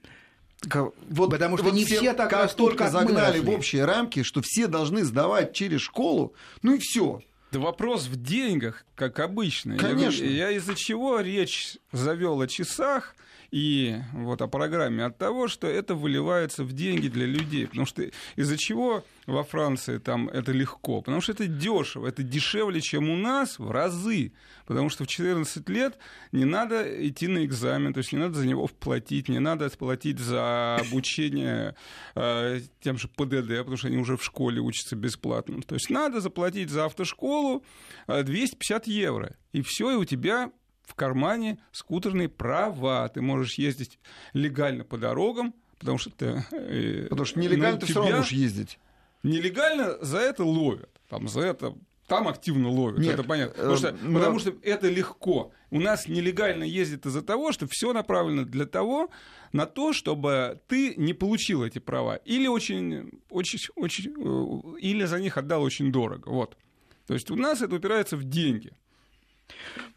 Вот, 1.09 1.31
Потому 1.31 1.57
что 1.57 1.67
вот 1.67 1.75
не 1.75 1.85
все, 1.85 1.99
все 1.99 2.13
так 2.13 2.31
как 2.31 2.45
растут, 2.45 2.69
только 2.69 2.85
как 2.85 2.93
загнали 2.93 3.41
в 3.41 3.51
общие 3.51 3.85
рамки, 3.85 4.23
что 4.23 4.43
все 4.43 4.69
должны 4.69 5.05
сдавать 5.05 5.53
через 5.53 5.81
школу, 5.81 6.35
ну 6.63 6.75
и 6.75 6.79
все. 6.79 7.21
Да 7.51 7.59
вопрос 7.59 8.07
в 8.07 8.21
деньгах, 8.21 8.85
как 8.95 9.19
обычно. 9.19 9.77
Конечно. 9.77 10.25
Я, 10.25 10.51
я 10.51 10.57
из-за 10.57 10.75
чего 10.75 11.21
речь 11.21 11.77
завел 11.91 12.41
о 12.41 12.47
часах, 12.47 13.15
и 13.53 14.01
вот 14.15 14.41
о 14.41 14.49
программе 14.49 15.05
от 15.05 15.19
того, 15.19 15.47
что 15.47 15.67
это 15.67 15.95
выливается 15.95 16.65
в 16.65 16.73
деньги 16.73 17.09
для 17.09 17.27
людей. 17.27 17.67
Потому 17.67 17.85
что 17.85 18.03
из-за 18.35 18.57
чего 18.57 19.05
во 19.27 19.45
Франции 19.45 19.99
там 19.99 20.29
это 20.31 20.53
легко? 20.53 21.03
Потому 21.03 21.21
что 21.21 21.33
это 21.33 21.47
дешево, 21.47 22.07
это 22.07 22.23
дешевле, 22.23 22.81
чем 22.81 23.11
у 23.11 23.17
нас 23.17 23.59
в 23.59 23.71
разы. 23.71 24.33
Потому 24.65 24.89
что 24.89 25.05
в 25.05 25.07
14 25.07 25.69
лет 25.69 25.99
не 26.33 26.47
надо 26.47 26.83
идти 27.07 27.29
на 27.29 27.45
экзамен, 27.45 27.93
то 27.93 27.99
есть 27.99 28.13
не 28.13 28.19
надо 28.19 28.35
за 28.39 28.47
него 28.47 28.67
платить, 28.69 29.29
не 29.29 29.39
надо 29.39 29.69
платить 29.69 30.19
за 30.19 30.77
обучение 30.77 31.77
э, 32.15 32.61
тем 32.81 32.97
же 32.97 33.09
ПДД, 33.09 33.59
потому 33.59 33.77
что 33.77 33.89
они 33.89 33.99
уже 33.99 34.17
в 34.17 34.25
школе 34.25 34.61
учатся 34.63 34.97
бесплатно. 34.97 35.61
То 35.61 35.75
есть 35.75 35.91
надо 35.91 36.23
заплатить 36.23 36.71
за 36.71 36.87
автошколу 36.87 37.63
250 38.09 38.89
э, 38.89 38.91
евро. 38.91 39.37
И 39.53 39.61
все, 39.61 39.91
и 39.91 39.97
у 39.97 40.07
тебя 40.07 40.51
в 40.93 40.95
кармане 40.95 41.59
скутерные 41.73 42.29
права. 42.29 43.09
Ты 43.09 43.23
можешь 43.23 43.55
ездить 43.55 43.99
легально 44.35 44.85
по 44.85 44.99
дорогам, 44.99 45.55
потому 45.79 45.97
что 45.97 46.11
ты... 46.11 46.45
Э, 46.53 47.07
потому 47.09 47.25
что 47.25 47.41
нелегально 47.41 47.81
ты 47.81 47.87
все 47.87 48.01
равно 48.01 48.17
можешь 48.17 48.33
ездить. 48.33 48.79
Нелегально 49.23 49.97
за 50.05 50.19
это 50.19 50.45
ловят. 50.45 50.91
Там 51.09 51.29
за 51.29 51.41
это 51.41 51.75
там 52.09 52.29
активно 52.29 52.69
ловят, 52.69 52.99
Нет, 52.99 53.15
это 53.15 53.23
понятно. 53.23 53.55
Потому 53.55 53.77
что, 53.77 53.89
э, 53.89 54.15
потому 54.15 54.39
что 54.39 54.55
это 54.63 54.89
легко. 54.91 55.53
У 55.71 55.81
нас 55.81 56.09
нелегально 56.09 56.65
ездит 56.65 57.07
из-за 57.07 57.23
того, 57.23 57.53
что 57.53 57.67
все 57.67 57.95
направлено 57.95 58.45
для 58.45 58.67
того, 58.67 59.09
на 59.53 59.65
то, 59.65 59.95
чтобы 59.95 60.61
ты 60.69 60.95
не 60.97 61.15
получил 61.15 61.65
эти 61.65 61.79
права. 61.79 62.17
Или 62.17 62.49
очень, 62.49 63.23
очень, 63.31 63.61
очень, 63.77 64.11
э, 64.11 64.79
или 64.81 65.07
за 65.07 65.21
них 65.21 65.39
отдал 65.39 65.63
очень 65.63 65.91
дорого. 65.91 66.29
Вот. 66.29 66.59
То 67.07 67.15
есть 67.15 67.31
у 67.31 67.37
нас 67.37 67.63
это 67.63 67.77
упирается 67.77 68.19
в 68.19 68.25
деньги. 68.25 68.73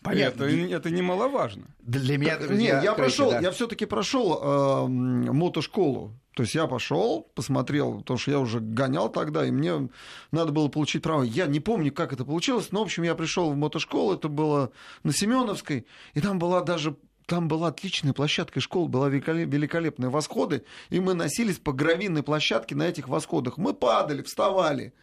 Понятно. 0.02 0.44
Это, 0.44 0.76
это 0.76 0.90
немаловажно. 0.92 1.66
Для 1.80 2.18
меня, 2.18 2.38
так, 2.38 2.52
Нет, 2.52 2.84
я 2.84 2.94
прошел, 2.94 3.32
да. 3.32 3.40
я 3.40 3.52
все-таки 3.52 3.86
прошел 3.86 4.40
э, 4.42 4.88
мотошколу. 4.88 6.14
То 6.36 6.44
есть 6.44 6.54
я 6.54 6.68
пошел, 6.68 7.32
посмотрел, 7.34 8.00
потому 8.00 8.20
что 8.20 8.32
я 8.32 8.40
уже 8.40 8.60
гонял 8.60 9.10
тогда, 9.10 9.46
и 9.46 9.52
мне 9.52 9.90
надо 10.32 10.52
было 10.52 10.68
получить 10.68 11.02
право. 11.02 11.24
Я 11.24 11.46
не 11.46 11.62
помню, 11.62 11.94
как 11.94 12.12
это 12.12 12.26
получилось, 12.26 12.68
но, 12.72 12.82
в 12.82 12.84
общем, 12.84 13.04
я 13.04 13.16
пришел 13.16 13.52
в 13.52 13.56
мотошколу, 13.56 14.16
это 14.16 14.28
было 14.28 14.72
на 15.04 15.14
Семеновской, 15.14 15.86
и 16.14 16.20
там 16.20 16.38
была 16.38 16.62
даже 16.62 16.98
там 17.26 17.48
была 17.48 17.70
отличная 17.70 18.14
площадка, 18.14 18.60
и 18.60 18.62
школа 18.62 18.88
была 18.88 19.10
великолепная. 19.10 20.10
Восходы, 20.10 20.64
и 20.90 21.00
мы 21.00 21.14
носились 21.14 21.58
по 21.58 21.72
гравийной 21.72 22.22
площадке 22.22 22.76
на 22.76 22.84
этих 22.84 23.08
восходах. 23.08 23.58
Мы 23.58 23.74
падали, 23.74 24.22
вставали. 24.22 24.94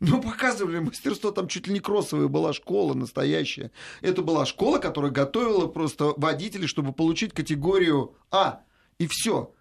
Ну, 0.00 0.22
показывали 0.22 0.78
мастерство, 0.78 1.30
там 1.32 1.48
чуть 1.48 1.66
ли 1.66 1.74
не 1.74 1.80
кроссовая 1.80 2.28
была 2.28 2.52
школа 2.52 2.94
настоящая. 2.94 3.72
Это 4.00 4.22
была 4.22 4.46
школа, 4.46 4.78
которая 4.78 5.10
готовила 5.10 5.66
просто 5.66 6.14
водителей, 6.16 6.68
чтобы 6.68 6.92
получить 6.92 7.32
категорию 7.32 8.14
А. 8.30 8.60
И 8.98 9.06
все. 9.08 9.52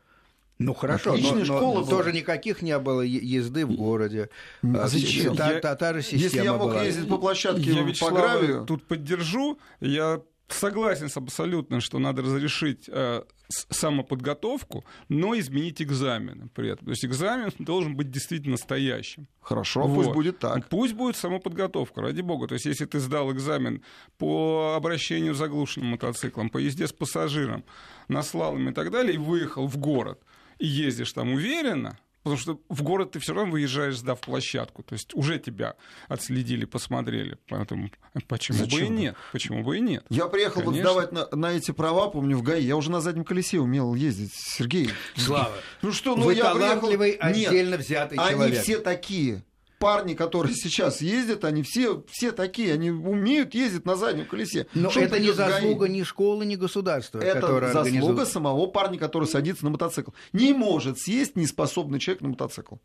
Ну 0.59 0.73
хорошо, 0.73 1.11
Отличная 1.13 1.39
но, 1.39 1.45
школа 1.45 1.73
но 1.75 1.81
была. 1.81 1.89
тоже 1.89 2.13
никаких 2.13 2.61
не 2.61 2.77
было 2.79 3.01
езды 3.01 3.65
в 3.65 3.75
городе. 3.75 4.29
А 4.63 4.87
зачем? 4.87 5.35
Та, 5.35 5.59
та, 5.59 5.75
та 5.75 5.93
же 5.93 6.01
система 6.01 6.23
Если 6.23 6.43
я 6.43 6.53
мог 6.53 6.69
была. 6.71 6.83
ездить 6.83 7.07
по 7.07 7.17
площадке 7.17 7.71
я 7.71 7.93
по 7.99 8.11
гравию... 8.11 8.65
тут 8.65 8.83
поддержу, 8.87 9.59
я 9.79 10.21
согласен 10.47 11.09
абсолютно, 11.13 11.79
что 11.79 11.99
надо 11.99 12.23
разрешить 12.23 12.85
э, 12.87 13.23
самоподготовку, 13.49 14.85
но 15.09 15.37
изменить 15.39 15.81
экзамен 15.81 16.49
при 16.53 16.69
этом. 16.69 16.85
То 16.85 16.91
есть 16.91 17.05
экзамен 17.05 17.51
должен 17.59 17.95
быть 17.95 18.11
действительно 18.11 18.51
настоящим. 18.51 19.27
Хорошо, 19.41 19.83
вот. 19.87 19.95
пусть 19.95 20.11
будет 20.11 20.39
так. 20.39 20.67
Пусть 20.69 20.93
будет 20.93 21.15
самоподготовка, 21.15 22.01
ради 22.01 22.21
бога. 22.21 22.47
То 22.47 22.53
есть 22.53 22.65
если 22.65 22.85
ты 22.85 22.99
сдал 22.99 23.31
экзамен 23.31 23.81
по 24.17 24.73
обращению 24.75 25.33
с 25.33 25.37
заглушенным 25.37 25.91
мотоциклом, 25.91 26.49
по 26.49 26.57
езде 26.57 26.87
с 26.87 26.93
пассажиром, 26.93 27.63
на 28.07 28.23
слалом 28.23 28.69
и 28.69 28.73
так 28.73 28.91
далее, 28.91 29.15
и 29.15 29.17
выехал 29.17 29.67
в 29.67 29.77
город, 29.77 30.21
и 30.59 30.67
ездишь 30.67 31.13
там 31.13 31.31
уверенно, 31.31 31.97
Потому 32.27 32.37
что 32.37 32.59
в 32.67 32.83
город 32.83 33.11
ты 33.11 33.19
все 33.19 33.33
равно 33.33 33.51
выезжаешь, 33.51 33.97
сдав 33.97 34.19
площадку. 34.19 34.83
То 34.83 34.93
есть 34.93 35.13
уже 35.13 35.39
тебя 35.39 35.75
отследили, 36.09 36.65
посмотрели. 36.65 37.37
Поэтому 37.47 37.89
почему 38.27 38.57
Зачем? 38.57 38.79
бы 38.79 38.85
и 38.85 38.89
нет? 38.89 39.15
Почему 39.31 39.63
бы 39.63 39.77
и 39.77 39.79
нет? 39.81 40.05
Я 40.09 40.27
приехал 40.27 40.61
вот 40.61 40.75
сдавать 40.75 41.13
на, 41.13 41.27
на 41.31 41.53
эти 41.53 41.71
права, 41.71 42.09
помню, 42.09 42.37
в 42.37 42.43
ГАИ. 42.43 42.63
Я 42.63 42.75
уже 42.75 42.91
на 42.91 42.99
заднем 42.99 43.23
колесе 43.23 43.59
умел 43.59 43.95
ездить. 43.95 44.33
Сергей. 44.33 44.89
Слава. 45.15 45.53
Ну 45.81 45.93
что, 45.93 46.17
ну 46.17 46.25
Вы 46.25 46.35
я 46.35 46.53
приехал... 46.53 46.89
отдельно 47.21 47.75
нет, 47.75 47.79
взятый 47.79 48.17
они 48.17 48.31
человек. 48.31 48.55
Они 48.55 48.63
все 48.63 48.79
такие 48.79 49.43
парни, 49.79 50.13
которые 50.13 50.53
сейчас 50.55 51.01
ездят, 51.01 51.43
они 51.45 51.63
все, 51.63 52.03
все 52.09 52.31
такие, 52.31 52.73
они 52.73 52.91
умеют 52.91 53.53
ездить 53.53 53.85
на 53.85 53.95
заднем 53.95 54.25
колесе. 54.25 54.67
Но 54.73 54.89
Что 54.89 55.01
это 55.01 55.19
не 55.19 55.31
заслуга 55.31 55.87
ни 55.87 56.03
школы, 56.03 56.45
ни 56.45 56.55
государства. 56.55 57.19
Это 57.19 57.71
заслуга 57.71 58.25
самого 58.25 58.67
парня, 58.67 58.97
который 58.97 59.27
садится 59.27 59.65
на 59.65 59.71
мотоцикл. 59.71 60.11
Не 60.33 60.53
может 60.53 60.99
съесть 60.99 61.35
неспособный 61.35 61.99
человек 61.99 62.21
на 62.21 62.29
мотоцикл. 62.29 62.75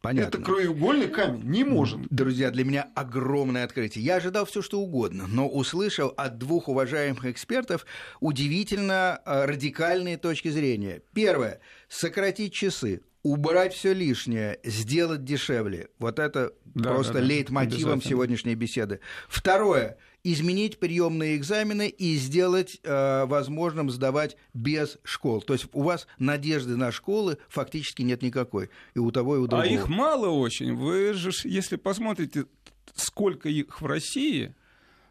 Понятно. 0.00 0.28
Это 0.28 0.44
краеугольный 0.44 1.08
камень. 1.08 1.42
Не 1.44 1.64
может. 1.64 2.00
Друзья, 2.10 2.50
для 2.50 2.64
меня 2.64 2.88
огромное 2.94 3.64
открытие. 3.64 4.04
Я 4.04 4.16
ожидал 4.16 4.44
все, 4.46 4.62
что 4.62 4.80
угодно, 4.80 5.26
но 5.26 5.48
услышал 5.48 6.12
от 6.16 6.38
двух 6.38 6.68
уважаемых 6.68 7.24
экспертов 7.26 7.86
удивительно 8.20 9.20
э, 9.24 9.44
радикальные 9.46 10.16
точки 10.16 10.48
зрения. 10.48 11.02
Первое. 11.12 11.60
Сократить 11.88 12.52
часы 12.52 13.02
убрать 13.22 13.74
все 13.74 13.92
лишнее, 13.92 14.58
сделать 14.64 15.24
дешевле. 15.24 15.88
Вот 15.98 16.18
это 16.18 16.52
да, 16.64 16.90
просто 16.90 17.14
да, 17.14 17.20
да, 17.20 17.24
лейтмотивом 17.26 18.02
сегодняшней 18.02 18.54
беседы. 18.54 19.00
Второе 19.28 19.98
изменить 20.24 20.78
приемные 20.78 21.36
экзамены 21.36 21.88
и 21.88 22.16
сделать 22.16 22.78
э, 22.82 23.24
возможным 23.26 23.90
сдавать 23.90 24.36
без 24.54 24.98
школ. 25.02 25.42
То 25.42 25.52
есть 25.52 25.66
у 25.72 25.82
вас 25.82 26.06
надежды 26.18 26.76
на 26.76 26.92
школы 26.92 27.38
фактически 27.48 28.02
нет 28.02 28.22
никакой. 28.22 28.70
И 28.94 28.98
у 28.98 29.10
того, 29.10 29.36
и 29.36 29.38
у 29.40 29.46
другого. 29.46 29.68
А 29.68 29.72
их 29.72 29.88
мало 29.88 30.28
очень. 30.28 30.74
Вы 30.74 31.12
же, 31.14 31.30
если 31.44 31.76
посмотрите, 31.76 32.46
сколько 32.94 33.48
их 33.48 33.80
в 33.80 33.86
России, 33.86 34.54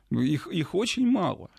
их, 0.10 0.48
их 0.48 0.76
очень 0.76 1.06
мало. 1.06 1.50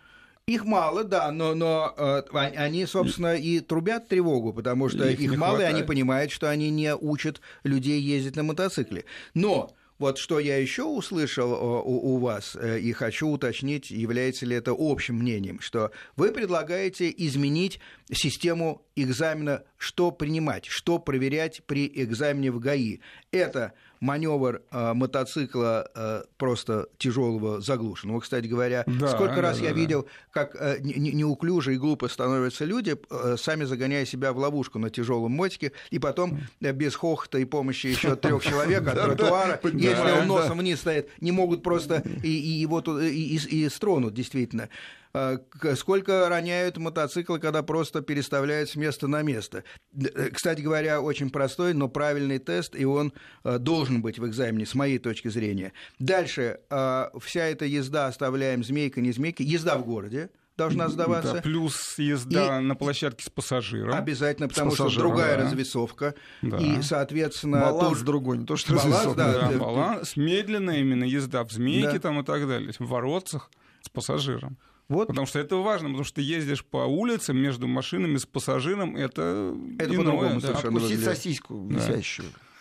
Их 0.48 0.64
мало, 0.64 1.04
да, 1.04 1.30
но, 1.30 1.54
но 1.54 1.94
э, 1.96 2.22
они, 2.56 2.84
собственно, 2.86 3.36
и 3.36 3.60
трубят 3.60 4.08
тревогу, 4.08 4.52
потому 4.52 4.88
что 4.88 5.08
их, 5.08 5.20
их 5.20 5.36
мало, 5.36 5.56
хватает. 5.56 5.72
и 5.72 5.76
они 5.76 5.86
понимают, 5.86 6.32
что 6.32 6.50
они 6.50 6.68
не 6.70 6.96
учат 6.96 7.40
людей 7.62 8.00
ездить 8.00 8.34
на 8.34 8.42
мотоцикле. 8.42 9.04
Но 9.34 9.72
вот 10.02 10.18
что 10.18 10.40
я 10.40 10.56
еще 10.56 10.82
услышал 10.82 11.52
э, 11.52 11.82
у, 11.84 12.14
у 12.14 12.18
вас 12.18 12.56
э, 12.56 12.80
и 12.80 12.90
хочу 12.92 13.28
уточнить, 13.28 13.92
является 13.92 14.44
ли 14.44 14.56
это 14.56 14.74
общим 14.76 15.14
мнением, 15.14 15.60
что 15.60 15.92
вы 16.16 16.32
предлагаете 16.32 17.14
изменить 17.16 17.78
систему 18.12 18.84
экзамена, 18.96 19.62
что 19.82 20.12
принимать, 20.12 20.66
что 20.66 21.00
проверять 21.00 21.62
при 21.66 21.90
экзамене 21.92 22.52
в 22.52 22.60
ГАИ. 22.60 23.00
Это 23.32 23.72
маневр 23.98 24.62
э, 24.70 24.92
мотоцикла 24.94 25.90
э, 25.94 26.22
просто 26.38 26.86
тяжелого 26.98 27.60
заглушенного. 27.60 28.20
Кстати 28.20 28.46
говоря, 28.46 28.84
да, 28.86 29.08
сколько 29.08 29.40
раз 29.40 29.58
да, 29.58 29.64
я 29.64 29.70
да. 29.70 29.76
видел, 29.76 30.06
как 30.30 30.54
э, 30.54 30.78
неуклюже 30.80 31.74
и 31.74 31.78
глупо 31.78 32.06
становятся 32.06 32.64
люди, 32.64 32.96
э, 33.10 33.36
сами 33.36 33.64
загоняя 33.64 34.04
себя 34.04 34.32
в 34.32 34.38
ловушку 34.38 34.78
на 34.78 34.88
тяжелом 34.88 35.32
мотике, 35.32 35.72
и 35.90 35.98
потом 35.98 36.38
э, 36.60 36.72
без 36.72 36.94
хохота 36.94 37.38
и 37.38 37.44
помощи 37.44 37.88
еще 37.88 38.14
трех 38.22 38.44
человек 38.44 38.86
от 38.86 38.94
тротуара, 38.94 39.60
если 39.64 40.20
он 40.20 40.28
носом 40.28 40.58
вниз 40.58 40.78
стоит, 40.78 41.08
не 41.20 41.32
могут 41.32 41.64
просто 41.64 42.04
и 42.22 42.30
его 42.30 42.80
и 42.80 43.68
стронут, 43.68 44.14
действительно. 44.14 44.68
А, 45.14 45.38
сколько 45.76 46.28
роняют 46.30 46.78
мотоциклы, 46.78 47.38
когда 47.38 47.62
просто 47.62 48.00
переставляют 48.00 48.70
с 48.70 48.76
места 48.76 49.08
на 49.08 49.20
место. 49.22 49.62
Э, 49.94 50.30
кстати 50.30 50.62
говоря, 50.62 51.02
очень 51.02 51.28
простой, 51.28 51.74
но 51.74 51.88
правильный 51.88 52.38
тест, 52.38 52.74
и 52.74 52.86
он 52.86 53.12
э, 53.44 53.58
должен 53.58 54.00
быть 54.00 54.18
в 54.18 54.26
экзамене, 54.26 54.64
с 54.64 54.74
моей 54.74 54.98
точки 54.98 55.28
зрения. 55.28 55.74
Дальше, 55.98 56.60
а, 56.70 57.10
вся 57.20 57.44
эта 57.44 57.66
езда, 57.66 58.06
оставляем 58.06 58.64
змейка, 58.64 59.02
не 59.02 59.12
змейка, 59.12 59.42
езда 59.42 59.76
в 59.76 59.84
городе, 59.84 60.30
должна 60.56 60.88
сдаваться. 60.88 61.34
Да, 61.34 61.42
плюс 61.42 61.98
езда 61.98 62.58
и 62.58 62.62
на 62.62 62.74
площадке 62.74 63.24
с 63.24 63.30
пассажиром. 63.30 63.94
Обязательно, 63.94 64.48
потому 64.48 64.72
что 64.72 64.88
другая 64.90 65.36
да. 65.36 65.44
развесовка. 65.44 66.14
Да. 66.42 66.58
И, 66.58 66.82
соответственно... 66.82 67.60
Баланс 67.60 67.88
тоже... 67.90 68.04
другой, 68.04 68.38
не 68.38 68.46
то, 68.46 68.56
что 68.56 68.74
баланс, 68.74 68.94
развесовка. 68.94 69.18
Да, 69.18 69.48
да, 69.48 69.58
баланс, 69.58 70.16
медленная 70.16 70.80
именно 70.80 71.04
езда 71.04 71.44
в 71.44 71.52
змейке 71.52 71.92
да. 71.92 71.98
там 71.98 72.20
и 72.20 72.24
так 72.24 72.46
далее, 72.46 72.72
в 72.78 72.86
воротцах 72.86 73.50
с 73.82 73.88
пассажиром. 73.88 74.58
Вот. 74.88 75.08
Потому 75.08 75.26
что 75.26 75.38
это 75.38 75.56
важно, 75.56 75.88
потому 75.88 76.04
что 76.04 76.16
ты 76.16 76.22
ездишь 76.22 76.64
по 76.64 76.84
улицам 76.84 77.38
между 77.38 77.66
машинами 77.66 78.18
с 78.18 78.26
пассажиром, 78.26 78.96
это, 78.96 79.56
это 79.78 79.94
по-другому 79.94 80.40
да. 80.40 80.48
совершенно 80.48 80.76
Отпустить 80.76 80.98
выглядит. 80.98 81.04
сосиску 81.04 81.66
висящую. 81.66 82.28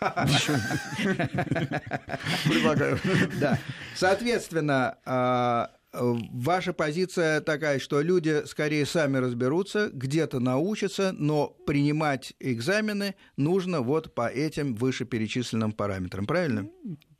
Предлагаю. 2.44 2.98
Да. 3.38 3.58
Соответственно, 3.94 4.96
а, 5.04 5.70
Ваша 5.92 6.72
позиция 6.72 7.40
такая, 7.42 7.78
что 7.78 8.00
люди 8.00 8.42
скорее 8.46 8.86
сами 8.86 9.18
разберутся, 9.18 9.90
где-то 9.92 10.40
научатся, 10.40 11.12
но 11.12 11.48
принимать 11.66 12.32
экзамены 12.40 13.14
нужно 13.36 13.82
вот 13.82 14.14
по 14.14 14.26
этим 14.26 14.74
вышеперечисленным 14.74 15.72
параметрам, 15.72 16.26
правильно? 16.26 16.68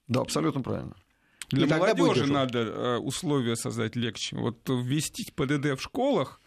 Да, 0.09 0.21
абсолютно 0.21 0.63
правильно. 0.63 0.95
Для 1.51 1.67
и 1.67 1.69
молодежи 1.69 2.27
надо 2.27 2.59
э, 2.61 2.97
условия 2.97 3.57
создать 3.57 3.95
легче. 3.95 4.37
Вот 4.37 4.67
ввести 4.69 5.31
ПДД 5.33 5.79
в 5.79 5.83
школах 5.83 6.41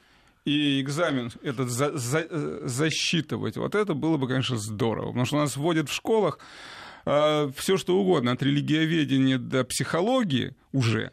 и 0.45 0.81
экзамен 0.81 1.31
этот 1.43 1.69
за, 1.69 1.95
за, 1.95 2.25
э, 2.27 2.61
засчитывать, 2.65 3.57
вот 3.57 3.75
это 3.75 3.93
было 3.93 4.17
бы, 4.17 4.27
конечно, 4.27 4.57
здорово. 4.57 5.07
Потому 5.07 5.25
что 5.25 5.37
у 5.37 5.39
нас 5.39 5.57
вводят 5.57 5.89
в 5.89 5.93
школах 5.93 6.39
э, 7.05 7.51
все 7.55 7.77
что 7.77 7.97
угодно, 7.97 8.31
от 8.31 8.41
религиоведения 8.41 9.37
до 9.37 9.63
психологии 9.63 10.55
уже. 10.71 11.11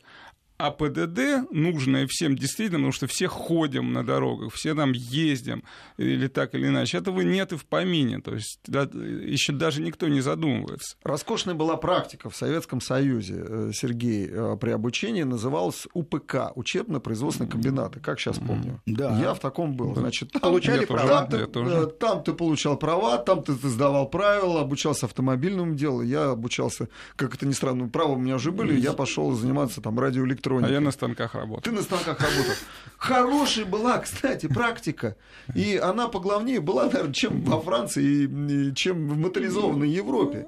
А 0.63 0.71
ПДД 0.71 1.51
нужное 1.51 2.07
всем 2.09 2.39
действительно, 2.39 2.79
потому 2.79 2.93
что 2.93 3.09
все 3.09 3.27
ходим 3.27 3.93
на 3.93 4.05
дорогах, 4.05 4.53
все 4.53 4.77
там 4.77 4.93
ездим, 4.93 5.65
или 5.97 6.29
так 6.29 6.55
или 6.55 6.69
иначе. 6.69 6.99
Этого 6.99 7.23
нет 7.23 7.53
и 7.53 7.57
в 7.57 7.67
помине. 7.67 8.21
То 8.21 8.35
есть 8.35 8.61
да, 8.69 8.83
еще 8.83 9.53
даже 9.53 9.83
никто 9.83 10.07
не 10.07 10.21
задумывается. 10.21 10.97
Роскошная 11.03 11.57
была 11.57 11.77
практика 11.77 12.31
в 12.31 12.37
Советском 12.37 12.81
Союзе, 12.81 13.45
э, 13.45 13.71
Сергей, 13.75 14.29
э, 14.31 14.57
при 14.61 14.71
обучении 14.71 15.25
называлась 15.25 15.89
УПК, 15.95 16.53
учебно-производственные 16.55 17.51
комбинаты, 17.51 17.99
как 17.99 18.21
сейчас 18.21 18.39
помню. 18.39 18.81
Да. 18.87 19.19
Я 19.19 19.35
в 19.35 19.41
таком 19.41 19.75
был. 19.75 19.97
Значит, 19.97 20.31
там, 20.31 20.43
Получали 20.43 20.85
права? 20.85 21.27
Там, 21.27 21.29
ты, 21.29 21.59
э, 21.59 21.87
там 21.99 22.23
ты 22.23 22.35
получал 22.35 22.77
права, 22.77 23.19
там 23.19 23.43
ты, 23.43 23.57
ты 23.57 23.69
сдавал 23.69 24.09
правила, 24.09 24.61
обучался 24.61 25.07
автомобильному 25.07 25.75
делу, 25.75 26.03
я 26.03 26.31
обучался, 26.31 26.89
как 27.17 27.35
это 27.35 27.49
ни 27.49 27.53
странно, 27.53 27.89
права 27.89 28.13
у 28.13 28.17
меня 28.17 28.37
уже 28.37 28.53
были, 28.53 28.79
я 28.79 28.93
пошел 28.93 29.33
заниматься 29.33 29.81
там 29.81 29.99
радиоэлектроникой 29.99 30.52
электроники. 30.61 30.71
А 30.71 30.75
я 30.75 30.81
на 30.81 30.91
станках 30.91 31.35
работал. 31.35 31.63
Ты 31.63 31.73
на 31.73 31.83
станках 31.83 32.21
работал. 32.21 32.55
Хорошая 32.97 33.65
была, 33.65 33.99
кстати, 33.99 34.47
практика. 34.47 35.17
И 35.55 35.77
она 35.77 36.09
поглавнее 36.09 36.61
была, 36.61 36.87
наверное, 36.87 37.13
чем 37.13 37.43
во 37.43 37.61
Франции, 37.61 38.73
чем 38.75 39.09
в 39.09 39.17
моторизованной 39.17 39.89
Европе. 39.89 40.47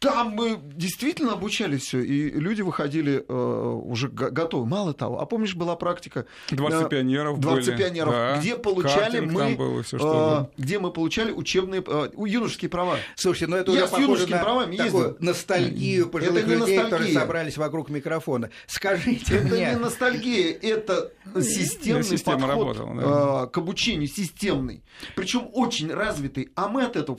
Там 0.00 0.30
мы 0.30 0.58
действительно 0.62 1.34
обучали 1.34 1.76
все, 1.76 2.00
и 2.00 2.30
люди 2.30 2.62
выходили 2.62 3.22
э, 3.28 3.32
уже 3.32 4.08
готовы. 4.08 4.64
Мало 4.64 4.94
того, 4.94 5.20
а 5.20 5.26
помнишь, 5.26 5.54
была 5.54 5.76
практика... 5.76 6.24
Дворцы 6.48 6.86
э, 6.86 6.88
пионеров 6.88 7.38
Дворцы 7.38 7.72
были. 7.72 7.82
пионеров, 7.82 8.10
да. 8.10 8.38
где 8.38 8.56
получали 8.56 9.20
мы... 9.20 9.54
было, 9.56 9.82
все, 9.82 9.98
что 9.98 10.50
э, 10.56 10.62
где 10.62 10.78
мы 10.78 10.90
получали 10.90 11.32
учебные, 11.32 11.84
э, 11.86 12.08
юношеские 12.16 12.70
права. 12.70 12.96
Слушайте, 13.14 13.48
ну 13.48 13.56
это 13.56 13.72
Я 13.72 13.84
уже 13.84 13.94
с 13.94 13.98
юношескими 13.98 14.36
на 14.36 14.42
правами 14.42 14.76
такую 14.76 15.04
ездил. 15.04 15.16
ностальгию 15.20 16.08
пожилых 16.08 16.44
это 16.44 16.46
людей, 16.46 16.58
ностальгия. 16.60 16.84
которые 16.84 17.12
собрались 17.12 17.56
вокруг 17.58 17.90
микрофона. 17.90 18.50
Скажите 18.66 19.36
это 19.36 19.48
мне... 19.48 19.66
Не 19.66 19.76
ностальгия, 19.76 20.58
это 20.62 21.12
системный 21.38 22.18
подход 22.18 22.48
работала, 22.48 22.94
да. 22.94 23.44
э, 23.44 23.50
к 23.50 23.58
обучению, 23.58 24.08
системный. 24.08 24.82
Причем 25.14 25.50
очень 25.52 25.92
развитый. 25.92 26.52
А 26.54 26.68
мы 26.68 26.84
от 26.84 26.96
этого 26.96 27.18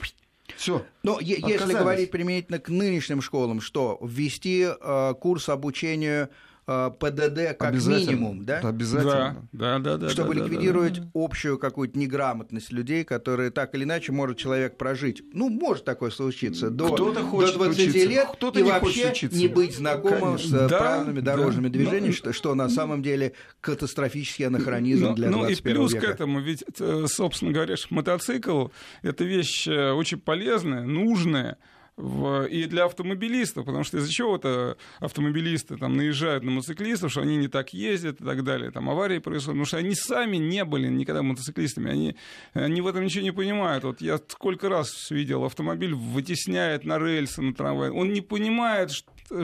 все. 0.56 0.84
Но 1.02 1.18
если 1.20 1.72
говорить 1.72 2.10
применительно 2.10 2.58
к 2.58 2.68
нынешним 2.68 3.22
школам, 3.22 3.60
что 3.60 3.98
ввести 4.02 4.66
э, 4.68 5.14
курс 5.20 5.48
обучения 5.48 6.28
ПДД 6.66 7.56
как 7.58 7.74
минимум, 7.74 8.44
да? 8.44 8.60
Обязательно. 8.60 9.48
Да, 9.52 9.78
да, 9.80 9.96
да. 9.96 10.08
Чтобы 10.08 10.34
да, 10.34 10.44
ликвидировать 10.44 10.94
да, 10.94 11.02
да. 11.02 11.10
общую 11.14 11.58
какую-то 11.58 11.98
неграмотность 11.98 12.70
людей, 12.70 13.04
которые 13.04 13.50
так 13.50 13.74
или 13.74 13.82
иначе 13.82 14.12
может 14.12 14.38
человек 14.38 14.78
прожить. 14.78 15.22
Ну, 15.32 15.48
может 15.48 15.84
такое 15.84 16.10
случиться. 16.10 16.70
До, 16.70 16.92
кто-то 16.92 17.22
хочет 17.24 17.54
до 17.54 17.64
20 17.64 17.80
учиться, 17.80 18.08
лет 18.08 18.28
кто-то 18.32 18.60
и 18.60 18.62
не 18.62 18.70
вообще 18.70 19.08
хочет 19.08 19.32
не 19.32 19.48
быть 19.48 19.76
знакомым 19.76 20.36
Конечно. 20.36 20.66
с 20.66 20.70
да, 20.70 20.78
правильными 20.78 21.20
дорожными 21.20 21.68
да, 21.68 21.72
движениями, 21.72 22.06
но, 22.06 22.12
что, 22.12 22.32
что 22.32 22.54
на 22.54 22.68
самом 22.68 23.02
деле 23.02 23.32
катастрофический 23.60 24.46
анахронизм 24.46 25.06
но, 25.06 25.14
для 25.14 25.30
ну, 25.30 25.38
21 25.38 25.74
Ну 25.74 25.80
и 25.82 25.82
плюс 25.82 25.92
века. 25.94 26.06
к 26.06 26.10
этому, 26.10 26.40
ведь, 26.40 26.64
э, 26.78 27.04
собственно 27.08 27.52
говоря, 27.52 27.74
мотоцикл— 27.90 28.68
это 29.02 29.24
вещь 29.24 29.66
э, 29.66 29.90
очень 29.90 30.18
полезная, 30.18 30.84
нужная, 30.84 31.58
в, 31.96 32.46
и 32.46 32.64
для 32.64 32.86
автомобилистов, 32.86 33.66
потому 33.66 33.84
что 33.84 33.98
из-за 33.98 34.10
чего-то 34.10 34.76
автомобилисты 34.98 35.76
там 35.76 35.96
наезжают 35.96 36.42
на 36.42 36.50
мотоциклистов, 36.50 37.10
что 37.10 37.20
они 37.20 37.36
не 37.36 37.48
так 37.48 37.74
ездят 37.74 38.20
и 38.20 38.24
так 38.24 38.44
далее, 38.44 38.70
там 38.70 38.88
аварии 38.88 39.18
происходят, 39.18 39.54
потому 39.54 39.66
что 39.66 39.76
они 39.76 39.94
сами 39.94 40.36
не 40.38 40.64
были 40.64 40.88
никогда 40.88 41.22
мотоциклистами, 41.22 41.90
они, 41.90 42.16
они 42.54 42.80
в 42.80 42.86
этом 42.86 43.04
ничего 43.04 43.24
не 43.24 43.32
понимают. 43.32 43.84
Вот 43.84 44.00
я 44.00 44.18
сколько 44.28 44.68
раз 44.68 45.10
видел, 45.10 45.44
автомобиль 45.44 45.94
вытесняет 45.94 46.84
на 46.84 46.98
рельсы, 46.98 47.42
на 47.42 47.54
трамвай, 47.54 47.90
он 47.90 48.12
не 48.12 48.22
понимает, 48.22 48.90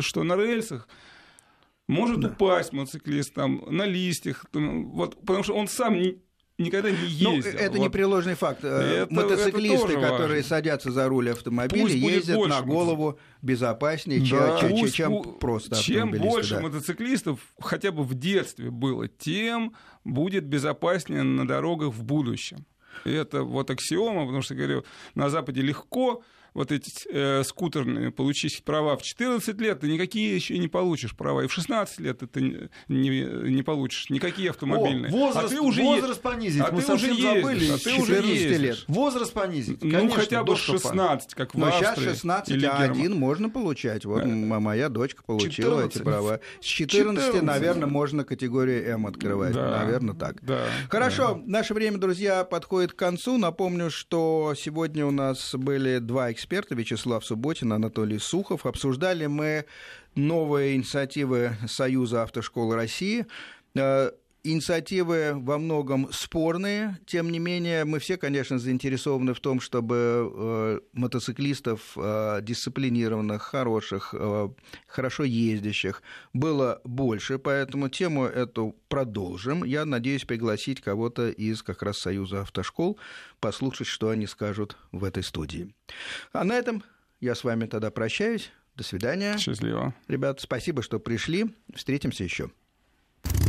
что, 0.00 0.24
на 0.24 0.36
рельсах 0.36 0.88
может 1.86 2.20
да. 2.20 2.28
упасть 2.28 2.72
мотоциклист 2.72 3.34
там 3.34 3.62
на 3.68 3.84
листьях, 3.84 4.46
вот, 4.52 5.20
потому 5.20 5.42
что 5.42 5.54
он 5.54 5.68
сам 5.68 6.00
не, 6.00 6.18
никогда 6.58 6.90
не 6.90 6.96
ну, 6.96 7.04
ездил. 7.04 7.52
Ну, 7.52 7.58
это 7.58 7.78
вот. 7.78 7.84
непреложный 7.86 8.34
факт. 8.34 8.60
Э, 8.62 9.04
это, 9.04 9.14
Мотоциклисты, 9.14 9.92
это 9.92 10.00
которые 10.00 10.28
важно. 10.28 10.42
садятся 10.42 10.90
за 10.90 11.08
руль 11.08 11.30
автомобиля, 11.30 11.82
пусть 11.82 11.94
ездят 11.94 12.46
на 12.46 12.62
голову 12.62 13.18
безопаснее, 13.42 14.20
да. 14.20 14.58
чем, 14.60 14.70
пусть, 14.70 14.94
чем 14.94 15.22
просто 15.38 15.76
Чем 15.76 16.10
больше 16.10 16.56
да. 16.56 16.60
мотоциклистов 16.60 17.40
хотя 17.60 17.92
бы 17.92 18.02
в 18.02 18.14
детстве 18.14 18.70
было, 18.70 19.08
тем 19.08 19.74
будет 20.04 20.44
безопаснее 20.44 21.22
на 21.22 21.46
дорогах 21.46 21.92
в 21.92 22.02
будущем. 22.02 22.66
И 23.04 23.12
это 23.12 23.42
вот 23.42 23.70
аксиома, 23.70 24.24
потому 24.24 24.42
что, 24.42 24.54
говорю, 24.54 24.84
на 25.14 25.30
Западе 25.30 25.62
легко 25.62 26.22
вот 26.54 26.72
эти 26.72 26.92
э, 27.10 27.42
скутерные, 27.44 28.10
получить 28.10 28.62
права 28.64 28.96
в 28.96 29.02
14 29.02 29.60
лет, 29.60 29.80
ты 29.80 29.88
никакие 29.88 30.34
еще 30.34 30.58
не 30.58 30.68
получишь 30.68 31.16
права. 31.16 31.44
И 31.44 31.46
в 31.46 31.52
16 31.52 32.00
лет 32.00 32.20
ты 32.30 32.68
не, 32.88 33.08
не, 33.50 33.62
получишь 33.62 34.10
никакие 34.10 34.50
автомобильные. 34.50 35.12
О, 35.12 35.16
возраст, 35.16 35.46
а 35.46 35.48
ты 35.48 35.60
уже 35.60 35.82
возраст 35.82 36.18
е... 36.18 36.22
понизить. 36.22 36.62
А 36.62 36.72
Мы 36.72 36.82
ты 36.82 36.92
уже 36.92 37.14
забыли. 37.14 37.70
А 37.72 37.78
ты 37.78 37.94
уже 37.94 38.20
лет. 38.20 38.84
Возраст 38.88 39.32
понизить. 39.32 39.82
Ну, 39.82 39.90
Конечно, 39.90 40.20
хотя 40.20 40.44
бы 40.44 40.56
16, 40.56 41.34
как 41.34 41.54
в 41.54 41.58
Но 41.58 41.66
Австрии. 41.66 41.94
сейчас 41.94 42.04
16, 42.04 42.64
а 42.64 42.78
один 42.78 43.16
можно 43.16 43.50
получать. 43.50 44.04
Вот 44.04 44.22
да. 44.22 44.28
моя 44.28 44.88
дочка 44.88 45.22
получила 45.22 45.82
14. 45.82 45.96
эти 45.96 46.02
права. 46.02 46.40
С 46.60 46.64
14, 46.64 47.24
14, 47.24 47.42
наверное, 47.42 47.86
можно 47.86 48.24
категорию 48.24 48.86
М 48.88 49.06
открывать. 49.06 49.54
Да. 49.54 49.82
Наверное, 49.82 50.14
так. 50.14 50.42
Да. 50.42 50.64
Хорошо. 50.88 51.34
Да. 51.34 51.58
Наше 51.58 51.74
время, 51.74 51.98
друзья, 51.98 52.44
подходит 52.44 52.92
к 52.92 52.96
концу. 52.96 53.38
Напомню, 53.38 53.90
что 53.90 54.54
сегодня 54.56 55.06
у 55.06 55.10
нас 55.10 55.54
были 55.54 55.98
два 55.98 56.32
эксперта, 56.38 56.76
Вячеслав 56.76 57.24
Субботин, 57.24 57.72
Анатолий 57.72 58.20
Сухов. 58.20 58.64
Обсуждали 58.64 59.26
мы 59.26 59.64
новые 60.14 60.76
инициативы 60.76 61.56
Союза 61.66 62.22
автошкол 62.22 62.74
России. 62.74 63.26
Инициативы 64.44 65.32
во 65.34 65.58
многом 65.58 66.12
спорные, 66.12 66.98
тем 67.06 67.30
не 67.30 67.38
менее, 67.38 67.84
мы 67.84 67.98
все, 67.98 68.16
конечно, 68.16 68.58
заинтересованы 68.58 69.34
в 69.34 69.40
том, 69.40 69.60
чтобы 69.60 69.96
э, 70.32 70.80
мотоциклистов 70.92 71.96
э, 71.96 72.38
дисциплинированных, 72.42 73.42
хороших, 73.42 74.14
э, 74.16 74.48
хорошо 74.86 75.24
ездящих 75.24 76.02
было 76.32 76.80
больше, 76.84 77.38
поэтому 77.38 77.88
тему 77.88 78.24
эту 78.24 78.76
продолжим. 78.88 79.64
Я 79.64 79.84
надеюсь 79.84 80.24
пригласить 80.24 80.80
кого-то 80.80 81.30
из 81.30 81.62
как 81.62 81.82
раз 81.82 81.98
Союза 81.98 82.42
автошкол, 82.42 82.98
послушать, 83.40 83.88
что 83.88 84.10
они 84.10 84.26
скажут 84.26 84.76
в 84.92 85.02
этой 85.02 85.24
студии. 85.24 85.74
А 86.32 86.44
на 86.44 86.54
этом 86.54 86.84
я 87.20 87.34
с 87.34 87.42
вами 87.42 87.66
тогда 87.66 87.90
прощаюсь. 87.90 88.52
До 88.76 88.84
свидания. 88.84 89.36
Счастливо. 89.38 89.92
Ребят, 90.06 90.40
спасибо, 90.40 90.82
что 90.82 91.00
пришли. 91.00 91.46
Встретимся 91.74 92.22
еще. 92.22 92.50